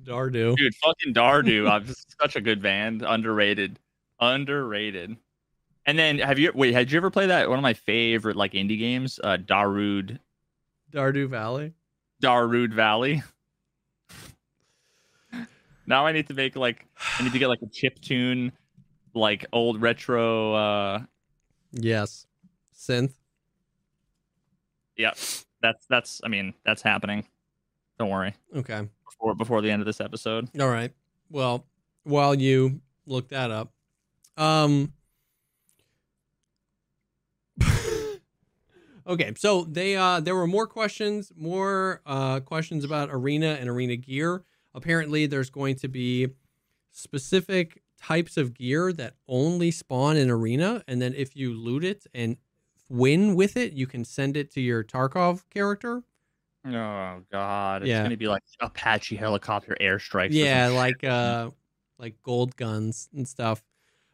[0.05, 0.57] Dardu.
[0.57, 0.75] dude.
[0.77, 1.69] Fucking Dardu.
[1.71, 3.03] I'm just such a good band.
[3.03, 3.79] Underrated.
[4.21, 5.17] Underrated.
[5.87, 6.73] And then have you wait?
[6.73, 10.19] Had you ever played that one of my favorite like indie games, uh, Darude?
[10.93, 11.75] Dardu Valley.
[12.23, 13.23] Darude Valley.
[15.87, 16.87] now I need to make like
[17.19, 18.53] I need to get like a chip tune,
[19.15, 20.55] like old retro.
[20.55, 21.01] uh
[21.73, 22.27] Yes.
[22.75, 23.13] Synth.
[24.97, 25.13] Yeah,
[25.61, 26.21] that's that's.
[26.25, 27.27] I mean, that's happening.
[27.99, 28.35] Don't worry.
[28.55, 28.89] Okay.
[29.19, 30.49] Before before the end of this episode.
[30.61, 30.93] All right.
[31.31, 31.67] Well,
[32.05, 33.73] while you look that up,
[34.37, 34.93] um,
[39.07, 39.33] okay.
[39.37, 44.45] So they uh, there were more questions, more uh, questions about arena and arena gear.
[44.75, 46.29] Apparently, there's going to be
[46.91, 52.07] specific types of gear that only spawn in arena, and then if you loot it
[52.13, 52.37] and
[52.89, 56.03] win with it, you can send it to your Tarkov character.
[56.67, 57.83] Oh God!
[57.83, 58.03] It's Yeah.
[58.03, 60.31] gonna be like Apache helicopter airstrikes.
[60.31, 61.11] or Yeah, some like shit.
[61.11, 61.51] uh
[61.99, 63.63] like gold guns and stuff.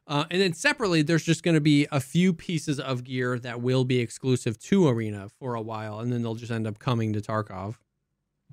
[0.06, 3.60] Uh, and then separately, there's just going to be a few pieces of gear that
[3.60, 7.12] will be exclusive to Arena for a while, and then they'll just end up coming
[7.12, 7.76] to Tarkov.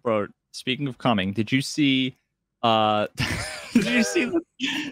[0.04, 0.28] bro.
[0.52, 2.16] Speaking of coming, did you see?
[2.64, 3.08] uh
[3.74, 4.42] Did you see the-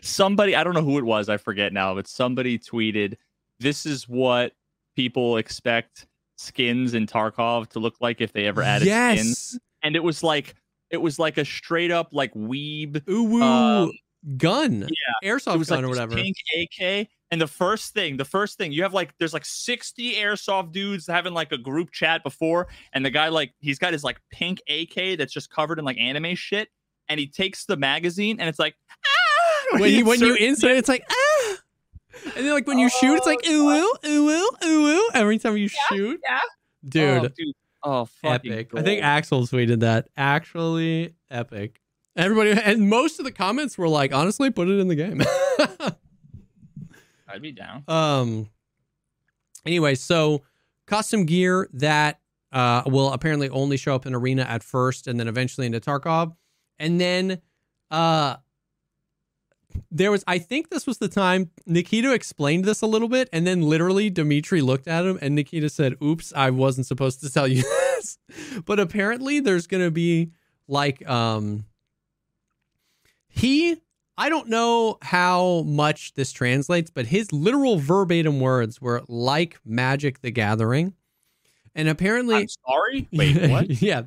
[0.02, 0.56] somebody?
[0.56, 1.30] I don't know who it was.
[1.30, 3.15] I forget now, but somebody tweeted,
[3.60, 4.53] "This is what
[4.95, 6.06] people expect
[6.38, 10.56] skins in Tarkov to look like if they ever added skins." And it was like,
[10.90, 13.91] it was like a straight up like weeb ooh, Um,
[14.38, 16.16] gun, yeah, airsoft was gun like or whatever.
[16.16, 17.07] pink AK.
[17.32, 21.07] And the first thing, the first thing, you have like there's like 60 airsoft dudes
[21.07, 24.60] having like a group chat before, and the guy like he's got his like pink
[24.70, 26.70] AK that's just covered in like anime shit,
[27.10, 29.10] and he takes the magazine and it's like ah!
[29.80, 31.56] When he you when you insert, it, it's like ah,
[32.24, 35.10] and then like when you shoot, it's like Oh, ooh ooh ooh ooh ooh ooh.
[35.14, 36.40] Every time you shoot, yeah.
[36.88, 38.70] dude, oh, dude, oh fucking epic.
[38.74, 39.12] I think gold.
[39.12, 40.10] Axel tweeted that.
[40.18, 41.82] Actually, epic.
[42.16, 45.22] Everybody and most of the comments were like, honestly, put it in the game.
[47.28, 47.84] I'd be down.
[47.88, 48.50] um.
[49.66, 50.44] Anyway, so
[50.86, 52.20] custom gear that
[52.52, 56.36] uh, will apparently only show up in arena at first, and then eventually into Tarkov,
[56.80, 57.42] and then
[57.92, 58.38] uh.
[59.91, 63.45] There was, I think this was the time Nikita explained this a little bit, and
[63.45, 67.47] then literally Dimitri looked at him, and Nikita said, "Oops, I wasn't supposed to tell
[67.47, 67.64] you
[67.97, 68.18] this."
[68.65, 70.31] But apparently, there's gonna be
[70.68, 71.65] like, um,
[73.27, 73.77] he
[74.18, 80.22] I don't know how much this translates, but his literal verbatim words were like Magic
[80.22, 80.93] the Gathering.
[81.73, 83.10] And apparently I'm sorry.
[83.11, 83.81] Wait, what?
[83.81, 84.03] yeah.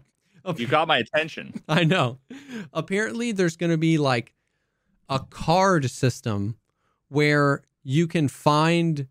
[0.56, 1.62] you got my attention.
[1.68, 2.18] I know.
[2.72, 4.32] Apparently there's going to be like
[5.08, 6.56] a card system
[7.08, 9.06] where you can find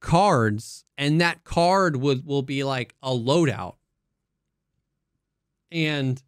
[0.00, 3.74] cards and that card would will be like a loadout.
[5.70, 6.22] And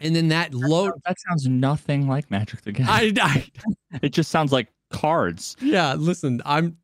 [0.00, 3.18] and then that load That sounds nothing like Magic the Gathering.
[3.20, 3.44] I,
[3.92, 5.56] I It just sounds like cards.
[5.60, 6.76] Yeah, listen, I'm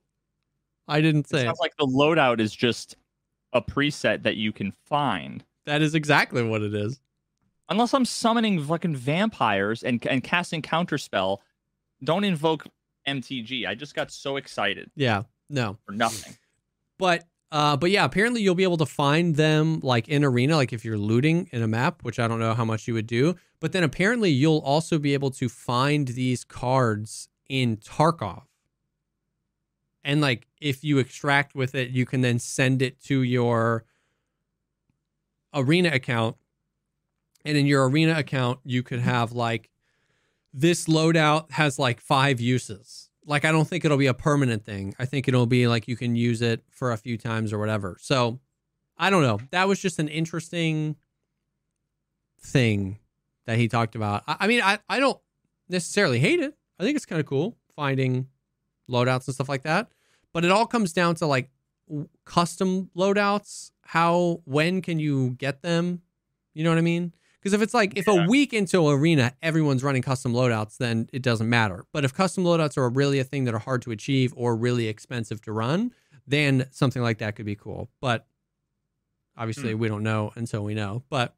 [0.88, 1.44] I didn't say it.
[1.44, 2.96] sounds like the loadout is just
[3.52, 5.44] a preset that you can find.
[5.66, 7.00] That is exactly what it is.
[7.68, 11.38] Unless I'm summoning fucking vampires and and casting counterspell,
[12.04, 12.66] don't invoke
[13.06, 13.66] MTG.
[13.66, 15.22] I just got so excited Yeah.
[15.48, 15.78] No.
[15.86, 16.36] for nothing.
[16.98, 20.72] But uh but yeah, apparently you'll be able to find them like in arena like
[20.72, 23.36] if you're looting in a map, which I don't know how much you would do,
[23.60, 28.42] but then apparently you'll also be able to find these cards in Tarkov.
[30.04, 33.84] And like if you extract with it, you can then send it to your
[35.54, 36.36] arena account.
[37.44, 39.08] And in your arena account, you could mm-hmm.
[39.08, 39.70] have like
[40.52, 43.10] this loadout has like five uses.
[43.24, 44.94] Like I don't think it'll be a permanent thing.
[44.98, 47.96] I think it'll be like you can use it for a few times or whatever.
[48.00, 48.40] So
[48.98, 49.40] I don't know.
[49.50, 50.96] That was just an interesting
[52.40, 52.98] thing
[53.46, 54.24] that he talked about.
[54.26, 55.18] I, I mean, I, I don't
[55.68, 56.54] necessarily hate it.
[56.78, 58.28] I think it's kind of cool finding
[58.90, 59.88] loadouts and stuff like that.
[60.32, 61.50] But it all comes down to like
[62.24, 63.70] custom loadouts.
[63.82, 66.02] How, when can you get them?
[66.54, 67.12] You know what I mean?
[67.42, 71.22] Because if it's like, if a week into arena, everyone's running custom loadouts, then it
[71.22, 71.84] doesn't matter.
[71.92, 74.86] But if custom loadouts are really a thing that are hard to achieve or really
[74.86, 75.92] expensive to run,
[76.24, 77.90] then something like that could be cool.
[78.00, 78.26] But
[79.36, 81.02] obviously, we don't know until we know.
[81.10, 81.34] But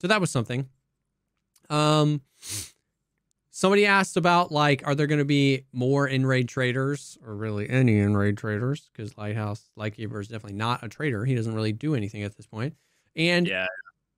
[0.00, 0.68] so that was something.
[1.68, 2.22] Um,
[3.50, 7.68] somebody asked about like, are there going to be more in raid traders or really
[7.68, 8.90] any in raid traders?
[8.92, 11.26] Because Lighthouse Lightkeeper is definitely not a trader.
[11.26, 12.74] He doesn't really do anything at this point.
[13.14, 13.66] And Yeah.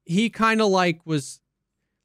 [0.05, 1.41] He kind of like was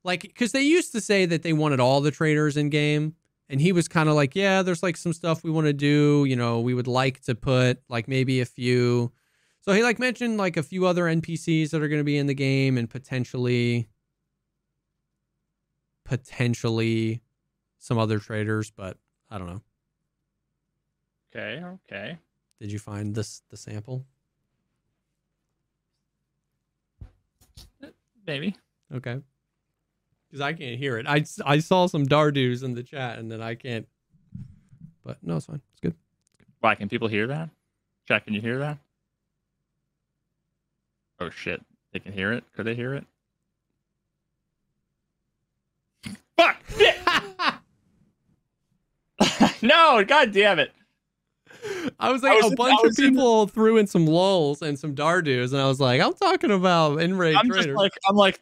[0.03, 3.15] like because they used to say that they wanted all the traders in game
[3.49, 6.25] and he was kind of like yeah there's like some stuff we want to do
[6.27, 9.11] you know we would like to put like maybe a few.
[9.61, 12.27] So he like mentioned like a few other npcs that are going to be in
[12.27, 13.87] the game and potentially
[16.05, 17.21] potentially
[17.77, 18.97] some other traders but
[19.29, 19.61] i don't know.
[21.35, 22.17] Okay, okay.
[22.59, 24.05] did you find this the sample
[28.29, 28.55] Maybe.
[28.93, 29.19] Okay.
[30.27, 31.07] Because I can't hear it.
[31.07, 33.87] I, I saw some Dardoos in the chat and then I can't.
[35.03, 35.59] But no, it's fine.
[35.71, 35.95] It's good.
[36.59, 37.49] Why can people hear that?
[38.07, 38.77] Jack, can you hear that?
[41.19, 41.59] Oh shit.
[41.91, 42.43] They can hear it?
[42.55, 43.05] Could they hear it?
[46.37, 46.57] Fuck!
[49.61, 50.71] No, god damn it.
[51.99, 54.05] I was like, I was a in- bunch of was in- people threw in some
[54.05, 57.65] lulls and some Dardoos, and I was like, I'm talking about in-raid I'm traders.
[57.67, 58.39] just like I'm like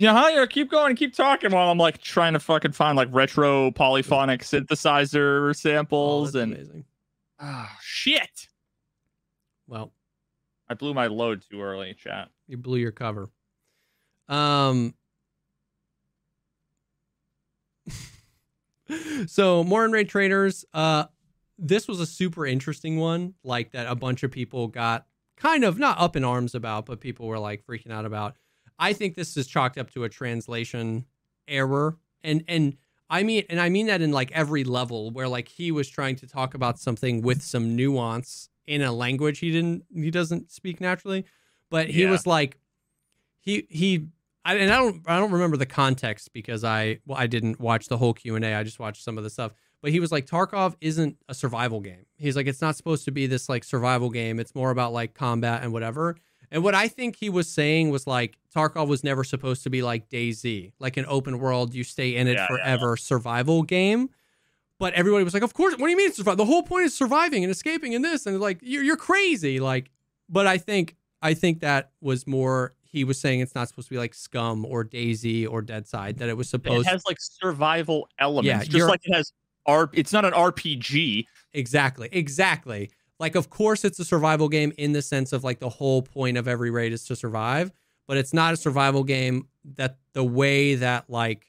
[0.00, 0.28] yeah, huh?
[0.28, 4.42] Yeah, keep going, keep talking while I'm like trying to fucking find like retro polyphonic
[4.42, 6.84] synthesizer Oh, samples that's and amazing.
[7.40, 8.46] ah shit.
[9.66, 9.92] Well,
[10.68, 12.28] I blew my load too early, chat.
[12.46, 13.28] you blew your cover.
[14.28, 14.94] Um.
[19.26, 20.64] so more in raid traders.
[20.72, 21.04] Uh,
[21.58, 25.06] this was a super interesting one, like that a bunch of people got
[25.36, 28.36] kind of not up in arms about, but people were like freaking out about.
[28.78, 31.04] I think this is chalked up to a translation
[31.48, 32.76] error, and and
[33.10, 36.16] I mean, and I mean that in like every level, where like he was trying
[36.16, 40.80] to talk about something with some nuance in a language he didn't, he doesn't speak
[40.80, 41.24] naturally,
[41.70, 42.10] but he Yeah.
[42.10, 42.58] was like,
[43.40, 44.06] he he.
[44.44, 47.88] I, and I don't I don't remember the context because I well I didn't watch
[47.88, 50.10] the whole Q and A I just watched some of the stuff but he was
[50.10, 52.06] like Tarkov isn't a survival game.
[52.16, 54.40] He's like it's not supposed to be this like survival game.
[54.40, 56.16] It's more about like combat and whatever.
[56.50, 59.82] And what I think he was saying was like Tarkov was never supposed to be
[59.82, 64.10] like DayZ, like an open world you stay in it Yeah, yeah, forever survival game.
[64.78, 66.36] But everybody was like, "Of course, what do you mean survive?
[66.36, 69.90] The whole point is surviving and escaping and this and like you're you're crazy." Like,
[70.28, 73.94] but I think I think that was more he was saying it's not supposed to
[73.94, 78.08] be like Scum or DayZ or Deadside that it was supposed It has like survival
[78.18, 79.32] elements, Yeah, just like it has
[79.68, 79.90] R.
[79.94, 81.26] It's not an RPG.
[81.54, 82.08] Exactly.
[82.12, 82.90] Exactly.
[83.20, 86.38] Like, of course, it's a survival game in the sense of like the whole point
[86.38, 87.72] of every raid is to survive,
[88.08, 91.46] but it's not a survival game that the way that like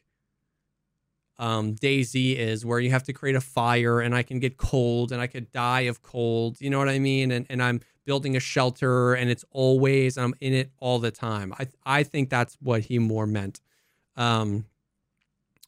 [1.38, 5.12] um DayZ is, where you have to create a fire and I can get cold
[5.12, 6.60] and I could die of cold.
[6.60, 7.32] You know what I mean?
[7.32, 11.54] And and I'm building a shelter and it's always I'm in it all the time.
[11.60, 13.62] I I think that's what he more meant.
[14.18, 14.66] Um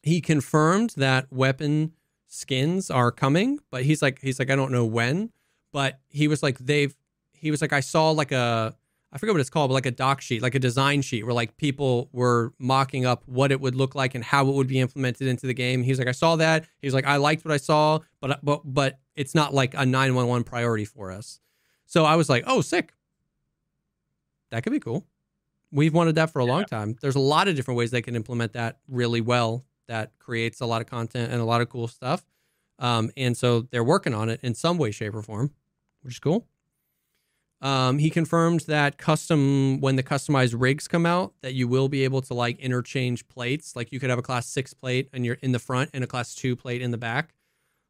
[0.02, 1.92] he confirmed that weapon
[2.32, 5.30] skins are coming, but he's like he's like I don't know when,
[5.70, 6.94] but he was like they've
[7.32, 8.74] he was like I saw like a
[9.12, 11.34] I forget what it's called, but like a doc sheet, like a design sheet where
[11.34, 14.80] like people were mocking up what it would look like and how it would be
[14.80, 15.82] implemented into the game.
[15.82, 16.64] He's like I saw that.
[16.80, 20.44] He's like I liked what I saw, but but but it's not like a 911
[20.44, 21.38] priority for us.
[21.84, 22.94] So I was like, "Oh, sick.
[24.50, 25.06] That could be cool."
[25.70, 26.96] We've wanted that for a long time.
[27.02, 30.66] There's a lot of different ways they can implement that really well that creates a
[30.66, 32.24] lot of content and a lot of cool stuff.
[32.78, 35.52] Um, and so they're working on it in some way, shape, or form,
[36.02, 36.46] which is cool.
[37.62, 42.02] Um, he confirmed that custom when the customized rigs come out, that you will be
[42.02, 43.76] able to like interchange plates.
[43.76, 46.08] Like you could have a class six plate and you're in the front and a
[46.08, 47.34] class two plate in the back.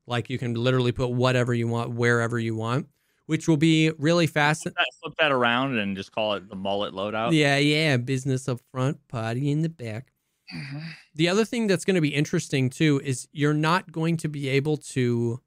[0.06, 2.88] Like you can literally put whatever you want wherever you want,
[3.24, 4.64] which will be really fast.
[4.64, 7.32] Flip that, flip that around and just call it the mullet loadout.
[7.32, 7.96] Yeah, yeah.
[7.96, 10.11] Business up front, party in the back.
[10.54, 10.78] Mm-hmm.
[11.14, 14.48] The other thing that's going to be interesting too is you're not going to be
[14.48, 15.40] able to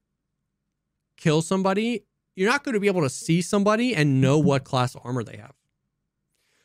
[1.16, 2.04] kill somebody.
[2.34, 4.48] You're not going to be able to see somebody and know mm-hmm.
[4.48, 5.52] what class armor they have.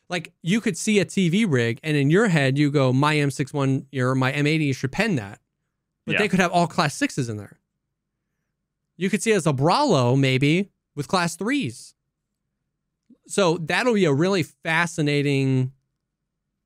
[0.09, 3.85] Like you could see a TV rig and in your head you go, my M61
[3.97, 5.39] or my M80 should pen that.
[6.05, 6.19] But Yeah.
[6.19, 7.59] they could have all class sixes in there.
[8.97, 11.95] You could see it as a Brawlo maybe with class threes.
[13.27, 15.71] So that'll be a really fascinating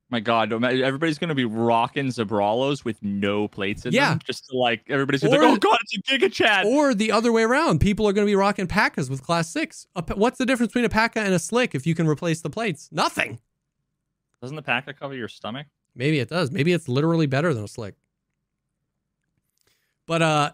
[0.08, 4.10] My God, everybody's gonna be rocking Zabralos with no plates in Yeah.
[4.10, 6.64] them, just to like everybody's gonna Or- like, oh God, it's a Gigachad.
[6.64, 7.80] Or the other way around.
[7.80, 9.88] People are going to be rocking PACAs with class six.
[10.14, 12.88] What's the difference between a PACA and a slick if you can replace the plates?
[12.92, 13.40] Nothing.
[14.40, 15.66] Doesn't the pack that cover your stomach?
[15.96, 16.52] Maybe it does.
[16.52, 17.94] Maybe it's literally better than a slick.
[20.06, 20.52] But uh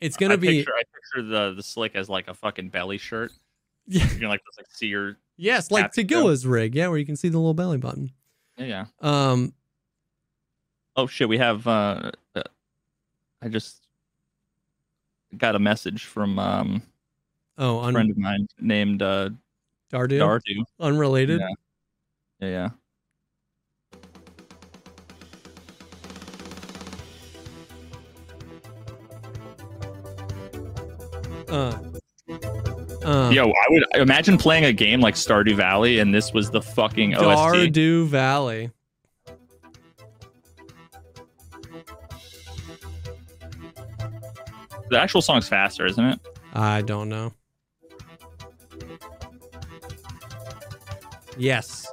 [0.00, 2.68] it's going I to be Picture, I picture the the slick as like a fucking
[2.68, 3.32] belly shirt.
[3.86, 6.98] yeah, You can like just like see your yes, like Happy Tagilla's rig, yeah, where
[6.98, 8.10] you can see the little belly button.
[8.58, 8.86] Yeah.
[9.00, 9.52] Um
[10.96, 11.66] Oh shit, we have.
[11.66, 12.42] uh uh,
[13.42, 13.86] I just
[15.36, 16.82] got a message from um
[17.58, 19.30] oh, a friend of mine named uh
[19.92, 20.64] Dardu, Dardu.
[20.80, 21.40] unrelated.
[21.40, 21.48] Yeah.
[22.40, 22.70] Yeah, yeah.
[31.48, 31.78] Uh,
[33.06, 36.60] um, Yo, I would imagine playing a game like Stardew Valley, and this was the
[36.60, 37.72] fucking OST.
[37.72, 38.70] Dardu Valley.
[44.90, 46.20] The actual song's faster, isn't it?
[46.52, 47.32] I don't know.
[51.36, 51.90] Yes.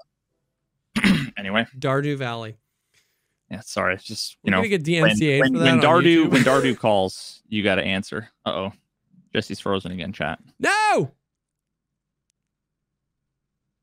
[1.35, 1.67] Anyway.
[1.77, 2.55] Dardu Valley.
[3.51, 3.95] Yeah, sorry.
[3.95, 7.41] It's just you We're know get when, DMCA when, that when Dardu when Dardu calls,
[7.49, 8.29] you got to answer.
[8.45, 8.73] Uh oh,
[9.33, 10.13] Jesse's frozen again.
[10.13, 10.39] Chat.
[10.59, 11.11] No.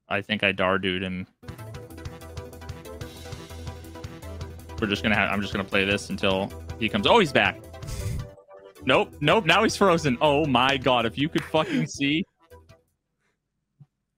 [0.09, 1.27] I think I Dardu'd him.
[4.81, 5.31] We're just gonna have.
[5.31, 7.07] I'm just gonna play this until he comes.
[7.07, 7.61] Oh, he's back.
[8.85, 9.45] Nope, nope.
[9.45, 10.17] Now he's frozen.
[10.21, 11.05] Oh my god!
[11.05, 12.25] If you could fucking see.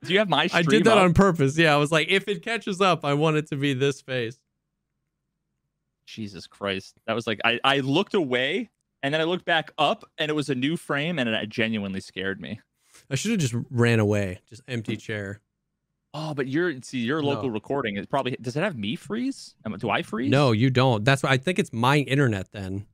[0.05, 1.05] Do you have my I did that up?
[1.05, 1.57] on purpose.
[1.57, 4.39] Yeah, I was like, if it catches up, I want it to be this face.
[6.07, 6.97] Jesus Christ.
[7.07, 8.71] That was like I, I looked away
[9.03, 12.01] and then I looked back up and it was a new frame and it genuinely
[12.01, 12.61] scared me.
[13.11, 14.41] I should have just ran away.
[14.49, 15.41] Just empty chair.
[16.15, 17.55] Oh, but your see your local No.
[17.55, 19.55] recording is probably does it have me freeze?
[19.79, 20.31] Do I freeze?
[20.31, 21.05] No, you don't.
[21.05, 22.87] That's why I think it's my internet then.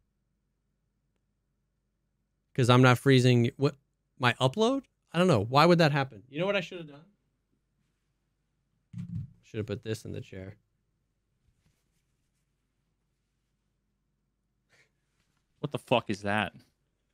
[2.52, 3.50] Because I'm not freezing.
[3.56, 3.74] What
[4.18, 4.82] my upload?
[5.12, 5.44] I don't know.
[5.44, 6.22] Why would that happen?
[6.28, 7.04] You know what I should have done?
[9.42, 10.56] Should have put this in the chair.
[15.60, 16.52] What the fuck is that?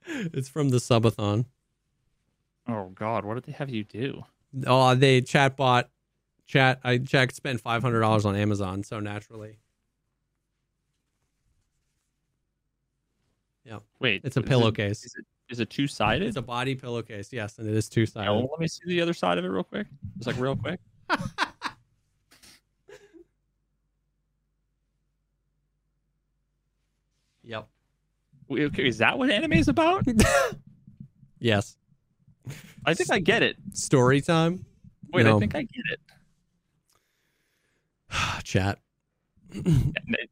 [0.06, 1.46] It's from the subathon.
[2.68, 4.24] Oh god, what did they have you do?
[4.66, 5.84] Oh, they chatbot
[6.46, 6.80] chat.
[6.84, 9.58] I chat spent five hundred dollars on Amazon, so naturally,
[13.64, 13.78] Yeah.
[13.98, 15.04] Wait, it's a is pillowcase.
[15.04, 16.28] Is it is it two sided?
[16.28, 17.32] It's a body pillowcase.
[17.32, 18.30] Yes, and it is two sided.
[18.30, 19.86] let me see the other side of it real quick.
[20.18, 20.80] Just like real quick.
[27.46, 27.68] Yep.
[28.50, 30.06] Is that what anime is about?
[31.44, 31.76] Yes.
[32.86, 33.56] I think I get it.
[33.74, 34.64] Story time.
[35.12, 35.36] Wait, No.
[35.36, 36.00] I think I get it.
[38.44, 38.78] Chat.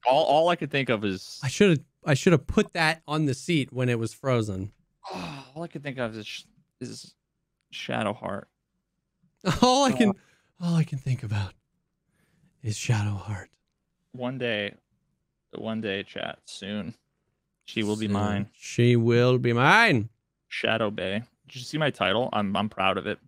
[0.06, 1.80] All, all I could think of is I should have.
[2.04, 4.72] I should have put that on the seat when it was frozen.
[5.12, 6.46] Oh, all I could think of is
[6.80, 7.14] is
[7.72, 8.44] Shadowheart.
[9.62, 9.96] All I oh.
[9.96, 10.12] can.
[10.60, 11.52] All I can think about
[12.62, 13.46] is Shadowheart.
[14.12, 14.74] One day,
[15.54, 16.94] one day, chat soon.
[17.64, 18.48] She will be mine.
[18.54, 20.08] She will be mine.
[20.48, 21.22] Shadow Bay.
[21.48, 22.28] Did you see my title?
[22.32, 23.18] I'm I'm proud of it.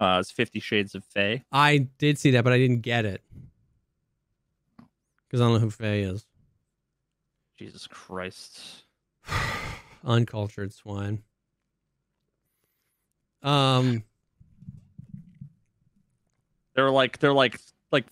[0.00, 1.42] Uh, it's Fifty Shades of Fae.
[1.52, 3.22] I did see that, but I didn't get it
[5.26, 6.26] because I don't know who Faye is.
[7.58, 8.84] Jesus Christ.
[10.04, 11.22] Uncultured swine.
[13.42, 14.04] Um.
[16.74, 17.60] They're like they're like
[17.90, 18.06] like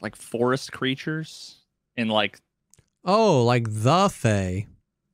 [0.00, 1.56] like forest creatures
[1.96, 2.38] in like
[3.04, 4.66] Oh, like the Fae.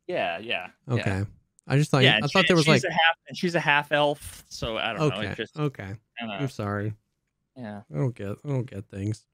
[0.07, 1.03] yeah yeah Okay.
[1.11, 1.25] yeah.
[1.67, 2.03] I just thought.
[2.03, 2.85] Yeah, I thought she- there was she's like.
[2.85, 5.17] a half and she's a half elf, so I don't know.
[5.17, 5.27] Okay.
[5.29, 5.95] It just Okay.
[6.21, 6.95] I'm sorry.
[7.57, 7.83] yeah.
[7.95, 8.31] I don't get.
[8.45, 9.25] I don't get things.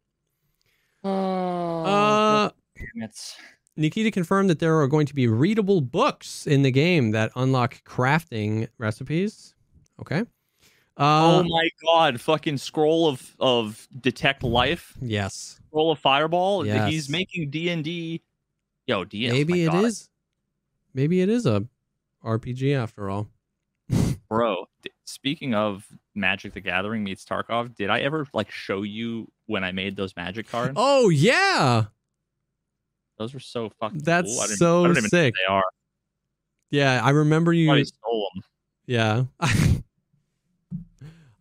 [1.04, 2.50] Oh, Uh.
[2.96, 3.36] it's
[3.76, 7.82] Nikita confirmed that there are going to be readable books in the game that unlock
[7.84, 9.54] crafting recipes.
[10.00, 10.20] Okay.
[10.98, 12.20] Uh, oh my god!
[12.20, 15.60] Fucking scroll of of detect life, yes.
[15.68, 16.66] scroll of fireball.
[16.66, 16.90] Yes.
[16.90, 18.22] He's making D and D.
[18.86, 19.28] Yo, D.
[19.28, 20.08] Maybe it oh is.
[20.94, 21.64] Maybe it is a
[22.24, 23.28] RPG after all.
[24.28, 24.66] bro.
[24.82, 29.62] d- Speaking of Magic: The Gathering meets Tarkov, did I ever like show you when
[29.64, 30.74] I made those Magic cards?
[30.76, 31.84] Oh yeah,
[33.18, 33.98] Those were so fucking.
[34.00, 34.40] That's cool.
[34.40, 35.34] I didn't- so I don't even sick.
[35.36, 35.64] who they are.
[36.70, 37.00] yeah.
[37.04, 37.66] I remember you.
[37.66, 38.42] Somebody stole them.
[38.86, 39.24] Yeah.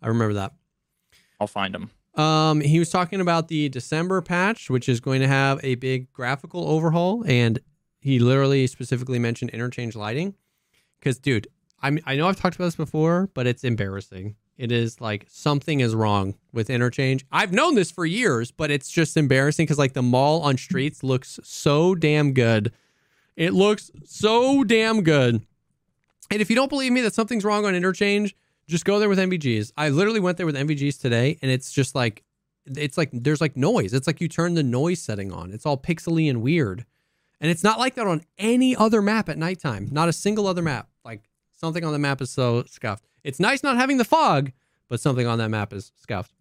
[0.02, 0.54] I remember that.
[1.40, 1.90] I'll find them.
[2.16, 6.12] Um, he was talking about the December patch, which is going to have a big
[6.14, 7.60] graphical overhaul, and
[8.00, 10.36] he literally specifically mentioned interchange lighting.
[11.00, 11.48] Because, dude,
[11.82, 14.36] I'm I know I've talked about this before, but it's embarrassing.
[14.58, 17.26] It is like something is wrong with interchange.
[17.32, 21.04] I've known this for years, but it's just embarrassing because like the mall on streets
[21.04, 22.72] looks so damn good.
[23.36, 25.46] It looks so damn good.
[26.32, 28.34] And if you don't believe me that something's wrong on interchange,
[28.68, 29.72] just go there with NVGs.
[29.78, 32.24] I literally went there with NVGs today, and it's just like,
[32.66, 33.94] it's like there's like noise.
[33.94, 35.52] It's like you turn the noise setting on.
[35.52, 36.86] It's all pixely and weird,
[37.40, 39.88] and it's not like that on any other map at nighttime.
[39.92, 40.90] Not a single other map.
[41.04, 43.06] Like something on the map is so scuffed.
[43.24, 44.52] It's nice not having the fog,
[44.88, 46.34] but something on that map is scuffed.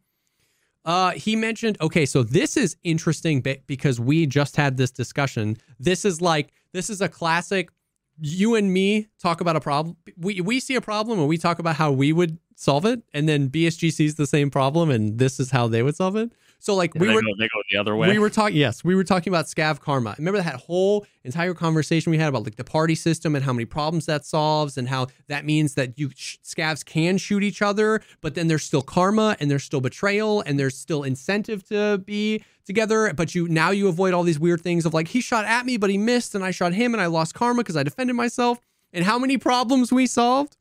[0.84, 5.56] Uh, he mentioned, okay, so this is interesting be- because we just had this discussion.
[5.80, 7.70] This is like, this is a classic.
[8.20, 9.96] You and me talk about a problem.
[10.16, 13.02] We, we see a problem and we talk about how we would solve it.
[13.12, 16.32] And then BSG sees the same problem and this is how they would solve it.
[16.64, 18.08] So, like, we they, were, go, they go the other way.
[18.08, 20.14] we were talking, yes, we were talking about scav karma.
[20.16, 23.66] Remember that whole entire conversation we had about like the party system and how many
[23.66, 28.00] problems that solves, and how that means that you sh- scavs can shoot each other,
[28.22, 32.42] but then there's still karma and there's still betrayal and there's still incentive to be
[32.64, 33.12] together.
[33.12, 35.76] But you now you avoid all these weird things of like he shot at me,
[35.76, 38.58] but he missed, and I shot him, and I lost karma because I defended myself.
[38.90, 40.56] And how many problems we solved?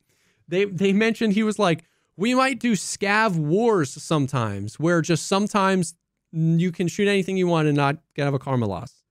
[0.49, 1.85] They they mentioned he was like,
[2.15, 5.95] we might do scav wars sometimes, where just sometimes
[6.31, 9.03] you can shoot anything you want and not get have a karma loss.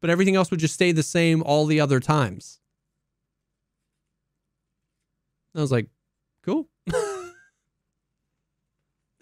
[0.00, 2.58] But everything else would just stay the same all the other times.
[5.54, 5.88] I was like,
[6.44, 6.68] cool.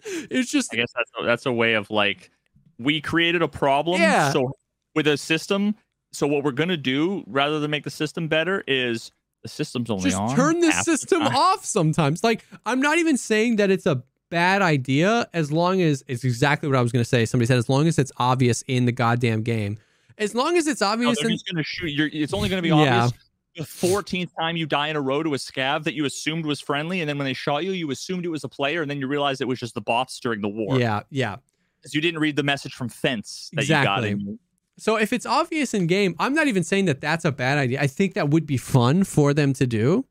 [0.05, 2.31] it's just I guess that's a, that's a way of like
[2.79, 4.01] we created a problem.
[4.01, 4.31] Yeah.
[4.31, 4.51] So
[4.95, 5.75] with a system,
[6.11, 10.09] so what we're gonna do rather than make the system better is the system's only
[10.09, 10.35] just on.
[10.35, 12.23] turn the system off sometimes.
[12.23, 16.69] Like, I'm not even saying that it's a bad idea as long as it's exactly
[16.69, 17.25] what I was going to say.
[17.25, 19.77] Somebody said, as long as it's obvious in the goddamn game.
[20.17, 21.35] As long as it's No, obvious they're in.
[21.35, 21.87] just gonna shoot.
[21.87, 23.05] You're, it's only gonna be Yeah.
[23.05, 23.11] obvious.
[23.57, 26.61] The 14th time you die in a row to a scav that you assumed was
[26.61, 28.99] friendly, and then when they shot you, you assumed it was a player, and then
[28.99, 30.79] you realized it was just the bots during the war.
[30.79, 31.37] Yeah, yeah.
[31.81, 34.09] because you didn't read the message from Fence that Exactly.
[34.11, 34.39] you got in.
[34.81, 37.79] So if it's obvious in game, I'm not even saying that that's a bad idea.
[37.79, 40.07] I think that would be fun for them to do.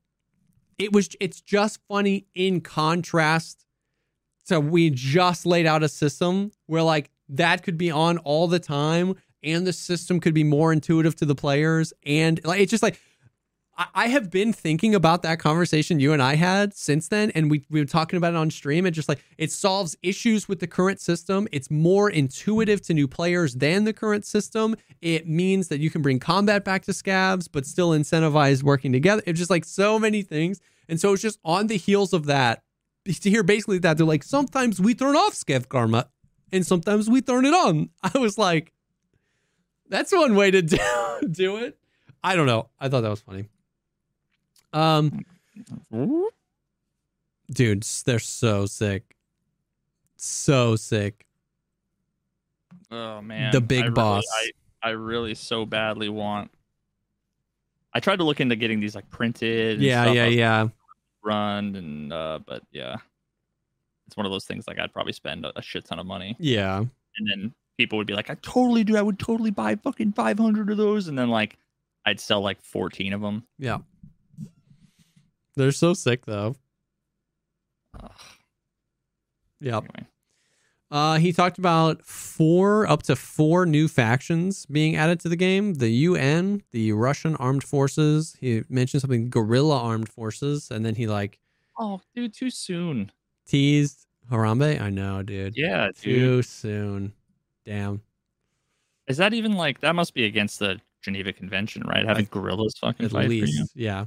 [0.78, 3.66] It was it's just funny in contrast
[4.46, 8.60] to we just laid out a system where like that could be on all the
[8.60, 12.84] time and the system could be more intuitive to the players and like it's just
[12.84, 13.00] like
[13.94, 17.64] I, have been thinking about that conversation you and I had since then, and we
[17.70, 18.84] we were talking about it on stream.
[18.84, 21.48] And just like it solves issues with the current system.
[21.50, 24.76] It's more intuitive to new players than the current system.
[25.00, 29.22] It means that you can bring combat back to scavs, but still incentivize working together.
[29.26, 30.60] It's just like so many things.
[30.88, 32.62] And so it's just on the heels of that
[33.06, 36.08] to hear basically that they're like sometimes we turn off scav karma,
[36.52, 37.90] and sometimes we turn it on.
[38.02, 38.72] I was like,
[39.88, 40.78] that's one way to do,
[41.30, 41.78] do it.
[42.22, 42.68] I don't know.
[42.78, 43.46] I thought that was funny.
[44.72, 45.24] Um,
[47.52, 49.16] dude, they're so sick.
[50.16, 51.26] So sick.
[52.90, 54.24] Oh man, The big I really- boss.
[54.82, 56.50] I, I really so badly want.
[57.92, 59.74] I tried to look into getting these like printed.
[59.74, 60.14] and Yeah, stuff.
[60.16, 60.68] Yeah, yeah.
[61.22, 62.96] Run and uh, but yeah,
[64.06, 66.34] it's one of those things like I'd probably spend a, a shit ton of money,
[66.38, 66.78] Yeah.
[66.78, 68.96] and then people would be like, "I totally do.
[68.96, 71.58] I would totally buy fucking five hundred of those," and then like
[72.06, 73.44] I'd sell like fourteen of them.
[73.58, 73.78] Yeah.
[75.60, 76.56] They're so sick though.
[78.02, 78.10] Ugh,
[79.60, 79.84] Yep.
[79.84, 80.06] anyway.
[80.90, 85.74] Uh, he talked about four, up to four new factions being added to the game:
[85.74, 88.36] the UN, the Russian Armed Forces.
[88.40, 91.38] He mentioned something guerrilla armed forces, and then he like
[91.78, 93.12] Oh, dude, too soon.
[93.46, 94.80] teased Harambe.
[94.80, 95.56] I know, dude.
[95.56, 96.02] Yeah, dude.
[96.02, 97.12] Too soon.
[97.64, 98.02] Damn.
[99.06, 99.94] Is that even like that?
[99.94, 102.04] Must be against the Geneva Convention, right?
[102.06, 103.42] Having gorillas fucking At fight for you.
[103.42, 104.06] least, yeah,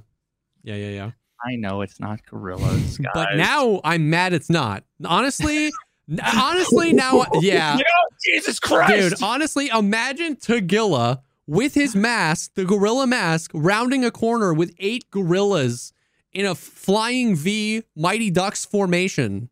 [0.63, 1.11] yeah, yeah, yeah.
[1.45, 3.11] I know it's not gorillas, guys.
[3.13, 4.83] But now I'm mad it's not.
[5.05, 5.71] Honestly,
[6.35, 7.73] honestly now, yeah.
[7.73, 14.05] You know, Jesus Christ, Dude, honestly, imagine Tagilla with his mask, the gorilla mask, rounding
[14.05, 15.91] a corner with eight gorillas
[16.31, 19.49] in a flying V Mighty Ducks formation.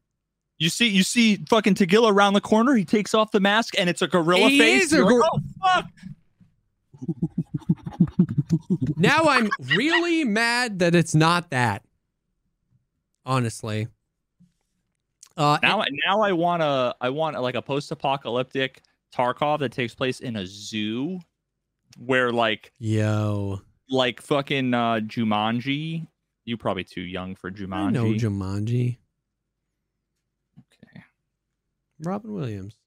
[0.58, 2.74] you see, you see, fucking Tagilla around the corner.
[2.76, 4.84] He takes off the mask, and it's a gorilla He face.
[4.86, 5.86] is a You're like, oh fuck!
[8.98, 11.84] Now I'm really mad that it's not that.
[13.26, 13.88] Honestly.
[15.38, 18.82] Uh, Now, now I want to, I want like a post-apocalyptic
[19.16, 21.20] Tarkov that takes place in a zoo,
[21.98, 26.08] where like, yo, like fucking uh, Jumanji.
[26.46, 27.92] You're probably too young for Jumanji.
[27.94, 28.98] No Jumanji.
[30.60, 31.04] okay.
[32.00, 32.78] Robin Williams.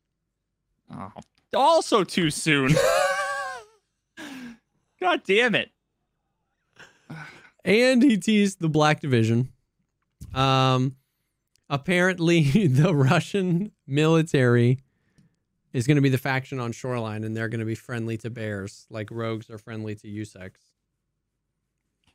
[0.92, 1.12] Oh,
[1.54, 2.74] also too soon.
[5.04, 5.70] God damn it.
[7.62, 9.50] and he teased the Black Division.
[10.32, 10.96] Um,
[11.68, 14.78] apparently, the Russian military
[15.74, 18.30] is going to be the faction on Shoreline, and they're going to be friendly to
[18.30, 20.70] bears, like rogues are friendly to USECs.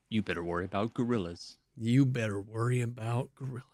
[0.10, 1.58] You better worry about gorillas.
[1.78, 3.66] You better worry about gorillas.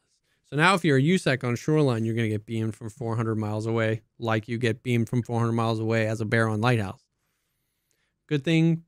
[0.49, 3.35] So now, if you're a USEC on Shoreline, you're going to get beamed from 400
[3.35, 7.01] miles away, like you get beamed from 400 miles away as a bear on Lighthouse.
[8.27, 8.83] Good thing,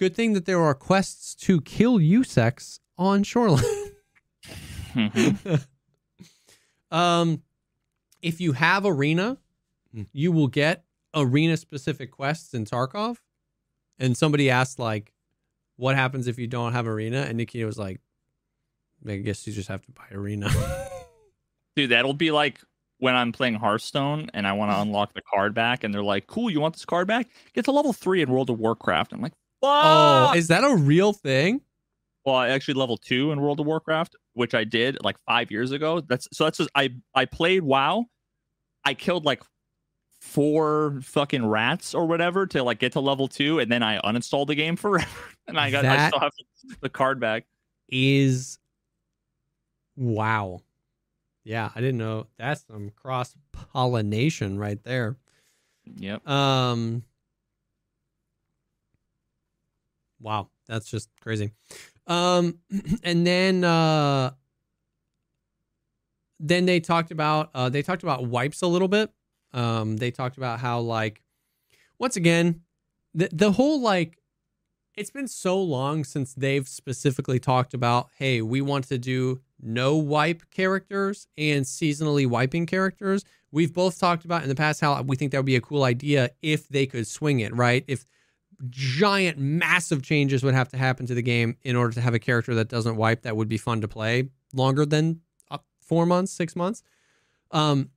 [0.00, 3.64] good thing that there are quests to kill USECs on Shoreline.
[6.90, 7.42] Um,
[8.20, 9.38] if you have arena,
[10.12, 13.18] you will get arena specific quests in Tarkov.
[14.00, 15.12] And somebody asked like,
[15.76, 18.00] "What happens if you don't have arena?" And Nikita was like,
[19.06, 20.50] "I guess you just have to buy arena."
[21.76, 22.60] Dude, that'll be like
[22.98, 26.26] when I'm playing Hearthstone and I want to unlock the card back, and they're like,
[26.26, 27.28] "Cool, you want this card back?
[27.52, 31.12] Get to level three in World of Warcraft." I'm like, oh, is that a real
[31.12, 31.60] thing?
[32.24, 35.72] well, I actually level two in World of Warcraft, which I did like five years
[35.72, 36.00] ago.
[36.00, 38.06] That's so that's just I I played WoW.
[38.84, 39.42] I killed like
[40.20, 44.48] four fucking rats or whatever to like get to level two, and then I uninstalled
[44.48, 45.08] the game forever,
[45.48, 46.32] and I got I still have
[46.80, 47.46] the card back.
[47.88, 48.58] Is
[49.96, 50.60] wow.
[51.42, 52.26] Yeah, I didn't know.
[52.38, 55.16] That's some cross pollination right there.
[55.96, 56.28] Yep.
[56.28, 57.02] Um.
[60.20, 61.52] Wow, that's just crazy.
[62.06, 62.58] Um,
[63.02, 64.32] and then uh,
[66.38, 69.12] then they talked about uh, they talked about wipes a little bit.
[69.52, 71.22] Um, they talked about how like
[71.98, 72.62] once again
[73.14, 74.18] the the whole like
[74.96, 79.96] it's been so long since they've specifically talked about hey we want to do no
[79.96, 85.16] wipe characters and seasonally wiping characters we've both talked about in the past how we
[85.16, 88.04] think that would be a cool idea if they could swing it right if
[88.68, 92.18] giant massive changes would have to happen to the game in order to have a
[92.18, 95.20] character that doesn't wipe that would be fun to play longer than
[95.50, 96.82] uh, four months six months
[97.52, 97.90] um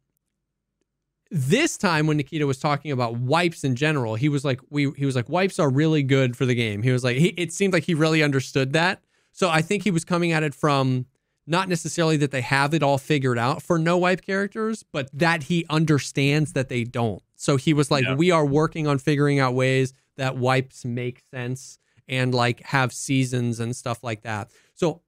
[1.31, 5.03] this time when Nikita was talking about wipes in general, he was like, we he
[5.05, 6.83] was like, wipes are really good for the game.
[6.83, 9.01] He was like, he, it seemed like he really understood that.
[9.31, 11.07] So I think he was coming at it from
[11.47, 15.43] not necessarily that they have it all figured out for no wipe characters, but that
[15.43, 17.23] he understands that they don't.
[17.35, 18.13] So he was like, Yeah.
[18.13, 23.59] we are working on figuring out ways that wipes make sense and like have seasons
[23.59, 24.51] and stuff like that.
[24.73, 25.01] So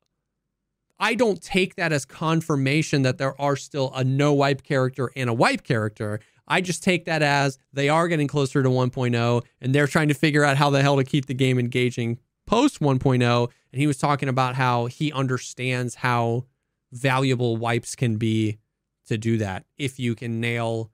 [1.00, 5.30] I don't take that as confirmation that there are still a no wipe character and
[5.30, 6.20] a wipe character.
[6.48, 10.14] I just take that as they are getting closer to 1.0 and they're trying to
[10.14, 13.52] figure out how the hell to keep the game engaging post 1.0.
[13.74, 16.46] And he was talking about how he understands how
[16.92, 18.60] valuable wipes can be
[19.08, 20.92] to do that if you can nail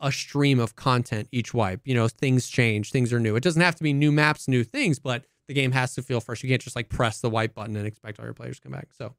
[0.00, 1.80] a stream of content each wipe.
[1.84, 3.36] You know, things change, things are new.
[3.36, 6.20] It doesn't have to be new maps, new things, but the game has to feel
[6.20, 6.42] fresh.
[6.42, 8.72] You can't just like press the wipe button and expect all your players to come
[8.72, 8.88] back.
[8.92, 9.14] So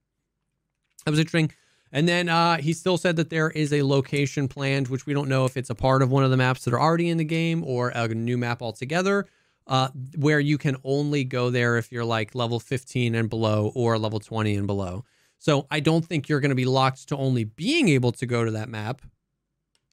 [1.06, 1.52] that was interesting.
[1.92, 5.28] And then uh, he still said that there is a location planned, which we don't
[5.28, 7.24] know if it's a part of one of the maps that are already in the
[7.24, 9.26] game or a new map altogether,
[9.66, 13.98] uh, where you can only go there if you're like level 15 and below or
[13.98, 15.04] level 20 and below.
[15.40, 18.46] So I don't think you're going to be locked to only being able to go
[18.46, 19.02] to that map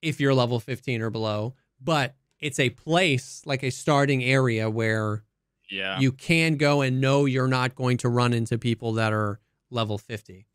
[0.01, 5.23] if you're level 15 or below, but it's a place like a starting area where
[5.69, 5.99] Yeah.
[5.99, 9.97] you can go and know you're not going to run into people that are level
[9.97, 10.47] 50,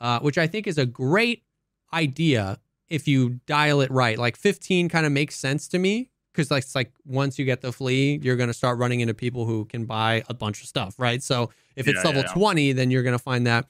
[0.00, 1.44] uh, which I think is a great
[1.92, 2.58] idea
[2.88, 4.18] if you dial it right.
[4.18, 7.60] Like 15 kind of makes sense to me because like it's like once you get
[7.60, 10.66] the flea, you're going to start running into people who can buy a bunch of
[10.68, 11.22] stuff, right?
[11.22, 12.32] So if it's Yeah, level yeah.
[12.32, 13.66] 20, then you're going to find that.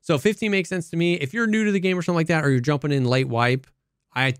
[0.00, 1.14] So 15 makes sense to me.
[1.14, 3.28] If you're new to the game or something like that, or you're jumping in late
[3.28, 3.66] wipe,
[4.18, 4.34] I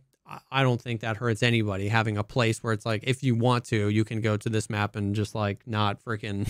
[0.50, 3.64] I don't think that hurts anybody having a place where it's like if you want
[3.66, 6.46] to, you can go to this map and just like not freaking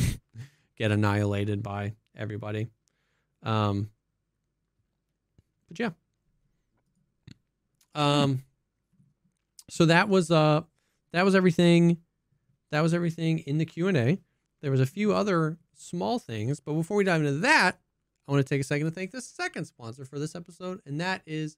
[0.76, 2.68] get annihilated by everybody.
[3.42, 3.90] Um
[5.68, 5.90] but yeah.
[7.94, 8.42] Um
[9.70, 10.62] so that was uh
[11.12, 11.98] that was everything
[12.70, 14.18] that was everything in the Q&A.
[14.60, 17.78] There was a few other small things, but before we dive into that,
[18.26, 21.00] I want to take a second to thank the second sponsor for this episode, and
[21.00, 21.56] that is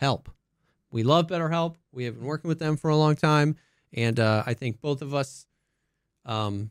[0.00, 0.26] BetterHelp.
[0.90, 1.76] We love BetterHelp.
[1.92, 3.56] We have been working with them for a long time,
[3.92, 5.46] and uh, I think both of us
[6.24, 6.70] um,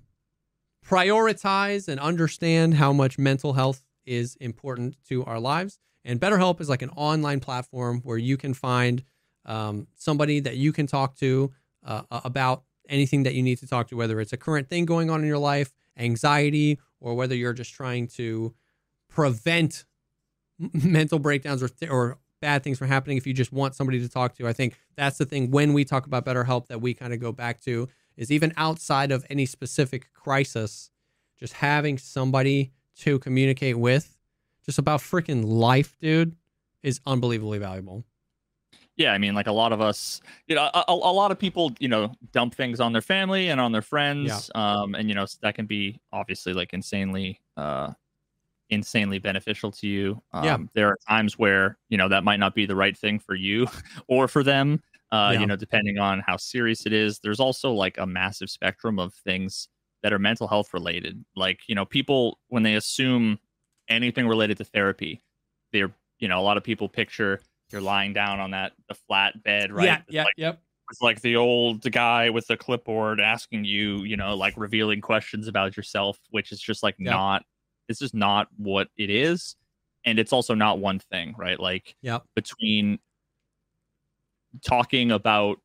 [0.86, 5.80] prioritize and understand how much mental health is important to our lives.
[6.04, 9.04] And BetterHelp is like an online platform where you can find
[9.46, 11.52] um, somebody that you can talk to
[11.86, 15.10] uh, about anything that you need to talk to, whether it's a current thing going
[15.10, 18.54] on in your life, anxiety, or whether you're just trying to
[19.10, 19.86] prevent
[20.74, 23.18] mental breakdowns or, th- or bad things from happening.
[23.18, 25.86] If you just want somebody to talk to, I think that's the thing when we
[25.86, 27.88] talk about BetterHelp that we kind of go back to
[28.18, 30.90] is even outside of any specific crisis,
[31.40, 34.18] just having somebody to communicate with,
[34.66, 36.36] just about freaking life, dude,
[36.84, 38.04] is unbelievably valuable.
[38.98, 41.40] yeah i mean like a lot of us you know a, a a lot of
[41.40, 45.16] people you know dump things on their family and on their friends um and you
[45.16, 47.90] know that can be obviously like insanely uh
[48.70, 50.58] insanely beneficial to you um, Yeah.
[50.74, 53.68] there are times where you know that might not be the right thing for you
[54.08, 54.82] or for them
[55.12, 55.40] uh Yeah.
[55.42, 59.14] you know depending on how serious it is there's also like a massive spectrum of
[59.14, 59.70] things
[60.04, 63.40] that are mental health related like you know people when they assume
[63.90, 65.22] anything related to therapy
[65.74, 67.42] they're you know a lot of people picture
[67.72, 70.62] you're lying down on that the flat bed right Yeah, It's yeah, like, yep.
[70.92, 75.48] it's like the old guy with the clipboard asking you you know like revealing questions
[75.48, 77.12] about yourself which is just like Yeah.
[77.12, 77.44] not
[77.90, 79.58] this is not what it is
[80.06, 82.24] and it's also not one thing right like Yep.
[82.36, 83.00] between
[84.64, 85.58] talking about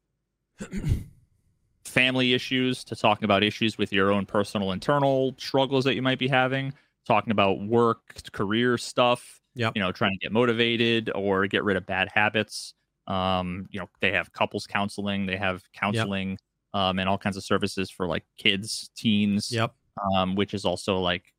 [1.84, 6.18] family issues to talking about issues with your own personal internal struggles that you might
[6.18, 6.72] be having
[7.06, 9.72] talking about work career stuff Yep.
[9.76, 12.74] you know trying to get motivated or get rid of bad habits
[13.06, 16.38] um you know they have couples counseling they have counseling
[16.72, 19.74] um and all kinds of services for like kids teens Yep.
[20.14, 21.33] um which is also like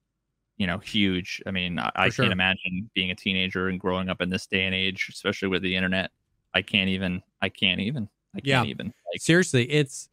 [0.57, 1.41] you know, huge.
[1.45, 2.23] I mean, I, I sure.
[2.23, 5.61] can't imagine being a teenager and growing up in this day and age, especially with
[5.61, 6.11] the internet.
[6.53, 7.21] I can't even.
[7.41, 8.09] I can't even.
[8.35, 8.87] I can't even.
[8.87, 10.09] Like, Seriously, it's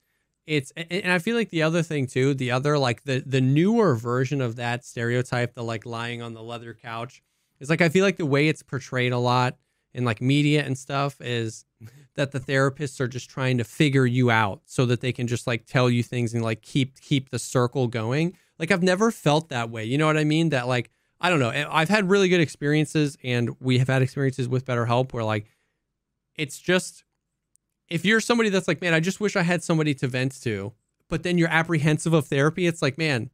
[0.46, 3.94] it's and I feel like the other thing too, the other like the the newer
[3.94, 7.22] version of that stereotype, the like lying on the leather couch,
[7.60, 9.56] is like I feel like the way it's portrayed a lot
[9.94, 11.64] in like media and stuff is
[12.14, 15.46] that the therapists are just trying to figure you out so that they can just
[15.46, 18.36] like tell you things and like keep keep the circle going.
[18.58, 19.84] Like I've never felt that way.
[19.84, 20.50] You know what I mean?
[20.50, 21.50] That like I don't know.
[21.70, 25.46] I've had really good experiences and we have had experiences with BetterHelp where like
[26.34, 27.04] it's just
[27.88, 30.72] if you're somebody that's like, man, I just wish I had somebody to vent to,
[31.08, 33.30] but then you're apprehensive of therapy, it's like, man,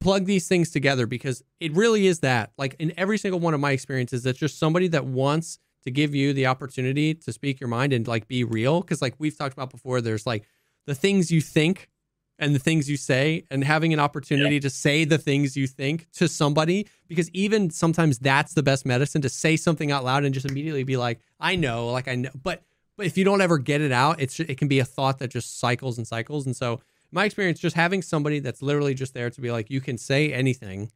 [0.00, 2.52] plug these things together because it really is that.
[2.56, 6.14] Like in every single one of my experiences, that's just somebody that wants to give
[6.14, 8.82] you the opportunity to speak your mind and like be real.
[8.82, 10.44] Cause like we've talked about before, there's like
[10.86, 11.88] the things you think
[12.38, 16.06] and the things you say and having an opportunity to say the things you think
[16.12, 20.32] to somebody because even sometimes that's the best medicine to say something out loud and
[20.34, 22.62] just immediately be like i know like i know but
[22.96, 25.28] but if you don't ever get it out it's it can be a thought that
[25.30, 29.30] just cycles and cycles and so my experience just having somebody that's literally just there
[29.30, 30.90] to be like you can say anything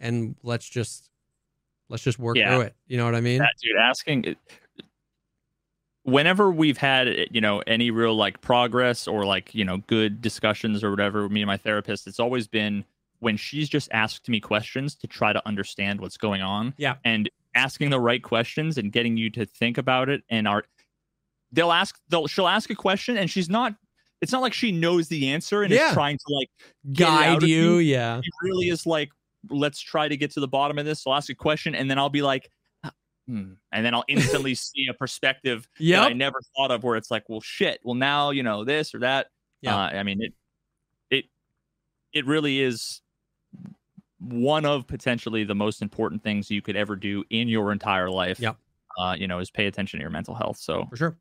[0.00, 1.08] and let's just
[1.88, 2.54] let's just work Yeah.
[2.56, 4.36] through it you know what i mean that dude asking
[6.04, 10.20] whenever we've had eh, you know any real like progress or like you know good
[10.22, 12.84] discussions or whatever me and my therapist it's always been
[13.18, 16.94] when she's just asked me questions to try to understand what's going on Yeah.
[17.04, 20.64] and asking the right questions and getting you to think about it and are
[21.52, 23.74] they'll ask they'll she'll ask a question and she's not
[24.22, 25.88] it's not like she knows the answer and Yeah.
[25.88, 26.48] is trying to like
[26.88, 29.10] it guide of you yeah she really is like,
[29.48, 31.06] let's try to get to the bottom of this.
[31.06, 32.50] I'll ask a question and then I'll be like,
[33.30, 33.52] hmm.
[33.72, 37.28] and then I'll instantly see a perspective that I never thought of where it's like,
[37.28, 37.80] well, shit.
[37.84, 39.28] Well, now you know this or that.
[39.60, 39.76] Yeah.
[39.76, 40.32] Uh, I mean, it,
[41.10, 41.24] it,
[42.12, 43.02] it really is
[44.18, 48.40] one of potentially the most important things you could ever do in your entire life.
[48.40, 48.56] Yep.
[48.98, 50.58] Uh, you know, is pay attention to your mental health.
[50.58, 51.16] So for sure.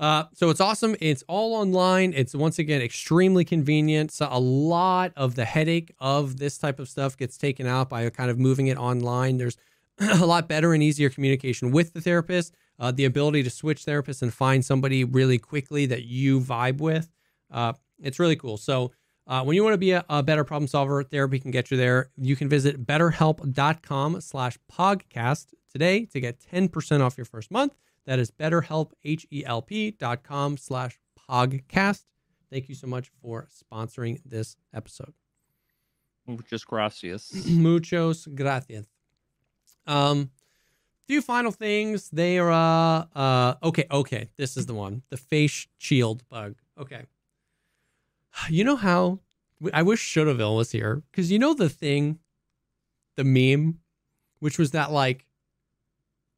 [0.00, 0.96] Uh, so it's awesome.
[1.00, 2.14] It's all online.
[2.16, 4.10] It's once again extremely convenient.
[4.10, 8.08] So a lot of the headache of this type of stuff gets taken out by
[8.08, 9.36] kind of moving it online.
[9.36, 9.58] There's
[10.20, 12.54] a lot better and easier communication with the therapist.
[12.78, 17.10] Uh, the ability to switch therapists and find somebody really quickly that you vibe with.
[17.50, 18.56] Uh, it's really cool.
[18.56, 18.92] So
[19.26, 21.76] uh, when you want to be a, a better problem solver, therapy can get you
[21.76, 22.10] there.
[22.16, 27.74] You can visit betterhelp.com slash podcast today to get 10% off your first month.
[28.06, 30.98] That is betterhelp, H-E-L-P dot com slash
[31.30, 32.04] podcast.
[32.50, 35.12] Thank you so much for sponsoring this episode.
[36.48, 37.46] just gracias.
[37.46, 38.99] Muchos gracias.
[39.86, 40.30] Um,
[41.08, 42.08] few final things.
[42.10, 44.28] They are uh uh okay, okay.
[44.36, 45.02] This is the one.
[45.10, 46.56] The face shield bug.
[46.78, 47.04] Okay.
[48.48, 49.18] You know how
[49.74, 52.20] I wish Shouldaville was here because you know the thing,
[53.16, 53.80] the meme,
[54.38, 55.26] which was that like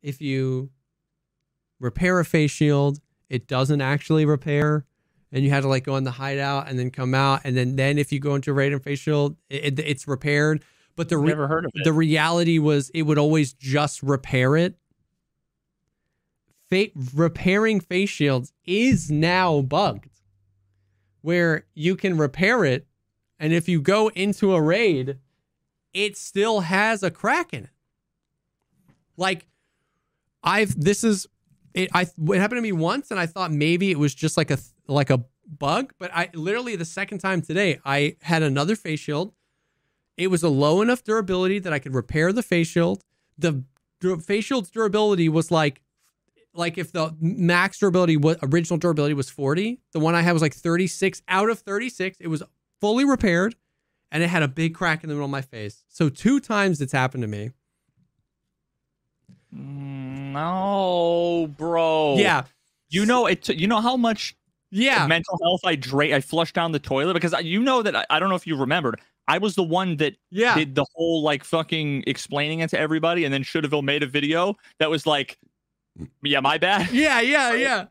[0.02, 0.70] if you
[1.78, 2.98] repair a face shield,
[3.28, 4.84] it doesn't actually repair,
[5.30, 7.76] and you had to like go in the hideout and then come out, and then
[7.76, 10.64] then if you go into a Raiden face shield, it, it- it's repaired.
[10.96, 11.84] But the re- Never heard of it.
[11.84, 14.76] the reality was it would always just repair it.
[16.70, 20.10] Fa- repairing face shields is now bugged,
[21.20, 22.86] where you can repair it,
[23.38, 25.18] and if you go into a raid,
[25.92, 27.70] it still has a crack in it.
[29.16, 29.46] Like,
[30.42, 31.26] I've this is
[31.74, 31.90] it.
[31.94, 34.58] I it happened to me once, and I thought maybe it was just like a
[34.88, 39.32] like a bug, but I literally the second time today I had another face shield.
[40.16, 43.02] It was a low enough durability that I could repair the face shield.
[43.38, 43.62] The
[44.24, 45.80] face shield's durability was like,
[46.54, 50.42] like if the max durability, what original durability was 40, the one I had was
[50.42, 52.18] like 36 out of 36.
[52.20, 52.42] It was
[52.80, 53.54] fully repaired
[54.10, 55.84] and it had a big crack in the middle of my face.
[55.88, 57.52] So two times it's happened to me.
[59.50, 62.16] No, bro.
[62.18, 62.44] Yeah.
[62.88, 63.48] You know it.
[63.48, 64.36] you know how much
[64.70, 65.06] Yeah.
[65.06, 68.06] mental health I dra- I flushed down the toilet because I, you know that I,
[68.10, 69.00] I don't know if you remembered.
[69.28, 70.54] I was the one that Yeah.
[70.54, 74.56] did the whole like fucking explaining it to everybody, and then Should've made a video
[74.78, 75.38] that was like,
[76.22, 77.20] "Yeah, my bad." Yeah.
[77.20, 77.54] Yeah.
[77.56, 77.84] Yeah.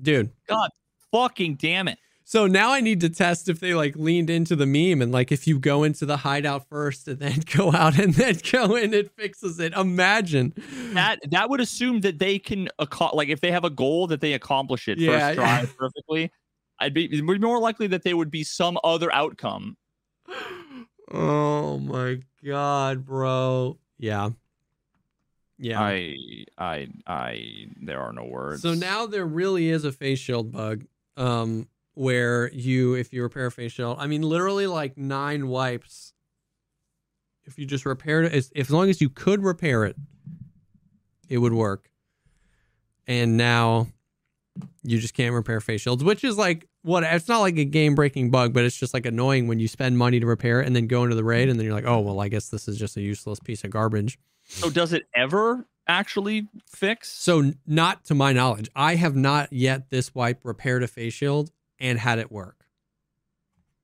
[0.00, 0.30] Dude.
[0.48, 0.70] God,
[1.12, 1.98] fucking damn it!
[2.24, 5.30] So now I need to test if they like leaned into the meme and like
[5.32, 8.92] if you go into the hideout first and then go out and then go in,
[8.92, 9.72] it fixes it.
[9.74, 10.52] Imagine.
[10.92, 14.20] That that would assume that they can aco- like if they have a goal that
[14.20, 16.30] they accomplish it Yeah, first try perfectly.
[16.80, 19.76] I'd be it would be more likely that there would be some other outcome.
[21.10, 23.78] Oh my god, bro.
[23.98, 24.30] Yeah.
[25.58, 25.80] Yeah.
[25.80, 26.16] I
[26.58, 28.62] I I there are no words.
[28.62, 30.84] So now there really is a face shield bug.
[31.16, 36.12] Um where you if you repair a face shield, I mean literally like nine wipes
[37.46, 39.96] if you just repaired it, as, as long as you could repair it,
[41.28, 41.90] it would work.
[43.06, 43.86] And now
[44.82, 47.96] you just can't repair face shields, which is like what it's not like a game
[47.96, 50.76] breaking bug, but it's just like annoying when you spend money to repair it and
[50.76, 52.78] then go into the raid and then you're like, oh well, I guess this is
[52.78, 54.18] just a useless piece of garbage.
[54.44, 57.10] So does it ever actually fix?
[57.10, 61.50] So not to my knowledge, I have not yet this wipe repaired a face shield
[61.80, 62.66] and had it work.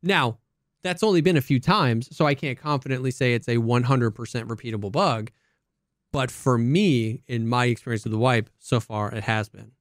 [0.00, 0.38] Now,
[0.84, 4.92] that's only been a few times, so I can't confidently say it's a 100% repeatable
[4.92, 5.32] bug.
[6.12, 9.72] But for me, in my experience with the wipe, so far it has been.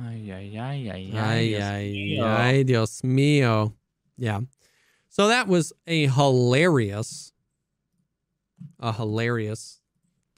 [0.00, 2.24] Ay, ay, ay, ay, Ay, Dios ay, mío.
[2.24, 3.72] ay, Dios mío.
[4.16, 4.40] Yeah.
[5.08, 7.32] So that was a hilarious,
[8.78, 9.80] a hilarious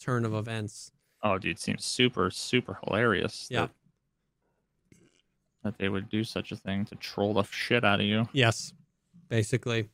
[0.01, 0.91] turn of events.
[1.23, 3.47] Oh, dude, it seems super, super hilarious.
[3.51, 3.67] Yeah.
[3.67, 3.71] That,
[5.63, 8.29] that they would do such a thing to troll the shit out of you.
[8.33, 8.73] Yes,
[9.29, 9.89] basically.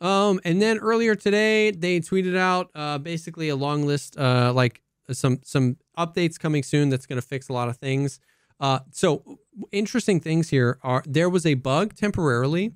[0.00, 4.80] Um, and then earlier today, they tweeted out uh, basically a long list, uh, like
[5.12, 8.18] some some updates coming soon that's going to fix a lot of things.
[8.60, 9.38] Uh, so
[9.72, 12.72] interesting things here are there was a bug temporarily.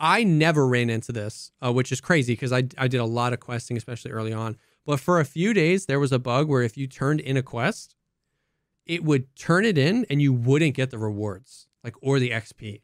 [0.00, 3.32] I never ran into this, uh, which is crazy because I I did a lot
[3.32, 4.56] of questing, especially early on.
[4.86, 7.42] But for a few days, there was a bug where if you turned in a
[7.42, 7.94] quest,
[8.86, 12.82] it would turn it in and you wouldn't get the rewards, like or the XP.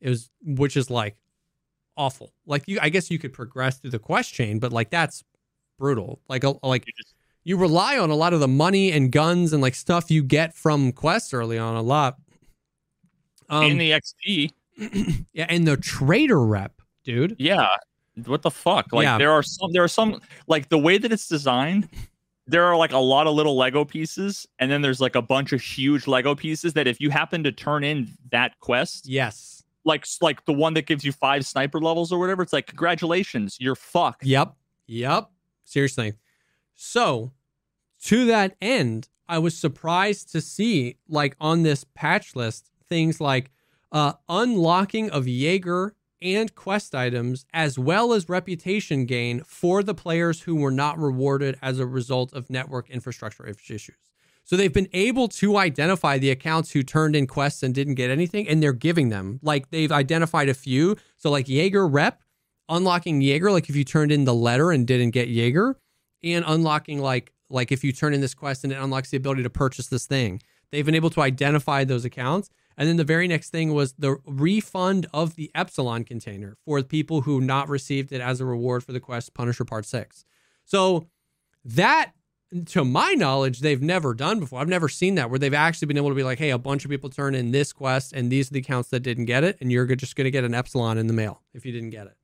[0.00, 1.16] It was, which is like
[1.96, 2.32] awful.
[2.46, 5.24] Like you, I guess you could progress through the quest chain, but like that's
[5.78, 6.20] brutal.
[6.28, 6.84] Like like
[7.46, 10.52] You rely on a lot of the money and guns and like stuff you get
[10.52, 12.16] from quests early on a lot.
[13.48, 14.50] Um, in the XP.
[15.32, 17.36] yeah, and the trader rep, dude.
[17.38, 17.68] Yeah.
[18.24, 18.92] What the fuck?
[18.92, 19.16] Like Yeah.
[19.18, 21.88] there are some there are some like the way that it's designed,
[22.48, 25.52] there are like a lot of little Lego pieces, and then there's like a bunch
[25.52, 29.62] of huge Lego pieces that if you happen to turn in that quest, Yes.
[29.84, 33.56] like like the one that gives you five sniper levels or whatever, it's like congratulations,
[33.60, 34.24] you're fucked.
[34.24, 34.52] Yep.
[34.88, 35.30] Yep.
[35.64, 36.14] Seriously.
[36.74, 37.32] So,
[38.04, 43.50] to that end, I was surprised to see, like on this patch list, things like
[43.92, 50.42] uh, unlocking of Jaeger and quest items, as well as reputation gain for the players
[50.42, 53.96] who were not rewarded as a result of network infrastructure issues.
[54.44, 58.10] So they've been able to identify the accounts who turned in quests and didn't get
[58.10, 59.40] anything, and they're giving them.
[59.42, 60.96] Like they've identified a few.
[61.16, 62.22] So like Jaeger rep,
[62.68, 65.76] unlocking Jaeger, like if you turned in the letter and didn't get Jaeger,
[66.22, 69.42] and unlocking like like if you turn in this quest and it unlocks the ability
[69.42, 70.40] to purchase this thing.
[70.70, 72.50] They've been able to identify those accounts.
[72.76, 77.22] And then the very next thing was the refund of the Epsilon container for people
[77.22, 80.24] who not received it as a reward for the quest Punisher Part 6.
[80.64, 81.06] So
[81.64, 82.12] that
[82.66, 84.60] to my knowledge, they've never done before.
[84.60, 86.84] I've never seen that where they've actually been able to be like, hey, a bunch
[86.84, 89.58] of people turn in this quest and these are the accounts that didn't get it,
[89.60, 92.16] and you're just gonna get an epsilon in the mail if you didn't get it.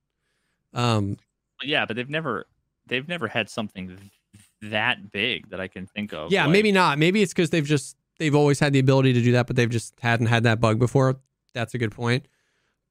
[0.74, 1.16] Um
[1.62, 2.46] Yeah, but they've never
[2.86, 4.10] they've never had something
[4.62, 6.32] that big that I can think of.
[6.32, 6.98] Yeah, like- maybe not.
[6.98, 9.70] Maybe it's because they've just they've always had the ability to do that, but they've
[9.70, 11.16] just hadn't had that bug before.
[11.54, 12.26] That's a good point.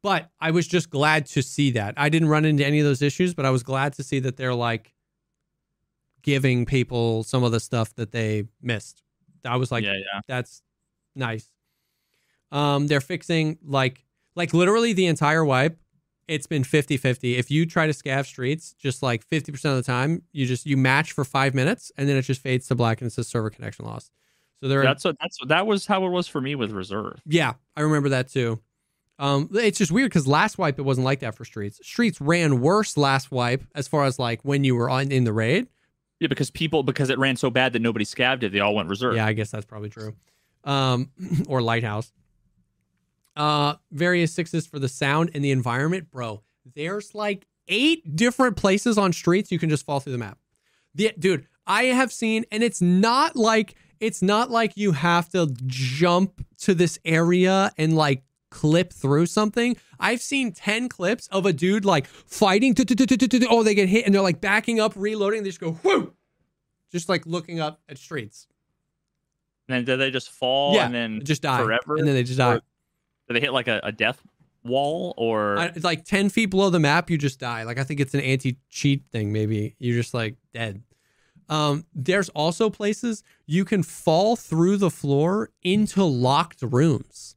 [0.03, 1.93] But I was just glad to see that.
[1.95, 4.35] I didn't run into any of those issues, but I was glad to see that
[4.35, 4.93] they're like
[6.23, 9.03] giving people some of the stuff that they missed.
[9.45, 10.21] I was like, yeah, yeah.
[10.27, 10.61] that's
[11.15, 11.49] nice.
[12.51, 14.03] Um, they're fixing like
[14.35, 15.77] like literally the entire wipe.
[16.31, 17.37] It's been 50-50.
[17.37, 20.77] If you try to scav streets, just like 50% of the time, you just you
[20.77, 23.49] match for five minutes and then it just fades to black and it says server
[23.49, 24.11] connection lost.
[24.61, 27.21] So there That's what that's that was how it was for me with reserve.
[27.25, 28.61] yeah, I remember that too.
[29.19, 31.79] Um, it's just weird because last wipe it wasn't like that for streets.
[31.83, 35.33] Streets ran worse last wipe as far as like when you were on in the
[35.33, 35.67] raid.
[36.19, 38.87] Yeah, because people because it ran so bad that nobody scavved it, they all went
[38.87, 39.15] reserve.
[39.15, 40.15] Yeah, I guess that's probably true.
[40.63, 41.11] Um,
[41.47, 42.11] or lighthouse.
[43.35, 46.41] Uh, various sixes for the sound and the environment, bro.
[46.75, 50.37] There's like eight different places on streets you can just fall through the map.
[50.93, 55.53] The, dude, I have seen, and it's not like it's not like you have to
[55.67, 59.77] jump to this area and like clip through something.
[59.99, 62.75] I've seen 10 clips of a dude like fighting.
[63.49, 65.43] Oh, they get hit and they're like backing up, reloading.
[65.43, 66.13] They just go, whoo,
[66.91, 68.47] just like looking up at streets.
[69.69, 71.63] And then did they just fall Yeah, and then Just die.
[71.63, 71.95] forever?
[71.95, 72.55] And then they just die.
[72.55, 72.61] Or
[73.31, 74.21] did they hit like a, a death
[74.63, 77.63] wall or I, it's like 10 feet below the map, you just die.
[77.63, 79.75] Like, I think it's an anti cheat thing, maybe.
[79.79, 80.83] You're just like dead.
[81.49, 87.35] Um, there's also places you can fall through the floor into locked rooms.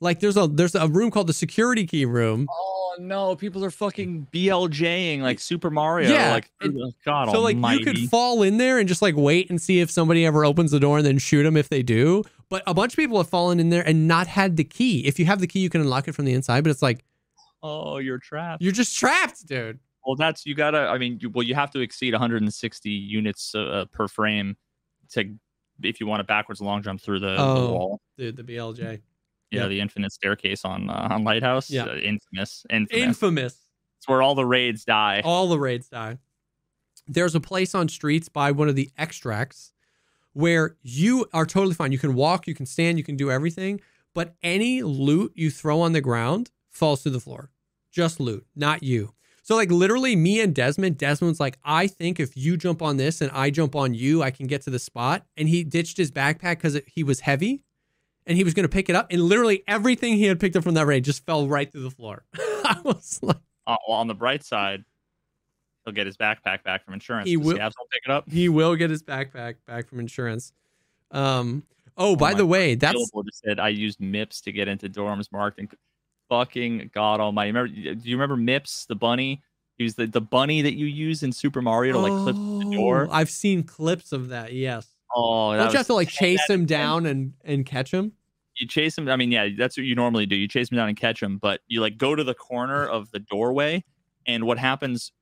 [0.00, 2.48] Like there's a there's a room called the security key room.
[2.50, 6.10] Oh no, people are fucking BLJing like Super Mario.
[6.12, 7.78] Yeah, Like and- God so like almighty.
[7.80, 10.70] you could fall in there and just like wait and see if somebody ever opens
[10.70, 12.22] the door and then shoot them if they do.
[12.48, 15.06] But a bunch of people have fallen in there and not had the key.
[15.06, 16.62] If you have the key, you can unlock it from the inside.
[16.64, 17.04] But it's like
[17.62, 18.62] Oh, you're trapped.
[18.62, 19.78] You're just trapped, dude.
[20.06, 20.78] Well, that's you gotta.
[20.78, 24.56] I mean, you, well, you have to exceed 160 units uh, per frame
[25.10, 25.24] to
[25.82, 27.72] if you want to backwards long jump through the, the Oh.
[27.72, 28.00] wall.
[28.16, 29.00] Dude, the BLJ.
[29.50, 29.68] Yeah, Yep.
[29.70, 31.70] the infinite staircase on uh, on Lighthouse.
[31.70, 31.84] Yeah.
[31.84, 33.02] uh, infamous, infamous.
[33.02, 33.56] Infamous.
[33.98, 35.22] it's where all the raids die.
[35.24, 36.18] All the raids die.
[37.08, 39.72] There's a place on streets by one of the extracts
[40.32, 41.90] where you are totally fine.
[41.90, 43.80] You can walk, you can stand, you can do everything,
[44.14, 47.50] but any loot you throw on the ground falls to the floor.
[47.90, 49.14] Just loot, not you.
[49.42, 53.20] So like literally me and Desmond, Desmond's like, I think if you jump on this
[53.20, 55.26] and I jump on you, I can get to the spot.
[55.36, 57.64] And he ditched his backpack because he was heavy
[58.26, 59.08] and he was going to pick it up.
[59.10, 61.90] And literally everything he had picked up from that raid just fell right through the
[61.90, 62.24] floor.
[62.36, 63.36] I was like,
[63.66, 64.84] Uh, well, on the bright side,
[65.84, 67.28] he'll get his backpack back from insurance.
[67.28, 68.30] He will- will pick it up.
[68.30, 70.52] he will get his backpack back from insurance.
[71.10, 71.64] Um.
[71.96, 75.30] Oh, by the way, that's Billboard just said I used MIPS to get into dorms
[75.32, 75.68] marked and
[76.28, 77.50] fucking god almighty.
[77.52, 77.68] Remember?
[77.68, 79.42] Do you remember MIPS, the bunny?
[79.76, 82.76] He was the, the bunny that you use in Super Mario to like clip the
[82.76, 83.08] door.
[83.10, 84.52] Oh, I've seen clips of that.
[84.52, 84.86] Yes.
[85.14, 88.12] Oh, Don't you have to like chase him down and and catch him?
[88.56, 89.08] You chase him.
[89.08, 90.36] I mean, yeah, that's what you normally do.
[90.36, 93.10] You chase him down and catch him, but you like go to the corner of
[93.10, 93.82] the doorway,
[94.26, 95.12] and what happens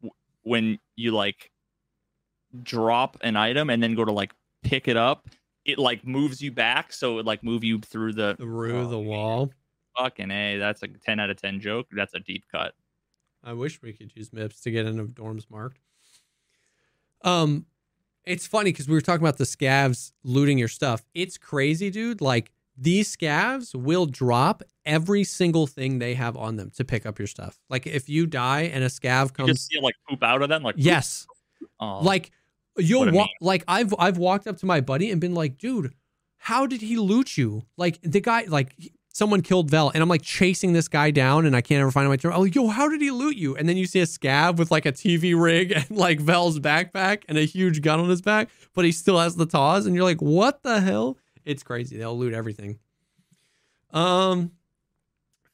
[0.00, 1.50] w- when you like
[2.62, 4.32] drop an item and then go to like
[4.62, 5.28] pick it up?
[5.64, 8.96] It like moves you back, so it like move you through the Through Oh, the
[8.98, 9.06] man.
[9.06, 9.50] wall.
[9.98, 11.86] Fucking a, that's a ten out of ten joke.
[11.92, 12.74] That's a deep cut.
[13.44, 15.78] I wish we could use MIPS to get into dorms marked.
[17.24, 17.66] Um,
[18.26, 21.04] it's funny because we were talking about the scavs looting your stuff.
[21.14, 22.20] It's crazy, dude.
[22.20, 27.18] Like these scavs will drop every single thing they have on them to pick up
[27.18, 27.58] your stuff.
[27.70, 30.48] Like if you die and a scav comes, You just see like poop out of
[30.48, 31.26] them, like yes,
[31.80, 32.32] Oh, like
[32.76, 33.26] you'll.
[33.40, 35.92] Like I've I've walked up to my buddy and been like, dude,
[36.38, 37.64] how did he loot you?
[37.76, 38.74] Like the guy, like
[39.16, 42.06] someone killed Vel, and I'm like chasing this guy down, and I can't ever find
[42.06, 42.32] my turn.
[42.34, 43.56] Oh, yo, how did he loot you?
[43.56, 47.22] And then you see a scav with like a TV rig and like Vel's backpack
[47.26, 50.04] and a huge gun on his back, but he still has the taws, and you're
[50.04, 51.16] like, what the hell?
[51.46, 51.96] It's crazy.
[51.96, 52.78] They'll loot everything.
[53.92, 54.52] Um,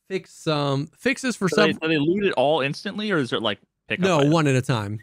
[0.08, 1.80] fix um fixes for so they, some.
[1.82, 4.04] so they loot it all instantly, or is it like pick up?
[4.04, 4.34] No, items?
[4.34, 4.98] one at a time.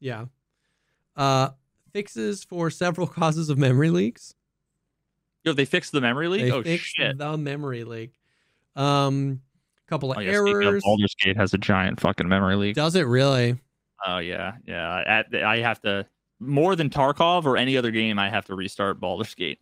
[0.00, 0.26] Yeah.
[1.16, 1.50] Uh,
[1.94, 4.34] fixes for several causes of memory leaks.
[5.44, 6.42] Yo, they fixed the memory leak.
[6.42, 7.18] They oh fixed shit!
[7.18, 8.12] the memory leak.
[8.76, 9.40] Um,
[9.92, 10.82] couple of Oh, yeah, of, errors.
[10.82, 12.76] Baldur's Gate has a giant fucking memory leak.
[12.76, 13.58] Does it really?
[14.06, 15.02] Oh yeah, yeah.
[15.06, 16.06] At, I have to
[16.40, 18.18] more than Tarkov or any other game.
[18.18, 19.58] I have to restart Baldur's Gate.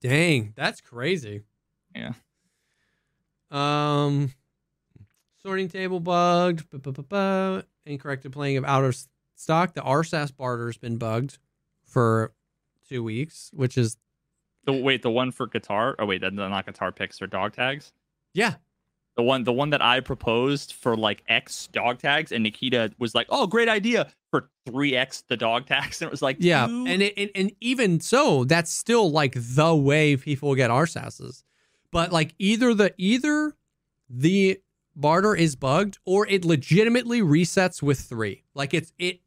[0.00, 1.42] Dang, that's crazy.
[1.94, 2.12] Yeah.
[3.50, 4.32] Um,
[5.42, 6.64] sorting table bugged.
[7.86, 8.96] Incorrect playing of out of
[9.34, 9.74] stock.
[9.74, 11.38] The RSAS barter's been bugged
[11.84, 12.32] for
[12.88, 13.96] two weeks, which is
[14.64, 15.96] The wait, the one for guitar.
[15.98, 17.92] Oh wait, that's not guitar picks or dog tags.
[18.34, 18.54] yeah,
[19.16, 23.14] The one, the one that I proposed for like X dog tags, and Nikita was
[23.14, 26.66] like, "Oh, great idea for three X the dog tags," and it was like, Yeah,
[26.66, 31.42] dude, and it, and and even so, that's still like the way people get RSASs.
[31.90, 33.54] But like either the either
[34.08, 34.60] the
[34.94, 38.44] barter is bugged or it legitimately resets with three.
[38.54, 39.20] Like it's it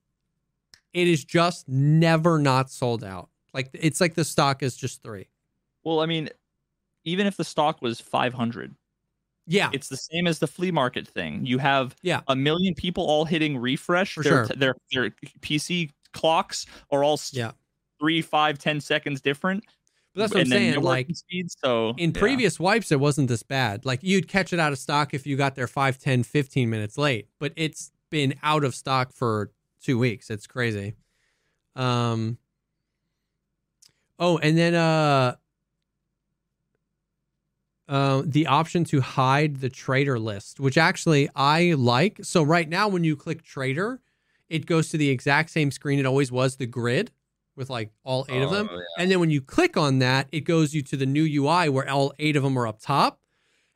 [0.93, 3.29] it is just never not sold out.
[3.53, 5.27] Like it's like the stock is just three.
[5.83, 6.29] well, I mean,
[7.05, 8.73] even if the stock was five hundred,
[9.45, 11.45] Yeah, it's the same as the flea market thing.
[11.45, 12.21] You have Yeah.
[12.27, 14.13] a million people all hitting refresh.
[14.13, 14.55] For their, sure.
[14.55, 15.09] their their
[15.41, 17.51] PC clocks are all Yeah.
[17.99, 19.63] three, five, ten seconds different.
[20.15, 20.79] but that's what I'm saying.
[20.81, 21.09] Like.
[21.63, 22.19] So in yeah.
[22.19, 23.83] previous wipes, it wasn't this bad.
[23.85, 26.97] Like you'd catch it out of stock if you got there 5, 10, 15 minutes
[26.99, 29.51] late, but it's been out of stock for
[29.81, 30.29] two weeks.
[30.29, 30.93] It's crazy.
[31.75, 32.37] Um.
[34.23, 35.35] Oh, and then uh,
[37.89, 42.21] uh, the option to hide the trader list, which actually I like.
[42.23, 43.99] So right now, when you click trader,
[44.47, 47.11] it goes to the exact same screen it always was, the grid
[47.57, 48.69] with like all eight of them.
[48.71, 49.03] Oh, yeah.
[49.03, 51.89] And then when you click on that, it goes you to the new UI where
[51.89, 53.19] all eight of them are up top.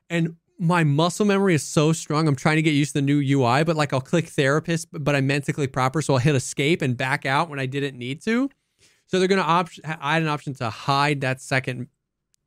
[0.08, 2.26] And my muscle memory is so strong.
[2.26, 5.14] I'm trying to get used to the new UI, but like I'll click therapist, but
[5.14, 6.02] I'm mentally Prapor.
[6.02, 8.48] So I'll hit escape and back out when I didn't need to.
[9.08, 11.88] So they're going to op- add an option to hide that second,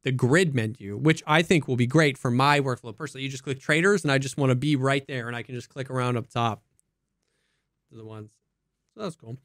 [0.04, 3.24] the grid menu, which I think will be great for my workflow personally.
[3.24, 5.56] You just click traders and I just want to be right there and I can
[5.56, 6.62] just click around up top
[7.90, 8.32] to the ones.
[8.96, 9.38] So that's cool.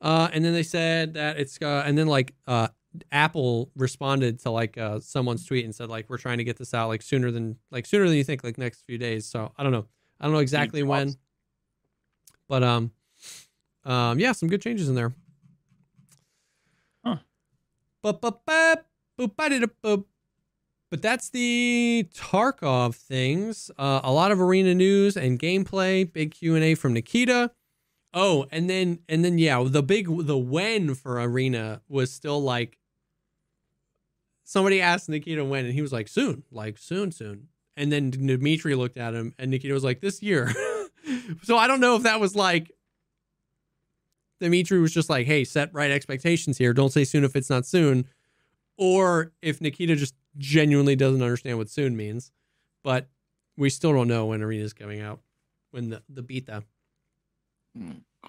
[0.00, 2.68] Uh, and then they said that it's uh, and then like uh,
[3.12, 6.74] Apple responded to like uh, someone's tweet and said like we're trying to get this
[6.74, 9.26] out like sooner than like sooner than you think like next few days.
[9.26, 9.86] So I don't know.
[10.20, 11.14] I don't know exactly when,
[12.48, 12.92] but um,
[13.84, 15.12] um, yeah, some good changes in there.
[20.92, 23.70] But that's the Tarkov things.
[23.78, 26.12] Uh, a lot of arena news and gameplay.
[26.12, 27.50] Big Q and A from Nikita.
[28.12, 32.78] Oh, and then and then yeah, the big the when for arena was still like
[34.44, 37.48] somebody asked Nikita when, and he was like soon, like soon, soon.
[37.74, 40.52] And then Dimitri looked at him, and Nikita was like this year.
[41.42, 42.70] so I don't know if that was like
[44.42, 46.72] Dimitri was just like, hey, set right expectations here.
[46.72, 48.06] Don't say soon if it's not soon.
[48.76, 52.32] Or if Nikita just genuinely doesn't understand what soon means.
[52.82, 53.08] But
[53.56, 55.20] we still don't know when Arena's coming out.
[55.70, 56.64] When the, the beta.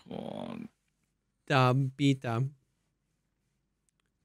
[0.08, 0.68] God.
[1.48, 2.44] The beta.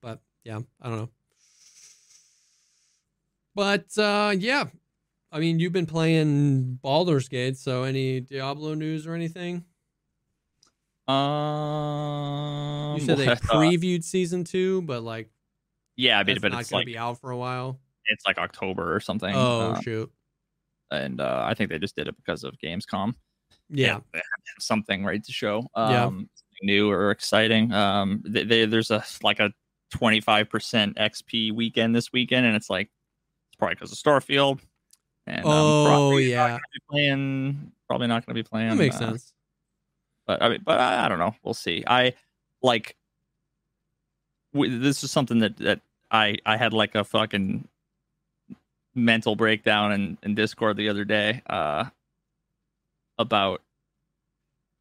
[0.02, 1.10] But yeah, I don't know.
[3.54, 4.66] But uh yeah.
[5.32, 9.64] I mean, you've been playing Baldur's Gate, so any Diablo news or anything?
[11.08, 15.30] Um, You said they previewed season two, but like
[15.96, 17.80] yeah, I mean, but not it's gonna like be out for a while.
[18.06, 19.34] it's like October or something.
[19.34, 20.12] Oh uh, shoot!
[20.90, 23.14] and uh, I think they just did it because of Gamescom.
[23.70, 24.22] Yeah, had
[24.60, 25.66] something right to show.
[25.74, 26.10] Um, Yeah.
[26.62, 27.72] new or exciting.
[27.72, 29.52] Um, they, they, there's a like a
[29.94, 32.90] 25% XP weekend this weekend, and it's like
[33.50, 34.60] it's probably because of Starfield.
[35.26, 36.58] And um, Oh, yeah.
[36.90, 37.72] playing.
[37.86, 38.70] Probably not going to be playing.
[38.70, 39.32] that makes uh, sense.
[40.28, 41.34] But I mean, but I, I don't know.
[41.42, 41.82] We'll see.
[41.86, 42.12] I
[42.62, 42.94] like
[44.52, 45.80] w- this is something that that
[46.10, 47.66] I I had like a fucking
[48.94, 51.84] mental breakdown in in Discord the other day uh
[53.18, 53.62] about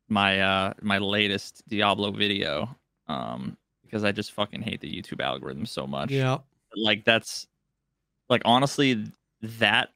[0.10, 2.76] my uh my latest Diablo video
[3.07, 6.40] um because I just fucking hate the YouTube algorithm so much Yeah,
[6.76, 7.48] like that's
[8.30, 9.06] like honestly
[9.41, 9.90] that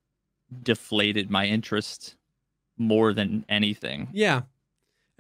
[0.64, 2.16] deflated my interest
[2.78, 4.44] more than anything yeah.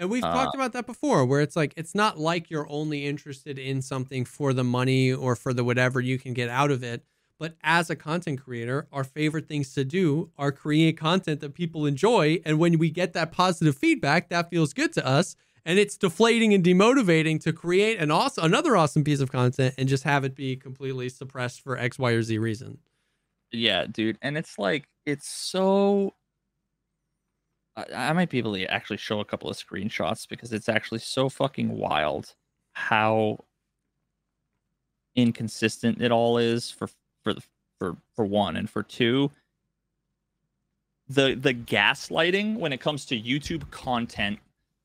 [0.01, 3.05] And we've Uh, talked about that before, where it's like it's not like you're only
[3.05, 6.83] interested in something for the money or for the whatever you can get out of
[6.83, 7.05] it.
[7.39, 11.85] But as a content creator, our favorite things to do are create content that people
[11.85, 12.41] enjoy.
[12.45, 15.35] And when we get that positive feedback, that feels good to us.
[15.65, 19.89] And it's deflating and demotivating to create an awesome, another awesome piece of content and
[19.89, 22.79] just have it be completely suppressed for X, Y, or Z reason.
[23.51, 26.15] Yeah, dude, and it's like it's so.
[27.76, 30.99] I, I might be able to actually show a couple of screenshots because it's actually
[30.99, 32.34] so fucking wild
[32.73, 33.43] how
[35.15, 36.88] inconsistent it all is for
[37.23, 37.41] for the
[37.80, 39.31] for for one and for two.
[41.10, 44.39] The the gaslighting when it comes to YouTube content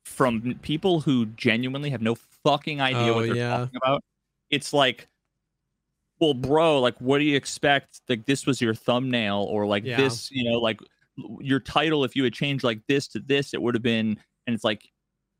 [0.04, 2.14] from people who genuinely have no
[2.44, 3.58] fucking idea Oh, what they're yeah.
[3.58, 4.02] talking about.
[4.50, 5.08] It's like
[6.18, 8.00] well, bro, like, what do you expect?
[8.08, 9.98] Like, this was your thumbnail, or like Yeah.
[9.98, 10.80] this, you know, like
[11.40, 12.04] your title.
[12.04, 14.18] If you had changed like this to this, it would have been.
[14.46, 14.88] And it's like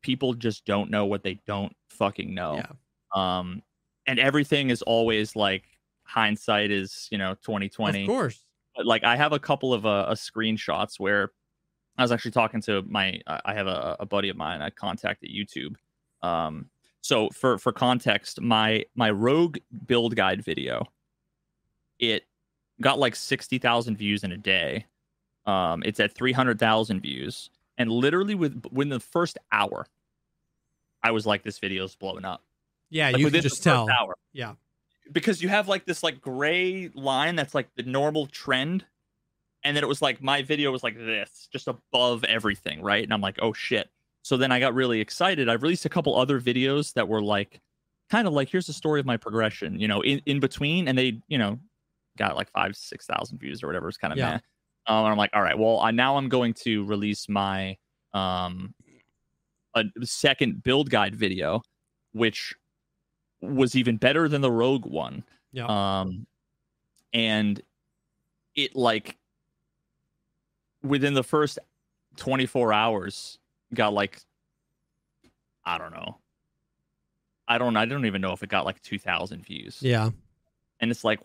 [0.01, 2.55] people just don't know what they don't fucking know.
[2.55, 2.71] Yeah.
[3.15, 3.61] Um,
[4.05, 5.65] and everything is always like
[6.03, 8.43] hindsight is you know twenty twenty Of course.
[8.75, 11.31] but like I have a couple of uh, uh, screenshots where
[11.97, 14.69] I was actually talking to my I I have a, a buddy of mine I
[14.69, 15.75] contacted YouTube.
[16.21, 16.69] Um,
[17.01, 20.85] so for for context, my my Rogue build guide video,
[21.99, 22.23] it
[22.81, 24.85] got like sixty thousand views in a day.
[25.47, 29.87] Um, it's at three hundred thousand views, and literally with within the first hour,
[31.01, 32.43] I was like, this video is blowing up.
[32.89, 33.89] Yeah, Like, you can just tell.
[33.89, 34.53] Hour Yeah.
[35.11, 38.85] because you have like this like gray line that's like the normal trend
[39.63, 43.13] and then it was like my video was like this just above everything right and
[43.13, 43.89] i'm like oh shit
[44.21, 47.59] so then i got really excited I've released a couple other videos that were like
[48.09, 50.97] kind of like here's the story of my progression you know in, in between and
[50.97, 51.59] they you know
[52.17, 54.33] got like five six thousand views or whatever it's kind of Yeah.
[54.33, 54.39] meh.
[54.87, 57.77] Um, and i'm like all right well I, now i'm going to release my
[58.13, 58.73] um
[59.75, 61.61] a second build guide video
[62.13, 62.55] which
[63.41, 65.65] was even better than the rogue one Yeah.
[66.01, 66.25] um
[67.13, 67.61] and
[68.55, 69.17] it like
[70.83, 71.59] within the first
[72.15, 73.37] 24 hours
[73.73, 74.19] got like
[75.65, 76.17] i don't know
[77.47, 80.09] i don't i don't even know if it got like 2000 views yeah.
[80.79, 81.19] and it's like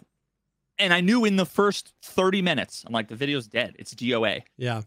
[0.79, 4.43] and i knew in the first 30 minutes i'm like the video's dead it's doa
[4.57, 4.83] Yeah.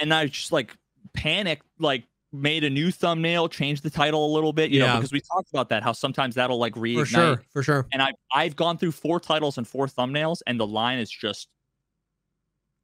[0.00, 0.74] and i just like
[1.14, 4.96] panicked like made a new thumbnail changed the title a little bit you know Yeah.
[4.96, 7.42] because we talked about that how sometimes that'll like reignite For sure.
[7.52, 7.86] For sure.
[7.92, 11.48] and I've I've gone through four titles and four thumbnails, and the line is just.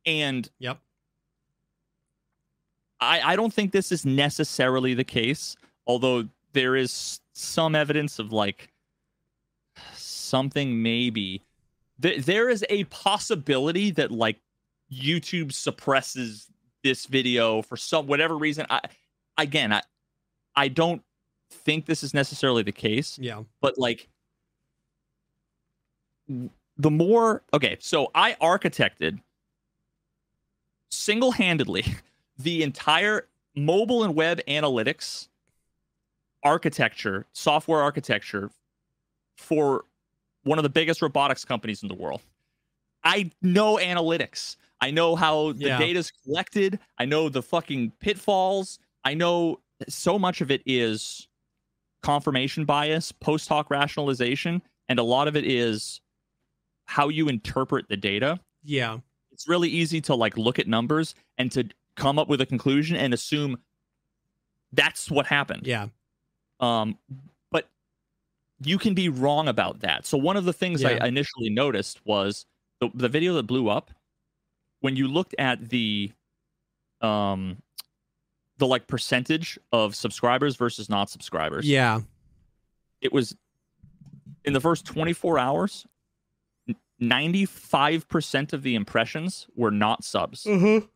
[0.07, 0.79] And Yep.
[3.01, 5.57] I I don't think this is necessarily the case,
[5.87, 8.73] although there is some evidence of like
[9.95, 11.43] something maybe.
[12.01, 14.41] Th- there is a possibility that like
[14.93, 16.49] YouTube suppresses
[16.83, 18.67] this video for some whatever reason.
[18.71, 18.81] I
[19.39, 19.83] again I
[20.57, 21.03] I don't
[21.51, 23.43] think this is necessarily the case Yeah.
[23.61, 24.09] but like
[26.29, 29.21] the more okay, so I architected
[30.91, 31.85] single-handedly
[32.39, 35.29] the entire mobile and web analytics
[36.43, 38.51] architecture, software architecture
[39.37, 39.85] for
[40.45, 42.23] one of the biggest robotics companies in the world.
[43.03, 44.57] I know analytics.
[44.81, 45.79] I know how the Yeah.
[45.79, 46.79] data's collected.
[46.99, 48.79] I know the fucking pitfalls.
[49.05, 51.29] I know so much of it is
[52.03, 56.01] confirmation bias, post hoc rationalization, and a lot of it is
[56.87, 58.39] how you interpret the data.
[58.63, 58.99] Yeah.
[59.33, 62.97] It's really easy to like look at numbers and to come up with a conclusion
[62.97, 63.59] and assume
[64.73, 65.67] that's what happened.
[65.67, 65.89] Yeah.
[66.61, 66.99] Um,
[68.61, 70.07] you can be wrong about that.
[70.07, 70.99] So one of the things Yeah.
[71.01, 72.47] I initially noticed was
[72.81, 73.91] the, the video that blew up
[74.81, 76.13] when you looked at the
[77.01, 77.59] um
[78.59, 81.67] the like percentage of subscribers versus not subscribers.
[81.67, 82.01] Yeah.
[83.01, 83.37] It was
[84.45, 85.87] in the first 24 hours
[87.01, 90.87] 95% of the impressions were not subs, Mm-hmm.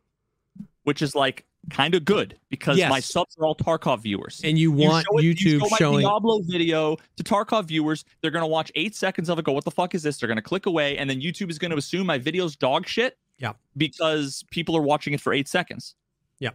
[0.83, 4.41] which is like kind of good because my subs are all Tarkov viewers.
[4.43, 6.05] And you You want show it- you YouTube show my showing.
[6.05, 8.05] Diablo video to Tarkov viewers.
[8.21, 9.45] They're gonna watch eight seconds of it.
[9.45, 10.17] Go, what the fuck is this?
[10.17, 13.17] They're gonna click away, and then YouTube is gonna assume my video's dog shit.
[13.37, 13.53] Yeah.
[13.77, 15.95] Because people are watching it for eight seconds.
[16.39, 16.51] Yeah.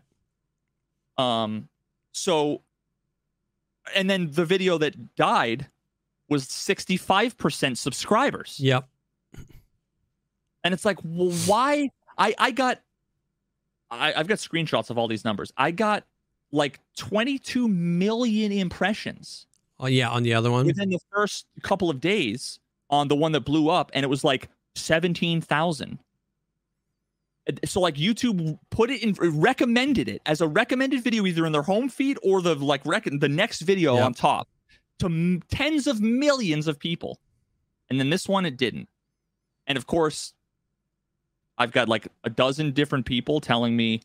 [1.18, 1.68] Um.
[2.12, 2.62] So.
[3.94, 5.68] And then the video that died
[6.30, 8.88] was sixty-five percent subscribers, Yep.
[10.64, 11.90] and it's like, well, why?
[12.16, 12.80] I I got.
[13.90, 15.52] I, I've got screenshots of all these numbers.
[15.56, 16.04] I got
[16.52, 19.46] like 22 million impressions
[19.80, 20.08] Oh yeah.
[20.10, 20.66] On the other one.
[20.66, 24.22] within the first couple of days on the one that blew up, and it was
[24.22, 25.98] like 17,000.
[27.46, 31.52] And So like YouTube put it in recommended it as a recommended video either in
[31.52, 34.04] their home feed or the like rec- the next video Yep.
[34.04, 34.48] on top
[35.00, 37.18] to m- tens of millions of people.
[37.90, 38.88] And then this one it didn't.
[39.66, 40.32] And of course
[41.58, 44.00] I've got like a dozen different people telling me,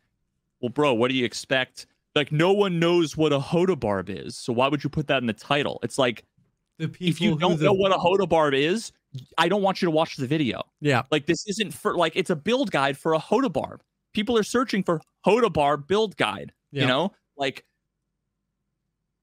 [0.60, 4.36] "Well bro, what do you expect?" Like no one knows what a Hoda Barb is.
[4.36, 5.78] So why would you put that in the title?
[5.82, 6.24] It's like
[6.78, 8.92] if you don't the- know what a Hoda Barb is,
[9.38, 10.62] I don't want you to watch the video.
[10.80, 11.02] Yeah.
[11.10, 13.82] Like this isn't for like it's a build guide for a Hoda Barb.
[14.12, 16.52] People are searching for hodabarb build guide.
[16.72, 16.82] Yeah.
[16.82, 17.64] You know, like.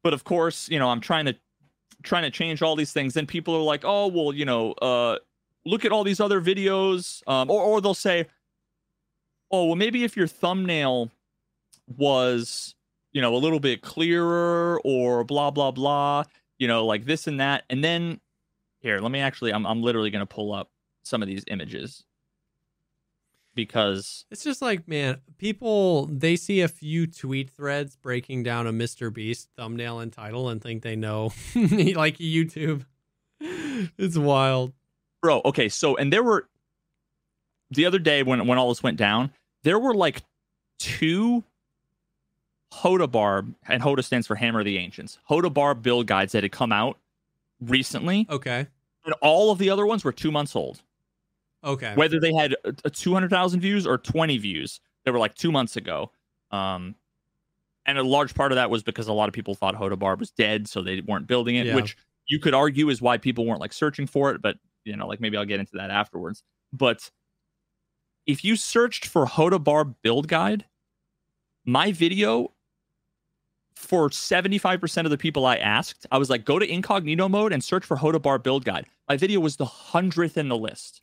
[0.04, 1.36] But of course, you know, I'm trying to
[2.04, 3.14] trying to change all these things.
[3.16, 5.18] Then people are like, oh well, you know, uh,
[5.68, 8.28] look at all these other videos, um, or or they'll say,
[9.52, 11.12] oh well, maybe if your thumbnail
[11.98, 12.76] was
[13.12, 16.24] you know a little bit clearer or blah blah blah
[16.60, 18.20] you know like this and that and then
[18.82, 20.70] here let me actually i'm, I'm literally going to pull up
[21.04, 22.04] some of these images
[23.58, 28.72] because It's just like, man, people they see a few tweet threads breaking down a
[28.72, 29.12] Mr.
[29.12, 32.86] Beast thumbnail and title and think they know like YouTube.
[33.42, 34.74] It's wild.
[35.28, 36.48] Bro okay so and there were
[37.72, 39.30] the other day when when all this went down
[39.64, 40.22] there were like
[40.80, 41.44] two
[42.74, 46.72] hodabarb and hoda stands for hammer of the ancients hodabarb build guides that had come
[46.72, 46.98] out
[47.60, 48.68] recently Okay.
[49.04, 50.82] and all of the other ones were two months old
[51.62, 51.94] Okay.
[51.96, 55.76] whether they had a, a 200,000 views or 20 views they were like two months
[55.76, 56.10] ago
[56.52, 56.96] um
[57.86, 60.32] and a large part of that was because a lot of people thought Hodabarb was
[60.32, 61.76] dead so they weren't building it Yeah.
[61.76, 61.98] which
[62.28, 65.20] you could argue is why people weren't like searching for it but you know like
[65.20, 66.44] maybe I'll get into that afterwards
[66.74, 67.10] but
[68.26, 70.66] if you searched for Hoda Bar build guide
[71.66, 72.52] my video
[73.76, 77.64] for 75% of the people I asked, I was like, go to incognito mode and
[77.64, 78.88] search for Hoda Bar build guide.
[79.08, 81.02] My video was the hundredth in the list.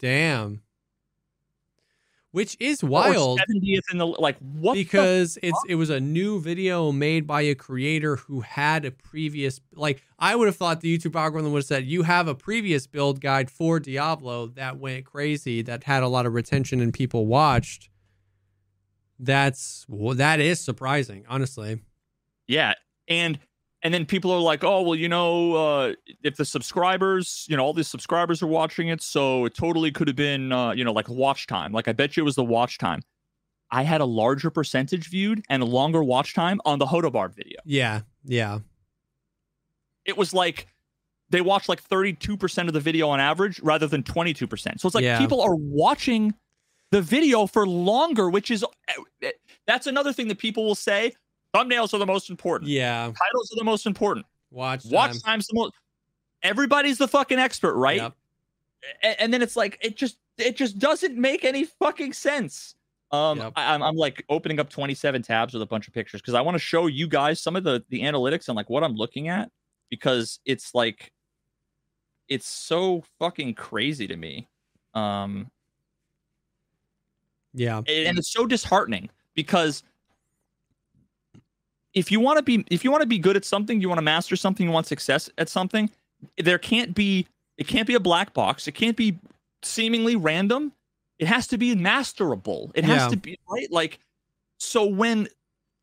[0.00, 0.62] Damn.
[2.32, 6.40] Which is oh, wild 70th in the like what because it's it was a new
[6.40, 10.96] video made by a creator who had a previous like I would have thought the
[10.96, 15.06] YouTube algorithm would have said you have a previous build guide for Diablo that went
[15.06, 17.90] crazy that had a lot of retention and people watched.
[19.18, 21.80] That's well, that is surprising, honestly.
[22.46, 22.74] Yeah,
[23.08, 23.38] and
[23.82, 25.92] and then people are like, oh well, you know, uh,
[26.22, 30.08] if the subscribers, you know, all these subscribers are watching it, so it totally could
[30.08, 31.72] have been, uh, you know, like watch time.
[31.72, 33.02] Like I bet you it was the watch time.
[33.70, 37.60] I had a larger percentage viewed and a longer watch time on the Hodabarb video.
[37.64, 38.58] Yeah, yeah,
[40.04, 40.66] It was like
[41.30, 44.80] they watched like 32% of the video on average rather than 22%.
[44.80, 45.18] So it's like Yeah.
[45.18, 46.34] people are watching
[46.90, 48.64] the video for longer, which is
[49.22, 49.30] eh,
[49.66, 51.12] that's another thing that people will say.
[51.54, 52.70] Thumbnails are the most important.
[52.70, 53.04] yeah.
[53.06, 54.26] Titles are the most important.
[54.50, 55.72] Watch, Watch time's the most.
[56.42, 57.96] Everybody's the fucking expert, right?
[57.98, 58.14] Yep.
[59.02, 62.74] A- And, then it's like it just it just doesn't make any fucking sense.
[63.12, 63.52] Um, Yep.
[63.56, 66.40] I, I'm I'm like opening up 27 tabs with a bunch of pictures because I
[66.40, 69.28] want to show you guys some of the the analytics and like what I'm looking
[69.28, 69.50] at
[69.90, 71.12] because it's like
[72.28, 74.48] it's so fucking crazy to me.
[74.94, 75.50] Um,
[77.52, 77.78] Yeah.
[77.78, 79.82] and and it's so disheartening because
[81.94, 83.98] if you want to be if you want to be good at something you want
[83.98, 85.90] to master something you want success at something
[86.38, 87.26] there can't be
[87.56, 89.18] it can't be a black box it can't be
[89.62, 90.72] seemingly random
[91.18, 93.08] it has to be masterable it has Yeah.
[93.08, 93.98] to be right like
[94.58, 95.28] so when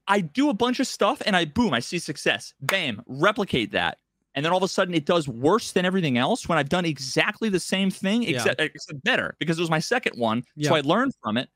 [0.08, 3.98] i do a bunch of stuff and i boom i see success bam replicate that
[4.36, 6.86] and then all of a sudden it does worse than everything else when i've done
[6.86, 8.38] exactly the same thing Yeah.
[8.38, 10.70] except, except better because it was my second one Yeah.
[10.70, 11.50] so i learned from it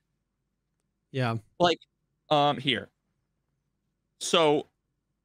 [1.12, 1.38] Yeah.
[1.60, 1.80] like
[2.30, 2.90] um here
[4.22, 4.68] so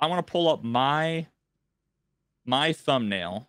[0.00, 1.26] i want to pull up my
[2.46, 3.48] my thumbnail.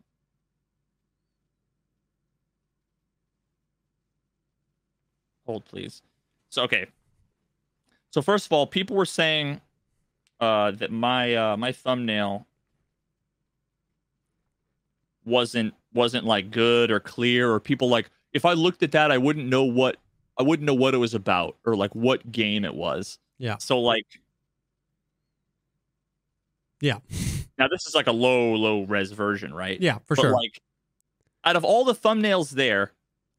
[5.45, 6.01] Hold please.
[6.49, 6.87] So okay.
[8.09, 9.61] So first of all people were saying
[10.39, 12.45] uh that my uh my thumbnail
[15.25, 19.17] wasn't wasn't like good or clear or people like if i looked at that i
[19.17, 19.97] wouldn't know what
[20.37, 23.19] i wouldn't know what it was about or like what game it was.
[23.39, 23.57] Yeah.
[23.57, 24.05] so like
[26.81, 26.99] Yeah.
[27.57, 30.31] now this is like a low low res version right Yeah, for but sure.
[30.33, 30.59] like
[31.43, 32.91] out of all the thumbnails there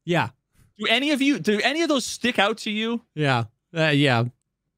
[0.05, 0.29] yeah.
[0.77, 3.45] do any of you do any of those stick out to you Yeah.
[3.75, 4.23] Uh, yeah.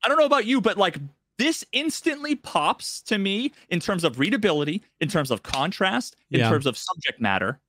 [0.04, 0.98] I don't know about you, but like
[1.38, 6.50] this instantly pops to me in terms of readability, in terms of contrast, in Yeah.
[6.50, 7.60] terms of subject matter.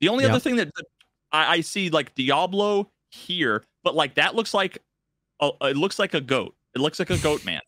[0.00, 0.30] The only Yeah.
[0.30, 0.84] other thing that, that
[1.32, 4.78] I, I see like Diablo here, but like that looks like
[5.40, 6.54] a, it looks like a goat.
[6.74, 7.60] It looks like a goat man.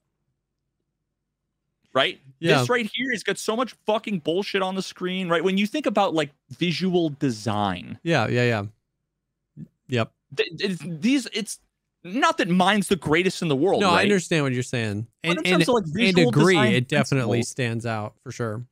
[1.92, 2.20] Right?
[2.38, 2.60] Yeah.
[2.60, 5.42] This right here has got so much fucking bullshit on the screen, right?
[5.42, 8.28] When you think about like visual design, Yeah.
[8.28, 8.44] Yeah.
[8.44, 9.64] Yeah.
[9.88, 10.12] Yep.
[10.36, 11.58] th- it's- these it's
[12.04, 13.80] not that mine's the greatest in the world.
[13.82, 15.06] No, I understand what you're saying.
[15.24, 18.14] And in and, terms of, like, and visual agree, design it definitely principles- stands out
[18.22, 18.64] for sure.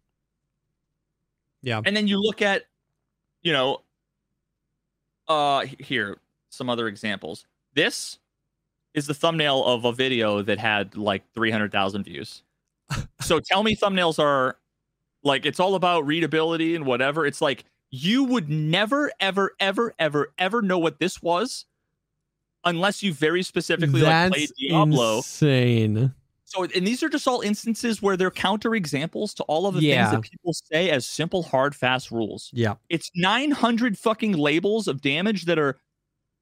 [1.61, 1.83] Yeah.
[1.85, 2.67] and then you look at
[3.43, 3.83] you know
[5.27, 6.19] uh here
[6.51, 8.19] some other examples this
[8.95, 12.43] is the thumbnail of a video that had like 300,000 views
[13.21, 14.57] so tell me thumbnails are
[15.23, 20.33] like it's all about readability and whatever it's like you would never ever ever ever
[20.39, 21.65] ever know what this was
[22.65, 26.13] unless you very specifically like played Diablo insane.
[26.45, 29.83] so, and these are just all instances where they're counter examples to all of the
[29.83, 30.11] Yeah.
[30.11, 32.51] things that people say as simple, hard, fast rules.
[32.53, 32.75] Yeah.
[32.91, 35.79] It's 900 fucking labels of damage that are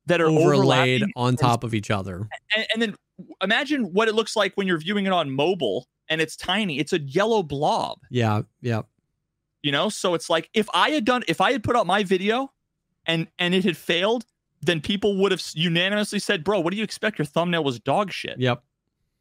[0.06, 2.28] that are Overlaid on top of each other.
[2.54, 2.94] and, and then
[3.42, 6.78] imagine what it looks like when you're viewing it on mobile and it's tiny.
[6.78, 8.42] It's a yellow blob, Yeah.
[8.60, 8.82] Yeah.
[9.62, 9.88] you know.
[9.88, 12.52] So it's like if I had done, if I had put out my video,
[13.06, 14.24] and and it had failed,
[14.62, 17.18] then people would have unanimously said, "Bro, what do you expect?
[17.18, 18.62] Your thumbnail was dog shit." Yep.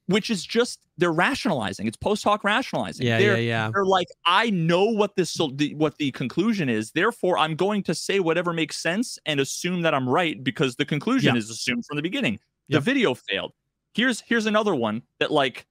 [0.08, 1.88] Which is just they're rationalizing.
[1.88, 3.06] It's post hoc rationalizing.
[3.08, 3.18] Yeah.
[3.20, 3.66] They're, Yeah.
[3.66, 3.72] Yeah.
[3.74, 7.94] they're like i know what this the, what the conclusion is therefore i'm going to
[7.96, 11.40] say whatever makes sense and assume that i'm right because the conclusion Yeah.
[11.40, 13.52] is assumed from the beginning the video failed
[13.94, 15.66] here's here's another one that like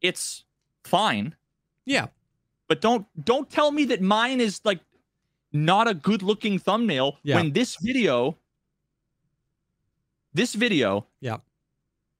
[0.00, 0.44] it's
[0.84, 1.34] fine
[1.84, 2.06] Yeah.
[2.68, 4.80] but don't don't tell me that mine is like
[5.52, 7.36] not a good looking thumbnail Yeah.
[7.36, 8.38] when this video
[10.34, 11.38] this video Yeah.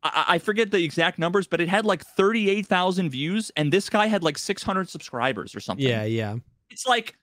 [0.03, 4.07] I, I forget the exact numbers but it had like 38,000 views and this guy
[4.07, 6.05] had like 600 subscribers or something Yeah.
[6.05, 6.37] Yeah.
[6.71, 7.17] it's like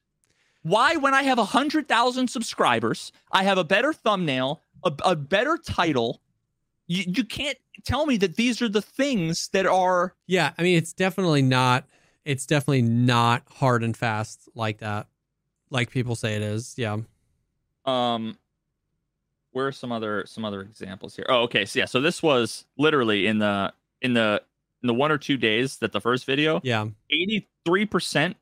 [0.64, 6.22] why when i have 100,000 subscribers i have a better thumbnail a, a better title
[6.88, 10.54] you, you can't tell me that these are the things that are Yeah.
[10.58, 11.86] I mean, it's definitely not.
[12.26, 15.08] It's definitely not hard and fast like that,
[15.70, 16.74] like people say it is.
[16.78, 16.98] Yeah.
[17.86, 18.38] um
[19.52, 22.66] where are some other some other examples here oh okay so yeah so this was
[22.78, 24.42] literally in the in the
[24.82, 26.88] in the one or two days that the first video Yeah.
[27.12, 28.36] 83%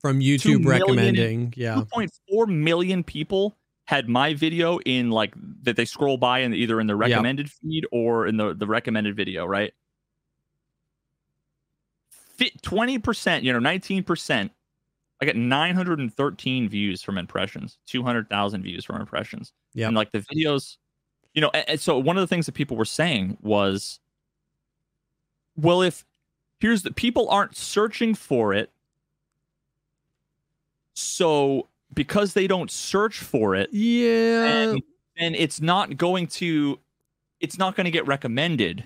[0.00, 1.54] From YouTube million- recommending.
[1.56, 1.82] Yeah.
[1.94, 3.54] 2.4 million people
[3.86, 7.84] had my video in like that they scroll by and either in the recommended feed
[7.92, 9.72] or in the the recommended video right
[12.10, 14.50] Fit 20% you know 19%
[15.20, 19.86] i got 913 views from impressions 200000 views from impressions Yeah.
[19.88, 20.76] and like the videos
[21.34, 24.00] you know and, and so one of the things that people were saying was
[25.56, 26.04] well if
[26.60, 28.70] here's the people aren't searching for it
[30.94, 34.44] so because they don't search for it Yeah.
[34.46, 34.82] and,
[35.16, 36.78] and it's not going to
[37.40, 38.84] it's not going to get recommended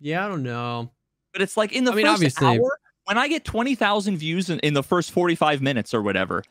[0.00, 0.24] Yeah.
[0.24, 0.90] I don't know.
[1.32, 2.79] but it's like in the I mean, first obviously- hour
[3.10, 6.42] when i get 20,000 views in, in the first 45 minutes or whatever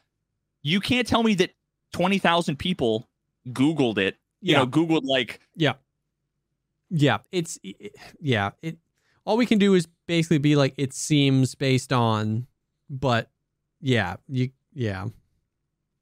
[0.62, 1.52] you can't tell me that
[1.94, 3.08] 20,000 people
[3.50, 4.60] googled it you Yeah.
[4.60, 5.74] know googled like Yeah.
[6.90, 7.20] Yeah.
[7.32, 8.52] It's, it- yeah.
[8.62, 8.78] It,
[9.26, 12.48] all we can do is basically be like, it seems based on,
[12.90, 13.30] but
[13.80, 15.08] yeah, you, Yeah.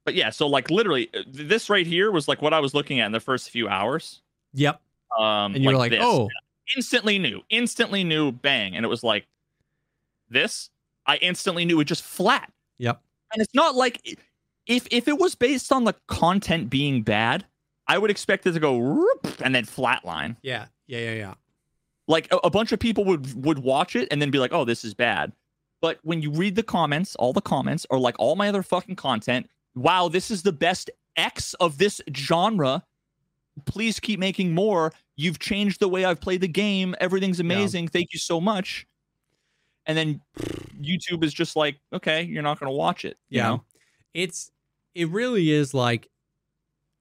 [0.06, 3.00] But yeah, so like literally, uh, this right here was like what I was looking
[3.00, 4.22] at in the first few hours.
[4.54, 4.80] Yep.
[5.18, 6.00] Um, And you're like, this.
[6.02, 6.28] oh,
[6.74, 9.26] instantly knew, instantly knew, bang, and it was like
[10.30, 10.70] this.
[11.06, 12.52] I instantly knew it just flat.
[12.78, 13.00] Yep.
[13.32, 14.18] And it's not like
[14.66, 17.44] if if it was based on the content being bad,
[17.86, 19.06] I would expect it to go
[19.42, 20.36] and then flatline.
[20.42, 21.34] yeah, yeah, yeah, yeah.
[22.06, 24.64] Like a, a bunch of people would would watch it and then be like, "Oh,
[24.64, 25.32] this is bad."
[25.80, 28.96] But when you read the comments, all the comments are like all my other fucking
[28.96, 29.48] content.
[29.74, 32.82] Wow, this is the best X of this genre.
[33.64, 34.92] Please keep making more.
[35.16, 36.94] You've changed the way I've played the game.
[37.00, 37.88] Everything's amazing.
[37.88, 38.86] Thank you so much.
[39.88, 40.20] And then
[40.80, 43.18] YouTube is just like, okay, you're not going to watch it.
[43.30, 43.48] you Yeah.
[43.48, 43.64] know?
[44.14, 44.52] It's
[44.94, 46.08] it really is like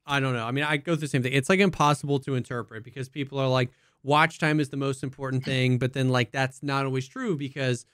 [0.05, 0.45] I don't know.
[0.45, 1.33] I mean, I go through the same thing.
[1.33, 3.71] It's like impossible to interpret because people are like
[4.03, 7.85] watch time is the most important thing, but then like that's not always true because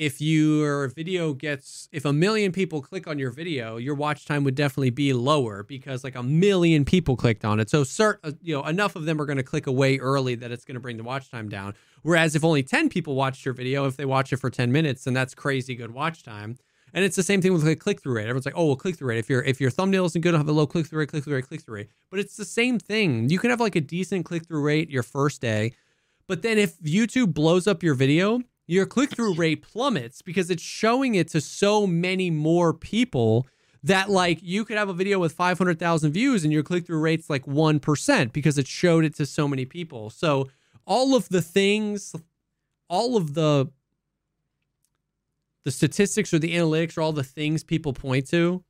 [0.00, 4.44] if your video gets if a million people click on your video, your watch time
[4.44, 7.68] would definitely be lower because like a million people clicked on it.
[7.68, 10.50] So cert, uh, you know, enough of them are going to click away early that
[10.50, 11.74] it's going to bring the watch time down.
[12.00, 15.04] Whereas if only 10 people watched your video, if they watch it for 10 minutes,
[15.04, 16.56] then that's crazy good watch time.
[16.94, 18.22] And it's the same thing with like click through rate.
[18.22, 19.18] Everyone's like, oh, well, click through rate.
[19.18, 21.34] If your if your thumbnail isn't good, have a low click through rate, click through
[21.34, 21.90] rate, click through rate.
[22.10, 23.28] But it's the same thing.
[23.28, 25.74] You can have like a decent click through rate your first day,
[26.26, 28.40] but then if YouTube blows up your video,
[28.70, 33.48] your click through rate plummets because it's showing it to so many more people
[33.82, 37.28] that like you could have a video with 500,000 views and your click through rate's
[37.28, 40.08] like 1% because it showed it to so many people.
[40.08, 40.48] So
[40.86, 42.14] all of the things
[42.88, 43.70] all of the
[45.64, 48.62] the statistics or the analytics or all the things people point to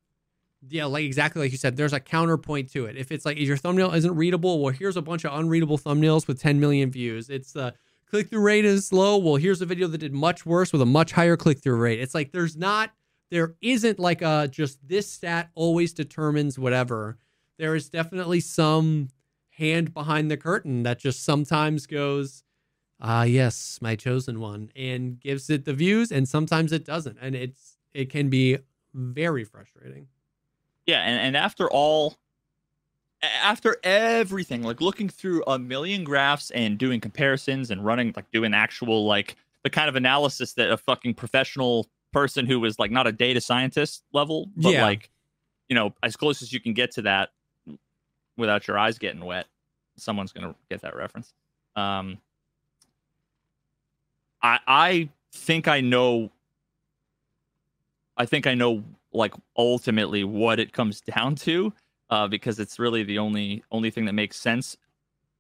[0.69, 3.47] yeah like exactly like you said there's a counterpoint to it if it's like if
[3.47, 7.31] your thumbnail isn't readable well here's a bunch of unreadable thumbnails with 10 million views
[7.31, 7.73] it's the
[8.11, 11.13] click-through rate is low well here's a video that did much worse with a much
[11.13, 12.01] higher click-through rate.
[12.01, 12.91] It's like there's not
[13.31, 17.19] there isn't like a just this stat always determines whatever.
[17.59, 19.09] There is definitely some
[19.51, 22.43] hand behind the curtain that just sometimes goes
[23.03, 27.19] ah yes my chosen one and gives it the views and sometimes it doesn't.
[27.21, 28.59] And it's it can be
[28.95, 30.09] very frustrating.
[30.87, 32.17] Yeah, and, and after all,
[33.23, 38.55] after everything, like looking through a million graphs and doing comparisons and running, like doing
[38.55, 43.07] actual, like the kind of analysis that a fucking professional person who is like not
[43.07, 44.83] a data scientist level, but Yeah.
[44.83, 45.11] like,
[45.69, 47.31] you know, as close as you can get to that
[48.37, 49.47] without your eyes getting wet,
[49.97, 51.35] someone's gonna get that reference.
[51.77, 52.19] Um,
[54.43, 56.31] I I think I know.
[58.17, 58.83] I think I know
[59.13, 61.73] like ultimately what it comes down to
[62.11, 64.77] uh, because it's really the only only thing that makes sense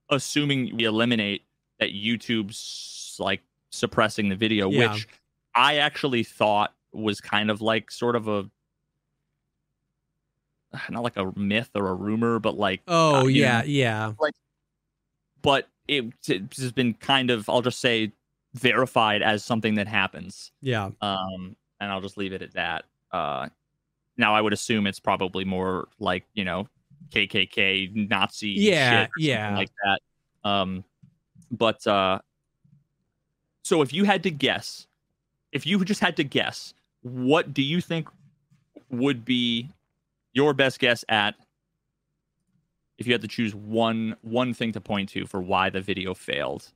[0.09, 1.42] assuming we eliminate
[1.78, 4.92] that youtube's like suppressing the video Yeah.
[4.92, 5.06] which
[5.55, 8.51] i actually thought was kind of like sort of a
[10.90, 14.12] not like a myth or a rumor but like oh uh, yeah yeah
[15.42, 18.12] but it, it has been kind of i'll just say
[18.55, 22.84] verified as something that happens yeah um, and I'll just leave it at that.
[23.10, 23.48] Uh,
[24.20, 26.68] now I would assume it's probably more like you know
[27.10, 29.56] KKK Nazi Yeah, shit or something yeah.
[29.56, 30.48] like that.
[30.48, 30.84] Um,
[31.51, 32.20] but uh,
[33.64, 34.86] so if you had to guess,
[35.52, 38.09] if you just had to guess, what do you think
[38.90, 39.68] would be
[40.32, 41.34] your best guess at?
[42.98, 46.12] If you had to choose one one thing to point to for why the video
[46.12, 46.70] failed,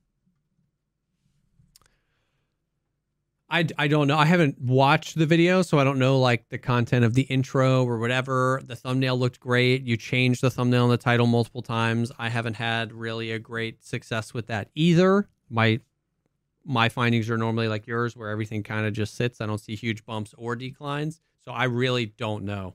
[3.51, 4.17] I, I don't know.
[4.17, 7.85] I haven't watched the video, so I don't know like the content of the intro
[7.85, 8.61] or whatever.
[8.65, 9.83] The thumbnail looked great.
[9.85, 12.11] You changed the thumbnail and the title multiple times.
[12.19, 15.29] I haven't had really a great success with that either.
[15.51, 15.81] My
[16.65, 19.41] my findings are normally like yours, where everything kind of just sits.
[19.43, 21.21] I don't see huge bumps or declines.
[21.45, 22.75] So I really don't know.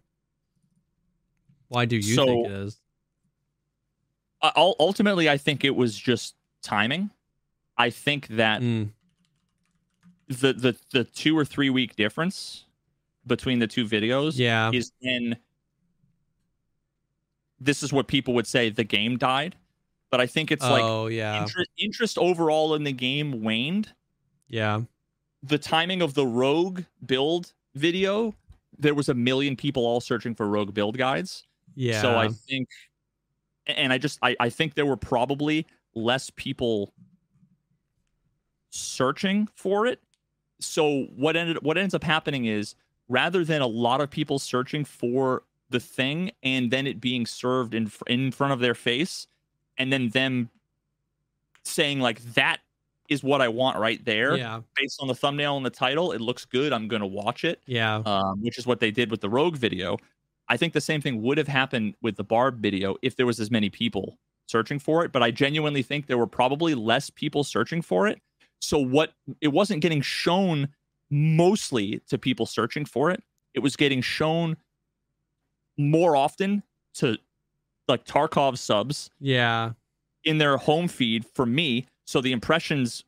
[1.69, 2.79] Why do you So- think it is?
[4.43, 7.09] uh, ultimately, I think it was just timing.
[7.77, 8.91] I think that Mm,
[10.29, 12.65] the the the two or three week difference
[13.25, 14.71] between the two videos yeah.
[14.71, 15.35] is in
[17.59, 19.55] this is what people would say the game died
[20.11, 21.41] but i think it's like oh yeah.
[21.41, 23.91] interest, interest overall in the game waned
[24.47, 24.81] Yeah.
[25.43, 28.35] the timing of the rogue build video
[28.77, 32.01] there was a million people all searching for rogue build guides Yeah.
[32.01, 32.69] so i think
[33.65, 35.65] and i just I, I think there were probably
[35.95, 36.93] less people
[38.69, 39.99] searching for it
[40.59, 42.75] so what ended what ends up happening is
[43.07, 47.73] rather than a lot of people searching for the thing and then it being served
[47.73, 49.27] in in front of their face
[49.77, 50.49] and then them
[51.63, 52.59] saying like that
[53.09, 54.37] is what I want right there.
[54.37, 54.61] Yeah.
[54.75, 56.71] Based on the thumbnail and the title, it looks good.
[56.71, 57.59] I'm gonna watch it.
[57.65, 58.01] Yeah.
[58.05, 59.97] Um, which is what they did with the Rogue video.
[60.47, 63.39] I think the same thing would have happened with the Barb video if there was
[63.39, 64.17] as many people
[64.47, 65.11] searching for it.
[65.11, 68.21] But I genuinely think there were probably less people searching for it.
[68.59, 70.69] So what it wasn't getting shown
[71.09, 73.23] mostly to people searching for it.
[73.53, 74.57] It was getting shown
[75.77, 76.61] more often
[76.95, 77.17] to
[77.87, 79.71] like Tarkov subs Yeah.
[80.23, 81.87] in their home feed for me.
[82.05, 83.03] So the impressions,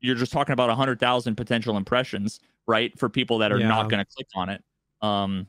[0.00, 2.96] you're just talking about a 100,000 potential impressions, right?
[2.98, 3.68] For people that are Yeah.
[3.68, 4.62] not going to click on it.
[5.00, 5.48] Um,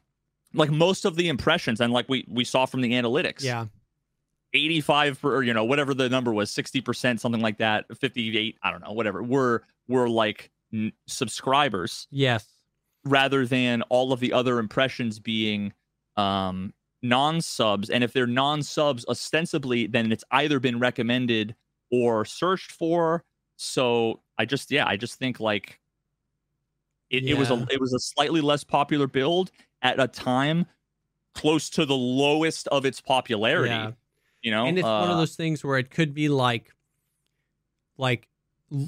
[0.53, 3.65] like most of the impressions, and like we, we saw from the analytics, Yeah.
[4.53, 8.71] 85 per, or, you know, whatever the number was, 60%, something like that, 58, I
[8.71, 12.07] don't know, whatever, were, were like n- subscribers.
[12.11, 12.45] Yes.
[13.05, 15.73] rather than all of the other impressions being
[16.15, 17.89] um non-subs.
[17.89, 21.53] And if they're non-subs ostensibly then it's either been recommended
[21.91, 23.25] or searched for.
[23.57, 25.79] So i just yeah i just think like
[27.09, 29.51] it, it was a it was a slightly less popular build
[29.81, 30.65] at a time
[31.35, 33.69] close to the lowest of its popularity.
[33.73, 33.91] Yeah.
[34.43, 36.71] You know and it's one of Uh, those things where it could be like
[37.97, 38.27] like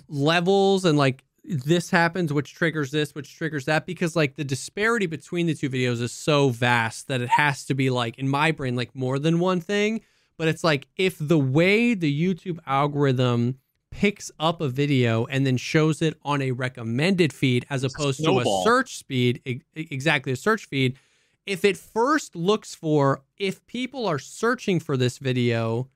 [0.07, 5.05] levels and like this happens which triggers this which triggers that because like the disparity
[5.05, 8.51] between the two videos is so vast that it has to be like in my
[8.51, 10.01] brain like more than one thing.
[10.37, 13.59] But it's like if the way the YouTube algorithm
[13.91, 18.31] picks up a video and then shows it on a recommended feed as opposed to
[18.39, 20.97] a search speed e- exactly a search feed
[21.45, 25.89] if it first looks for if people are searching for this video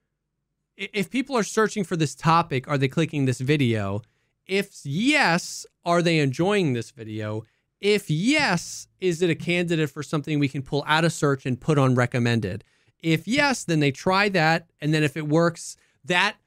[0.78, 4.02] if people are searching for this topic are they clicking this video?
[4.48, 7.44] If yes are they enjoying this video?
[7.82, 11.60] If yes is it a candidate for something we can pull out of search and
[11.60, 12.64] put on recommended?
[13.02, 16.38] If yes then they try that and then if it works that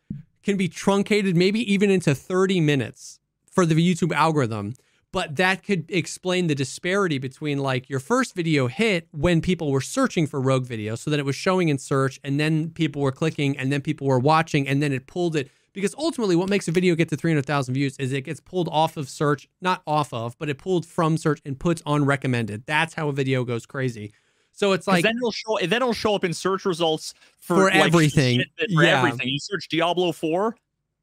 [0.43, 3.21] can be truncated maybe even into 30 minutes
[3.51, 4.75] for the YouTube algorithm
[5.13, 9.81] but that could explain the disparity between like your first video hit when people were
[9.81, 13.13] searching for rogue video so that it was showing in search and then people were
[13.13, 16.67] clicking and then people were watching and then it pulled it because ultimately what makes
[16.67, 20.13] a video get to 300,000 views is it gets pulled off of search not off
[20.13, 23.67] of but it pulled from search and puts on recommended that's how a video goes
[23.67, 24.13] crazy
[24.53, 27.65] so it's like then it'll show then it'll show up in search results for, For
[27.65, 28.43] like, everything.
[28.75, 28.99] for Yeah.
[28.99, 30.57] everything you search diablo 4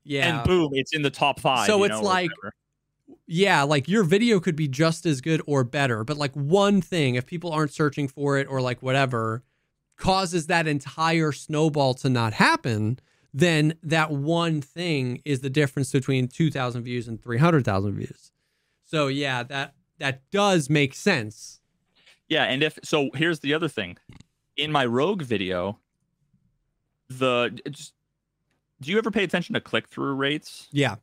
[0.04, 1.68] yeah and boom, it's in the top five.
[1.68, 2.32] So it's know, like-.
[3.32, 7.14] Yeah, like your video could be just as good or better, but like one thing,
[7.14, 9.44] if people aren't searching for it or like whatever,
[9.98, 12.98] causes that entire snowball to not happen,
[13.32, 18.32] then that one thing is the difference between 2,000 views and 300,000 views.
[18.84, 21.60] So yeah, that that does make sense.
[22.30, 22.46] yeah.
[22.46, 23.98] And if so, here's the other thing.
[24.58, 25.78] In my Rogue video,
[27.10, 27.94] the just,
[28.82, 30.68] do you ever pay attention to click through rates?
[30.72, 30.96] Yeah.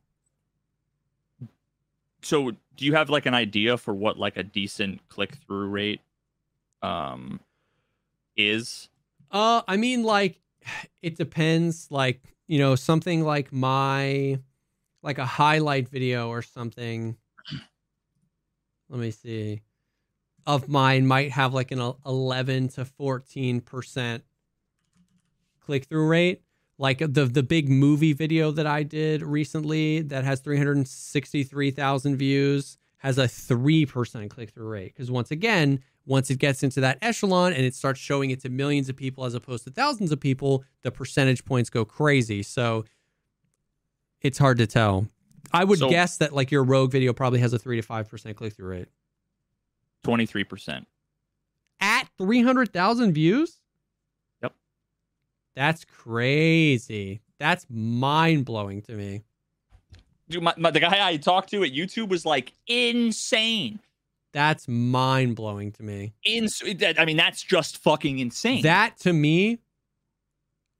[2.27, 6.01] So do you have like an idea for what like a decent click through rate
[6.81, 7.39] um
[8.35, 8.89] is?
[9.31, 10.41] Uh, I mean, like,
[11.01, 11.87] it depends.
[11.89, 14.39] Like, you know, something like my,
[15.01, 17.15] like a highlight video or something.
[18.89, 19.61] Let me see.
[20.45, 24.25] Of mine might have like an 11 to 14 percent
[25.61, 26.41] click through rate.
[26.79, 33.17] Like the the big movie video that I did recently that has 363,000 views has
[33.19, 34.93] a 3% click through rate.
[34.95, 38.49] Because once again, once it gets into that echelon and it starts showing it to
[38.49, 42.41] millions of people as opposed to thousands of people, the percentage points go crazy.
[42.43, 42.85] So
[44.21, 45.07] it's hard to tell.
[45.53, 48.35] I would So- guess that like your rogue video probably has a 3 to 5%
[48.35, 48.87] click through rate.
[50.03, 50.87] Twenty three percent.
[51.79, 53.59] At 300,000 views?
[55.57, 57.21] That's crazy.
[57.39, 59.23] That's mind blowing to me.
[60.29, 63.79] Dude, my, my, the guy I talked to at YouTube was like insane.
[64.33, 66.13] That's mind blowing to me.
[66.23, 68.61] Ins- I mean, that's just fucking insane.
[68.61, 69.57] That to me,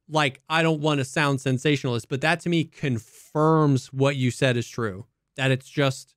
[0.07, 4.57] like, I don't want to sound sensationalist, but that to me confirms what you said
[4.57, 5.07] is true.
[5.37, 6.13] That it's just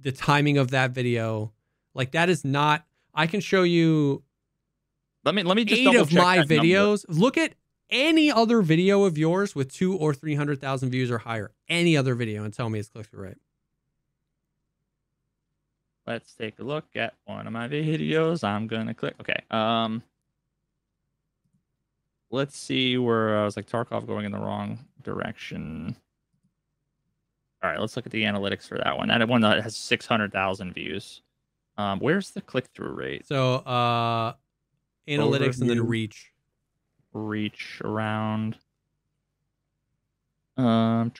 [0.00, 1.52] the timing of that video.
[1.92, 4.22] Like, that is not, I can show you
[5.26, 6.64] let me let me just eight double of check my that number.
[6.64, 7.04] videos.
[7.06, 7.52] Look at
[7.90, 11.50] any other video of yours with two or 300,000 views or higher.
[11.68, 13.38] Any other video and tell me it's click through rate.
[16.06, 18.42] Let's take a look at one of my videos.
[18.42, 19.14] I'm gonna click.
[19.20, 19.42] Okay.
[19.50, 20.02] Um.
[22.30, 25.96] Let's see where I was like Tarkov going in the wrong direction.
[27.62, 29.08] All right, let's look at the analytics for that one.
[29.08, 31.20] That one that has six hundred thousand views.
[31.76, 33.26] Um, where's the click through rate?
[33.26, 34.32] So, uh,
[35.08, 36.32] analytics and then reach.
[37.12, 38.56] Reach around.
[40.56, 41.12] Um,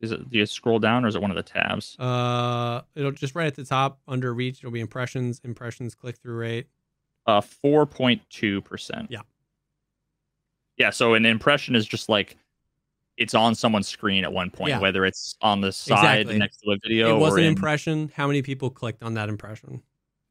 [0.00, 0.28] Is it?
[0.30, 1.98] Do you scroll down, or is it one of the tabs?
[1.98, 4.58] Uh, it'll just right at the top under reach.
[4.58, 6.66] It'll be impressions, impressions, click through rate.
[7.26, 9.06] Uh, four point two percent.
[9.10, 9.22] Yeah.
[10.76, 10.90] Yeah.
[10.90, 12.36] So an impression is just like
[13.16, 14.80] it's on someone's screen at one point, Yeah.
[14.80, 16.38] whether it's on the side Exactly.
[16.38, 18.10] next to a video it was an in, impression.
[18.14, 19.82] How many people clicked on that impression?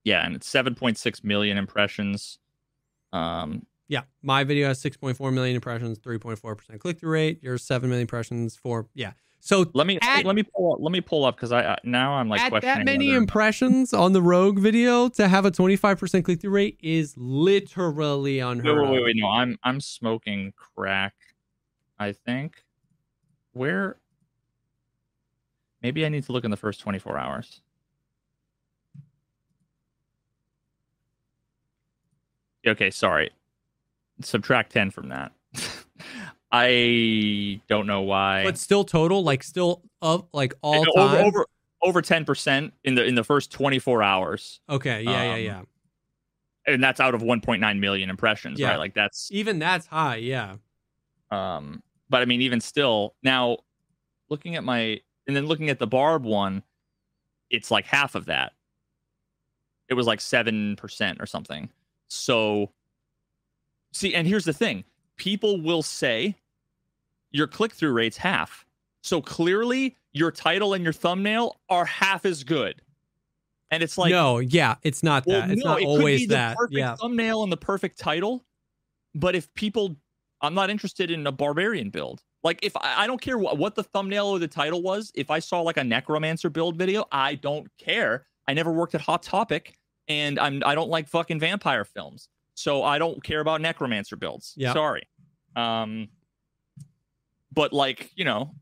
[0.04, 2.40] yeah, and it's seven point six million impressions.
[3.14, 7.44] Um, Yeah, my video has 6.4 million impressions, 3.4% click through rate.
[7.44, 8.88] Yours 7 million impressions, four.
[8.94, 9.12] Yeah.
[9.42, 11.78] So let me At- let me pull up, let me pull up because I, I
[11.84, 15.44] now I'm like at questioning that many whether- impressions on the Rogue video to have
[15.44, 19.04] a 25% click through rate is literally Wait, unheard wait, wait, of.
[19.04, 21.14] wait, no, I'm I'm smoking crack.
[22.00, 22.64] I think.
[23.52, 23.98] Where?
[25.82, 27.60] Maybe I need to look in the first 24 hours.
[32.66, 33.32] Okay, sorry.
[34.24, 35.32] Subtract 10 from that.
[36.52, 38.44] I don't know why.
[38.44, 40.94] But still total, like still of like all time.
[40.98, 41.46] over, over
[41.84, 44.60] over 10% in the in the first 24 hours.
[44.70, 45.62] okay, yeah, yeah, um, yeah.
[46.74, 48.70] And that's out of 1.9 million impressions, Yeah.
[48.70, 48.78] right?
[48.80, 50.58] Like that's Even that's high, yeah.
[51.32, 53.58] Um, but I mean, even still, now
[54.30, 56.64] looking at my and then looking at the Barb one,
[57.50, 58.52] it's like half of that.
[59.90, 61.70] It was like seven percent or something.
[62.10, 62.72] So,
[63.92, 64.84] see, and here's the thing:
[65.18, 66.36] people will say
[67.32, 68.66] your click through rate's half.
[69.04, 72.82] So clearly, your title and your thumbnail are half as good.
[73.72, 75.52] And it's like, no, yeah, it's not well, that.
[75.52, 76.52] it's no, not it always could be that.
[76.52, 76.96] the perfect Yeah.
[76.96, 78.44] thumbnail and the perfect title.
[79.16, 79.96] But if people,
[80.42, 82.22] I'm not interested in a barbarian build.
[82.44, 85.12] Like if I, I don't care what, what the thumbnail or the title was.
[85.16, 88.26] If I saw like a necromancer build video, I don't care.
[88.48, 92.84] I never worked at Hot Topic, and I'm I don't like fucking vampire films, so
[92.84, 94.54] I don't care about necromancer builds.
[94.58, 94.74] Yeah.
[94.74, 95.04] sorry.
[95.56, 96.08] Um,
[97.54, 98.56] but like you know,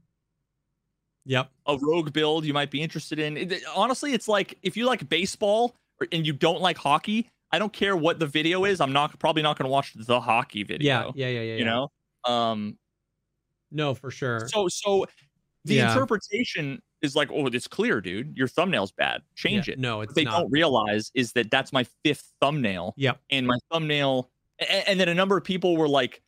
[1.25, 1.51] Yep.
[1.67, 3.37] a rogue build you might be interested in.
[3.37, 7.59] It- honestly, it's like if you like baseball or, and you don't like hockey, I
[7.59, 8.81] don't care what the video is.
[8.81, 11.13] I'm not probably not going to watch the hockey Yeah, video.
[11.15, 11.41] yeah, yeah, yeah.
[11.41, 11.63] You yeah.
[11.65, 11.91] know.
[12.31, 12.77] Um.
[13.71, 14.47] No, for sure.
[14.47, 15.05] So so
[15.65, 15.91] the Yeah.
[15.91, 18.35] interpretation is like, oh, it's clear, dude.
[18.37, 19.21] Your thumbnail's bad.
[19.35, 19.79] Change Yeah, it.
[19.79, 20.39] No, What it's they not.
[20.39, 23.19] don't realize is that that's my fifth thumbnail, Yep.
[23.29, 24.29] and my thumbnail,
[24.59, 26.21] and, and then a number of people were like.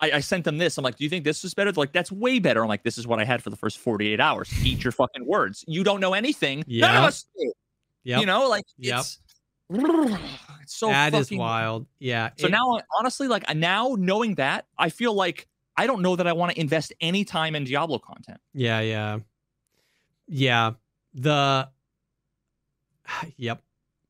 [0.00, 0.76] I, I sent them this.
[0.76, 1.70] I'm like, do you think this is better?
[1.70, 2.62] They're like, that's way better.
[2.62, 4.50] I'm like, this is what I had for the first 48 hours.
[4.66, 5.64] Eat your fucking words.
[5.68, 6.58] You don't know anything.
[6.58, 6.98] None Yeah.
[6.98, 7.52] of us do.
[8.02, 8.20] Yep.
[8.20, 8.98] You know, like Yep.
[8.98, 9.18] it's,
[9.70, 11.86] it's so That is wild.
[12.00, 12.30] Yeah.
[12.38, 15.46] So it- now, honestly, like now knowing that, I feel like
[15.76, 18.40] I don't know that I want to invest any time in Diablo content.
[18.52, 19.20] Yeah, yeah.
[20.28, 20.72] Yeah.
[21.14, 21.68] The
[23.36, 23.62] Yep.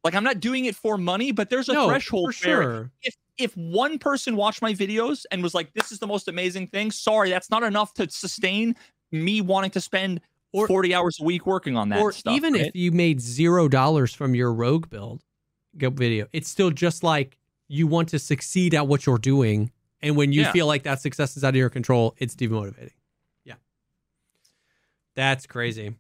[0.05, 2.91] Like I'm not doing it for money, but there's a no, threshold for sure.
[3.03, 6.69] if if one person watched my videos and was like, "This is the most amazing
[6.69, 8.77] thing," sorry, that's not enough to sustain
[9.13, 10.21] me wanting to spend
[10.53, 12.35] Or- 40 hours a week working on that Or stuff.
[12.37, 12.67] even right?
[12.67, 15.23] if you made zero dollars from your rogue build
[15.75, 19.71] video, it's still just like you want to succeed at what you're doing.
[20.03, 20.53] And when you Yeah.
[20.53, 22.93] feel like that success is out of your control, it's demotivating.
[25.17, 25.95] That's crazy.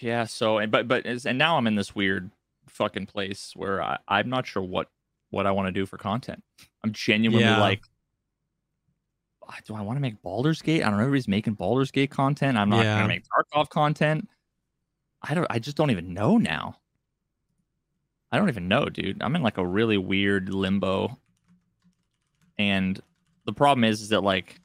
[0.00, 0.24] Yeah.
[0.24, 2.30] So, and but but and now I'm in this weird
[2.68, 4.88] fucking place where I, I'm not sure what
[5.30, 6.42] what I want to do for content.
[6.82, 7.60] I'm genuinely Yeah.
[7.60, 7.82] like,
[9.46, 10.82] "Ah, do I want to make Baldur's Gate?
[10.82, 11.02] I don't know.
[11.04, 12.56] Everybody's making Baldur's Gate content.
[12.56, 12.96] I'm not Yeah.
[12.96, 14.28] gonna make Tarkov content.
[15.22, 15.46] I don't.
[15.50, 16.76] I just don't even know now.
[18.32, 19.20] I don't even know, dude.
[19.22, 21.18] I'm in like a really weird limbo.
[22.58, 23.00] And
[23.44, 24.59] the problem is, is that like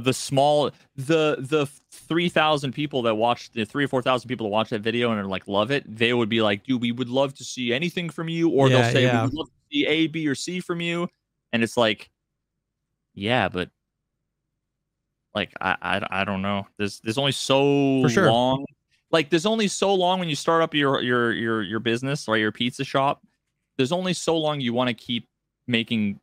[0.00, 4.70] the small the the 3000 people that watched the 3 or 4000 people that watch
[4.70, 7.34] that video and are like love it they would be like dude we would love
[7.34, 9.20] to see anything from you or Yeah, they'll say yeah.
[9.20, 11.08] we would love to see a b or c from you
[11.52, 12.10] and it's like
[13.14, 13.68] yeah but
[15.34, 18.30] like i i, I don't know there's there's only so sure.
[18.30, 18.64] long
[19.10, 22.38] like there's only so long when you start up your your your your business or
[22.38, 23.22] your pizza shop
[23.76, 25.28] there's only so long you want to keep
[25.66, 26.18] making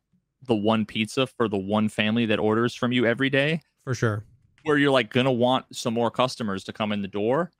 [0.46, 4.24] the one pizza for the one family that orders from you every day For sure.
[4.64, 7.50] where you're like gonna want some more customers to come in the door,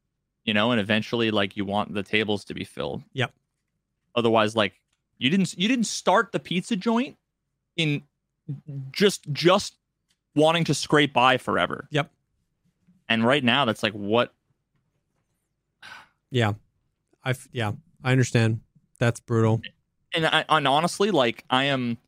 [0.44, 3.02] you know, and eventually like you want the tables to be filled.
[3.12, 3.33] Yep.
[4.15, 4.75] Otherwise, like
[5.18, 7.17] you didn't you didn't start the pizza joint
[7.76, 8.02] in
[8.92, 9.76] just just
[10.34, 11.86] wanting to scrape by forever.
[11.91, 12.10] Yep.
[13.09, 14.33] And right now that's like what
[16.31, 16.55] Yeah.
[17.25, 18.60] I yeah, I understand.
[18.99, 19.60] That's brutal.
[20.15, 21.99] and I and honestly, like I am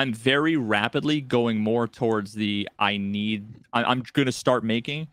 [0.00, 5.08] I'm very rapidly going more towards the I need I, I'm gonna start making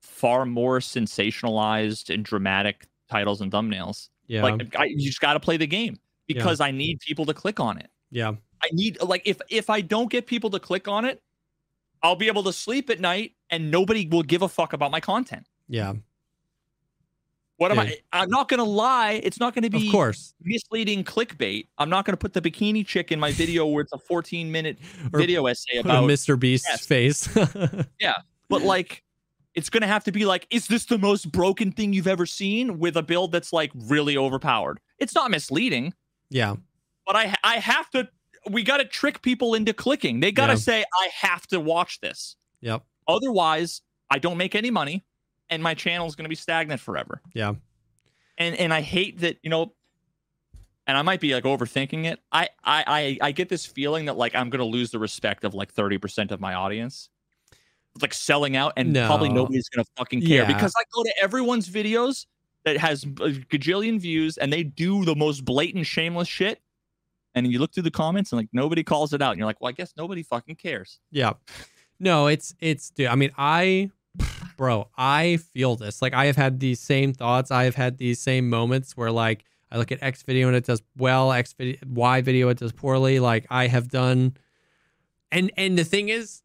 [0.00, 4.10] far more sensationalized and dramatic titles and thumbnails.
[4.26, 4.42] Yeah.
[4.42, 7.60] Like I, you just got to play the game because I need people to click
[7.60, 7.88] on it.
[8.10, 8.34] yeah.
[8.62, 11.22] I need like if if I don't get people to click on it,
[12.02, 15.00] I'll be able to sleep at night and nobody will give a fuck about my
[15.00, 15.46] content.
[15.68, 15.94] Yeah.
[17.58, 17.94] What am Yeah.
[18.12, 18.20] I?
[18.22, 19.20] I'm not gonna lie.
[19.22, 20.34] It's not gonna be, Of course.
[20.42, 21.68] misleading clickbait.
[21.78, 24.78] I'm not gonna put the bikini chick in my video where it's a 14 minute
[25.12, 26.04] video essay about.
[26.04, 26.38] Mr.
[26.38, 26.86] Beast's Yes.
[26.86, 27.28] face.
[28.00, 28.14] Yeah,
[28.48, 29.02] but like,
[29.54, 32.78] it's gonna have to be like, is this the most broken thing you've ever seen
[32.78, 34.78] with a build that's like really overpowered?
[34.98, 35.94] It's not misleading,
[36.28, 36.56] yeah.
[37.06, 38.08] but I I have to.
[38.50, 40.20] We got to trick people into clicking.
[40.20, 40.58] They got to Yeah.
[40.58, 42.36] say, I have to watch this.
[42.60, 42.84] Yep.
[43.08, 45.04] Otherwise, I don't make any money,
[45.50, 47.20] and my channel is going to be stagnant forever.
[47.34, 47.54] Yeah.
[48.38, 49.72] And and I hate that you know,
[50.86, 52.20] and I might be like overthinking it.
[52.32, 55.44] I I I, I get this feeling that like I'm going to lose the respect
[55.44, 57.08] of like thirty percent of my audience.
[57.94, 60.52] It's like selling out, and probably nobody's going to fucking care Yeah.
[60.52, 62.26] because I go to everyone's videos
[62.66, 66.60] that has a uh, gajillion views, and they do the most blatant, shameless shit.
[67.34, 69.62] And you look through the comments, and like nobody calls it out, and you're like,
[69.62, 71.00] well, I guess nobody fucking cares.
[71.10, 71.34] Yeah.
[71.98, 73.90] No, it's it's dude, I mean, I
[74.56, 76.02] bro, I feel this.
[76.02, 77.50] Like I have had these same thoughts.
[77.50, 80.64] I have had these same moments where like I look at X video and it
[80.64, 83.20] does well, X video Y video it does poorly.
[83.20, 84.36] Like I have done
[85.30, 86.42] and and the thing is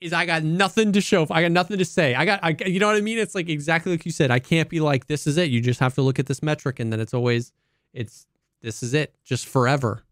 [0.00, 1.26] is I got nothing to show.
[1.30, 2.14] I got nothing to say.
[2.14, 3.18] I got I you know what I mean?
[3.18, 4.30] It's like exactly like you said.
[4.30, 5.50] I can't be like this is it.
[5.50, 7.52] You just have to look at this metric and then it's always
[7.92, 8.26] it's
[8.62, 10.04] this is it just forever.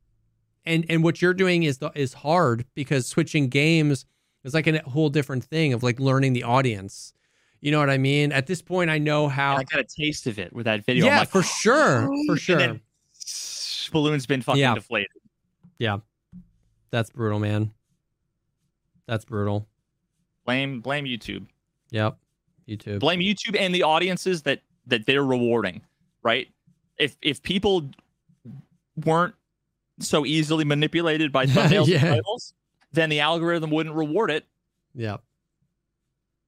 [0.64, 4.04] And and what you're doing is the, is hard because switching games
[4.44, 7.12] is like a whole different thing of like learning the audience.
[7.60, 8.32] You know what I mean?
[8.32, 9.52] At this point, I know how.
[9.56, 11.06] And I got a taste of it with that video.
[11.06, 12.56] Yeah, like, for sure, for sure.
[12.58, 12.80] then
[13.92, 14.74] balloon's been fucking Yeah.
[14.74, 15.10] deflated.
[15.78, 15.98] Yeah,
[16.90, 17.72] that's brutal, man.
[19.06, 19.66] That's brutal.
[20.44, 21.46] Blame blame YouTube.
[21.90, 22.18] Yep.
[22.68, 22.98] YouTube.
[23.00, 25.80] Blame YouTube and the audiences that that they're rewarding,
[26.22, 26.48] right?
[26.98, 27.90] If if people
[29.04, 29.34] weren't
[30.00, 31.98] so easily manipulated by thumbnails Yeah.
[32.04, 32.54] and titles,
[32.92, 34.44] then the algorithm wouldn't reward it.
[34.94, 35.22] Yep.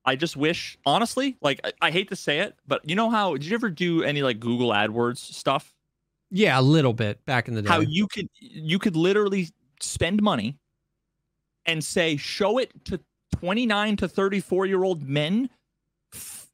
[0.08, 3.34] I just wish, honestly, like I, I hate to say it, but you know how
[3.34, 5.74] did you ever do any like Google AdWords stuff?
[6.30, 7.68] Yeah, a little bit back in the day.
[7.68, 9.48] How you could you could literally
[9.80, 10.56] spend money
[11.66, 13.00] and say show it to
[13.36, 15.50] 29 to 34 year old men
[16.14, 16.48] f-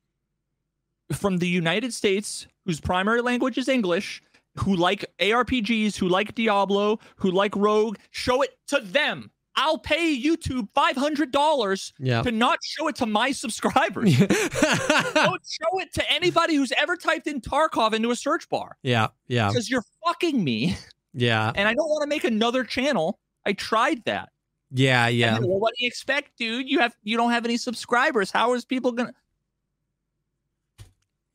[1.12, 4.22] from the United States whose primary language is English
[4.56, 9.30] who like ARPGs, who like Diablo, who like Rogue, show it to them.
[9.56, 12.22] I'll pay YouTube $500 yeah.
[12.22, 14.16] to not show it to my subscribers.
[14.18, 19.08] Don't show it to anybody who's ever typed in Tarkov into a search bar yeah.
[19.28, 19.48] Yeah.
[19.48, 20.76] because you're fucking me
[21.12, 21.52] Yeah.
[21.54, 23.18] and I don't want to make another channel.
[23.46, 24.30] I tried that.
[24.72, 25.06] Yeah.
[25.08, 25.34] Yeah.
[25.34, 26.68] then, well, what do you expect, dude?
[26.68, 28.30] You have you don't have any subscribers.
[28.30, 29.12] How is people gonna?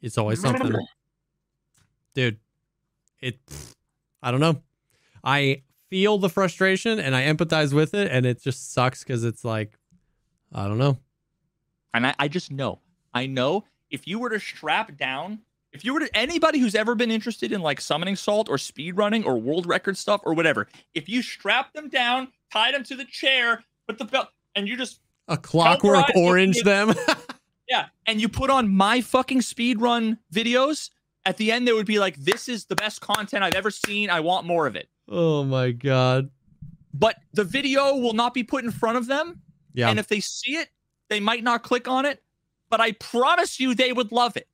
[0.01, 0.73] It's always something.
[2.15, 2.39] Dude,
[3.21, 3.39] it
[4.21, 4.61] I don't know.
[5.23, 9.43] I feel the frustration and I empathize with it and it just sucks cuz it's
[9.43, 9.77] like
[10.53, 10.97] I don't know.
[11.93, 12.79] And I, I just know.
[13.13, 15.39] I know if you were to strap down,
[15.71, 18.97] if you were to anybody who's ever been interested in like summoning salt or speed
[18.97, 22.95] running or world record stuff or whatever, if you strap them down, tied them to
[22.95, 26.93] the chair, put the belt, and you just A clockwork orange them.
[27.69, 30.89] Yeah, and you put on my fucking speed run videos.
[31.23, 34.09] At the end, there would be like, "This is the best content I've ever seen.
[34.09, 36.29] I want more of it." Oh my god.
[36.93, 39.41] But the video will not be put in front of them,
[39.73, 39.89] Yeah.
[39.89, 40.69] and if they see it,
[41.09, 42.23] they might not click on it.
[42.69, 44.47] But I promise you, they would love it.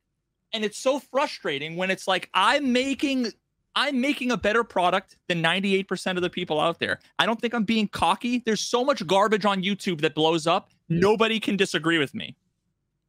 [0.53, 3.31] And it's so frustrating when it's like I'm making.
[3.77, 7.01] I'm making a better product than 98% of the people out there.
[7.19, 8.41] I don't think I'm being cocky.
[8.45, 10.69] There's so much garbage on YouTube that blows up.
[10.89, 11.01] Mm.
[11.01, 12.37] Nobody can disagree with me.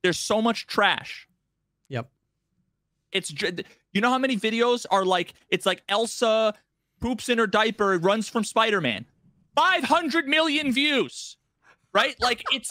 [0.03, 1.29] There's so much trash.
[1.89, 2.11] Yep.
[3.13, 3.33] It's
[3.93, 6.53] you know how many videos are like it's like Elsa
[7.01, 9.07] poops in her diaper, runs from Spider-Man.
[9.55, 11.37] 500 million views.
[11.93, 12.15] Right?
[12.21, 12.71] Like it's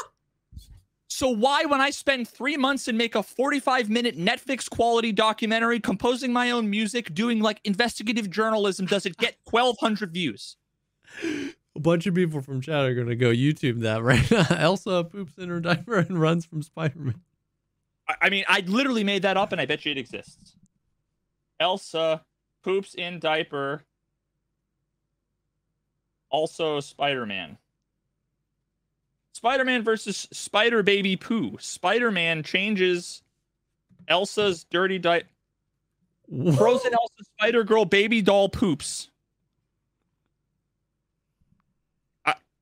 [1.08, 5.80] so why when I spend 3 months and make a 45 minute Netflix quality documentary
[5.80, 10.58] composing my own music, doing like investigative journalism does it get 1200 views?
[11.24, 14.46] A bunch of people from chat are going to go YouTube that right now.
[14.58, 17.22] Elsa poops in her diaper and runs from Spider-Man.
[18.10, 20.56] I- I mean, I literally made that up and I bet you it exists.
[21.60, 22.24] Elsa
[22.64, 23.84] poops in diaper.
[26.30, 27.58] Also, Spider Man.
[29.34, 31.58] Spider Man versus Spider Baby Poo.
[31.60, 33.22] Spider Man changes
[34.08, 35.28] Elsa's dirty diaper.
[36.58, 39.10] Frozen Elsa Spider Girl baby doll poops.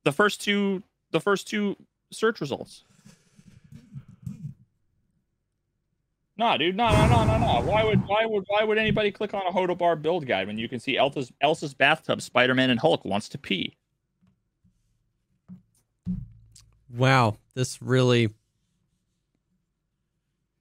[0.04, 1.76] The first two, the first two
[2.10, 2.84] search results.
[6.36, 7.70] Nah, dude, no, no, no, no, no.
[7.70, 10.68] Why would, why would, why would anybody click on a Hodobar build guide when you
[10.68, 13.76] can see Elsa's, Elsa's bathtub, Spider-Man and Hulk wants to pee?
[16.96, 18.30] Wow, this really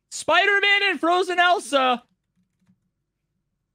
[0.09, 2.03] Spider Man and Frozen Elsa.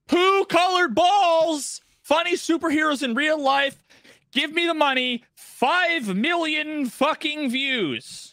[0.06, 1.80] Poo colored balls.
[2.02, 3.84] Funny superheroes in real life.
[4.30, 5.24] Give me the money.
[5.34, 8.27] Five million fucking views.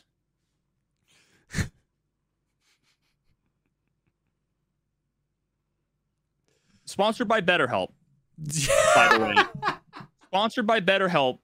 [6.96, 7.90] Sponsored by BetterHelp,
[8.96, 9.74] by the way.
[10.28, 11.40] Sponsored by BetterHelp.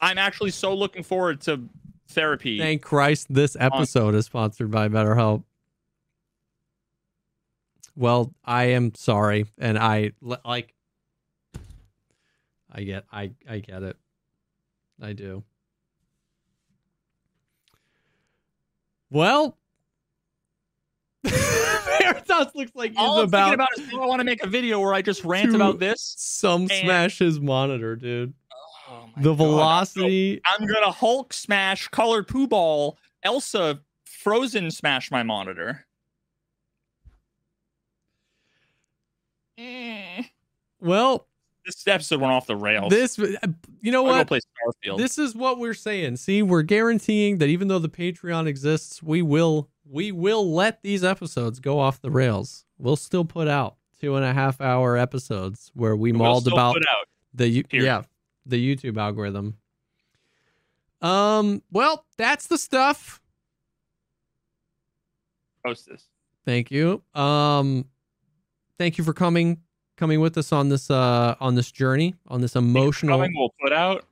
[0.00, 1.68] I'm actually so looking forward to
[2.06, 2.56] therapy.
[2.60, 5.42] Thank Christ this episode is sponsored by BetterHelp.
[7.96, 10.72] Well, I am sorry, and I like.
[12.70, 13.96] I get, I, I get it.
[15.00, 15.42] I do.
[19.10, 19.58] Well,
[21.24, 24.46] Veritas looks like All I'm about, thinking about is do I want to make a
[24.48, 26.14] video where I just rant about this?
[26.18, 28.34] some and- smash his monitor, dude.
[28.88, 29.36] Oh my The God.
[29.36, 30.40] velocity.
[30.44, 32.98] I'm gonna Hulk smash colored poo ball.
[33.22, 35.86] Elsa frozen smash my monitor.
[39.58, 40.28] Mm.
[40.80, 41.28] Well,
[41.64, 42.90] This episode went off the rails.
[42.90, 44.26] this, you know what?
[44.26, 44.98] play Starfield.
[44.98, 46.16] This is what we're saying.
[46.16, 51.04] See, we're guaranteeing that even though the Patreon exists, we will we will let these
[51.04, 52.64] episodes go off the rails.
[52.78, 56.76] We'll still put out two and a half hour episodes where we We'll mauled about
[56.76, 57.06] out.
[57.34, 57.86] the Period.
[57.86, 58.02] yeah
[58.46, 59.58] the YouTube algorithm.
[61.02, 61.62] Um.
[61.70, 63.20] Well, that's the stuff.
[65.64, 66.08] Post this.
[66.44, 67.02] Thank you.
[67.14, 67.84] Um.
[68.78, 69.60] Thank you for coming
[69.96, 73.72] coming with us on this uh on this journey on this emotional Coming, we'll put
[73.72, 74.04] out.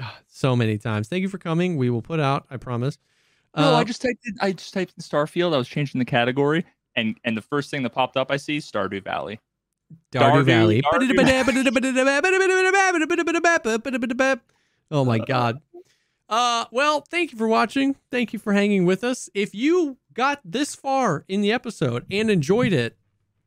[0.00, 1.08] Ah, so many times.
[1.08, 1.76] Thank you for coming.
[1.76, 2.44] We will put out.
[2.50, 2.98] I promise.
[3.58, 5.52] No, Uh, I just typed in, I just typed in Starfield.
[5.54, 6.64] I was changing the category,
[6.96, 9.40] and and the first thing that popped up I see Stardew Valley.
[10.12, 10.82] Dardu Valley.
[10.82, 11.16] Stardew-
[14.90, 15.60] Oh my god.
[16.28, 17.96] Uh well, thank you for watching.
[18.10, 19.30] Thank you for hanging with us.
[19.34, 22.96] If you got this far in the episode and enjoyed it,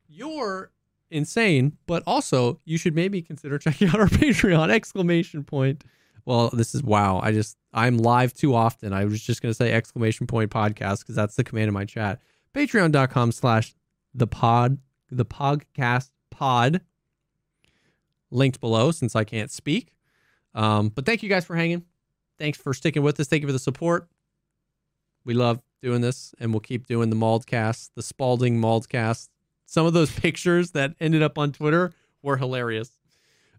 [0.08, 0.72] you're
[1.12, 5.84] insane, but also you should maybe consider checking out our Patreon exclamation point.
[6.26, 7.20] Well, this is wow.
[7.22, 8.94] I just I'm live too often.
[8.94, 12.20] I was just gonna say exclamation point pogcast because that's the command in my chat.
[12.54, 13.74] Patreon.com slash
[14.14, 14.78] the pod
[15.10, 16.82] the pogcast pod
[18.30, 19.94] linked below since I can't speak.
[20.54, 21.84] Um, but thank you guys for hanging.
[22.40, 23.28] Thanks for sticking with us.
[23.28, 24.08] Thank you for the support.
[25.24, 29.30] We love doing this and we'll keep doing the Maldcast, the Spalding Maldcast.
[29.66, 32.90] Some of those pictures that ended up on Twitter were hilarious.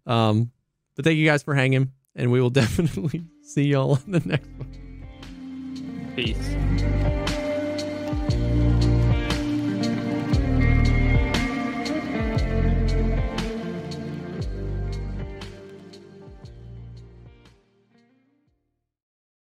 [0.07, 0.51] Um,
[0.97, 4.49] but thank you guys for hanging and we will definitely see y'all on the next
[4.57, 6.13] one.
[6.17, 6.57] Peace.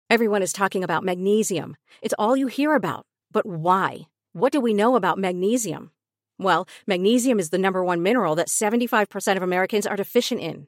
[0.09, 1.75] Everyone is talking about magnesium.
[2.01, 3.05] It's all you hear about.
[3.31, 4.07] But why?
[4.31, 5.91] What do we know about magnesium?
[6.39, 10.67] Well, magnesium is the number one mineral that 75% of Americans are deficient in.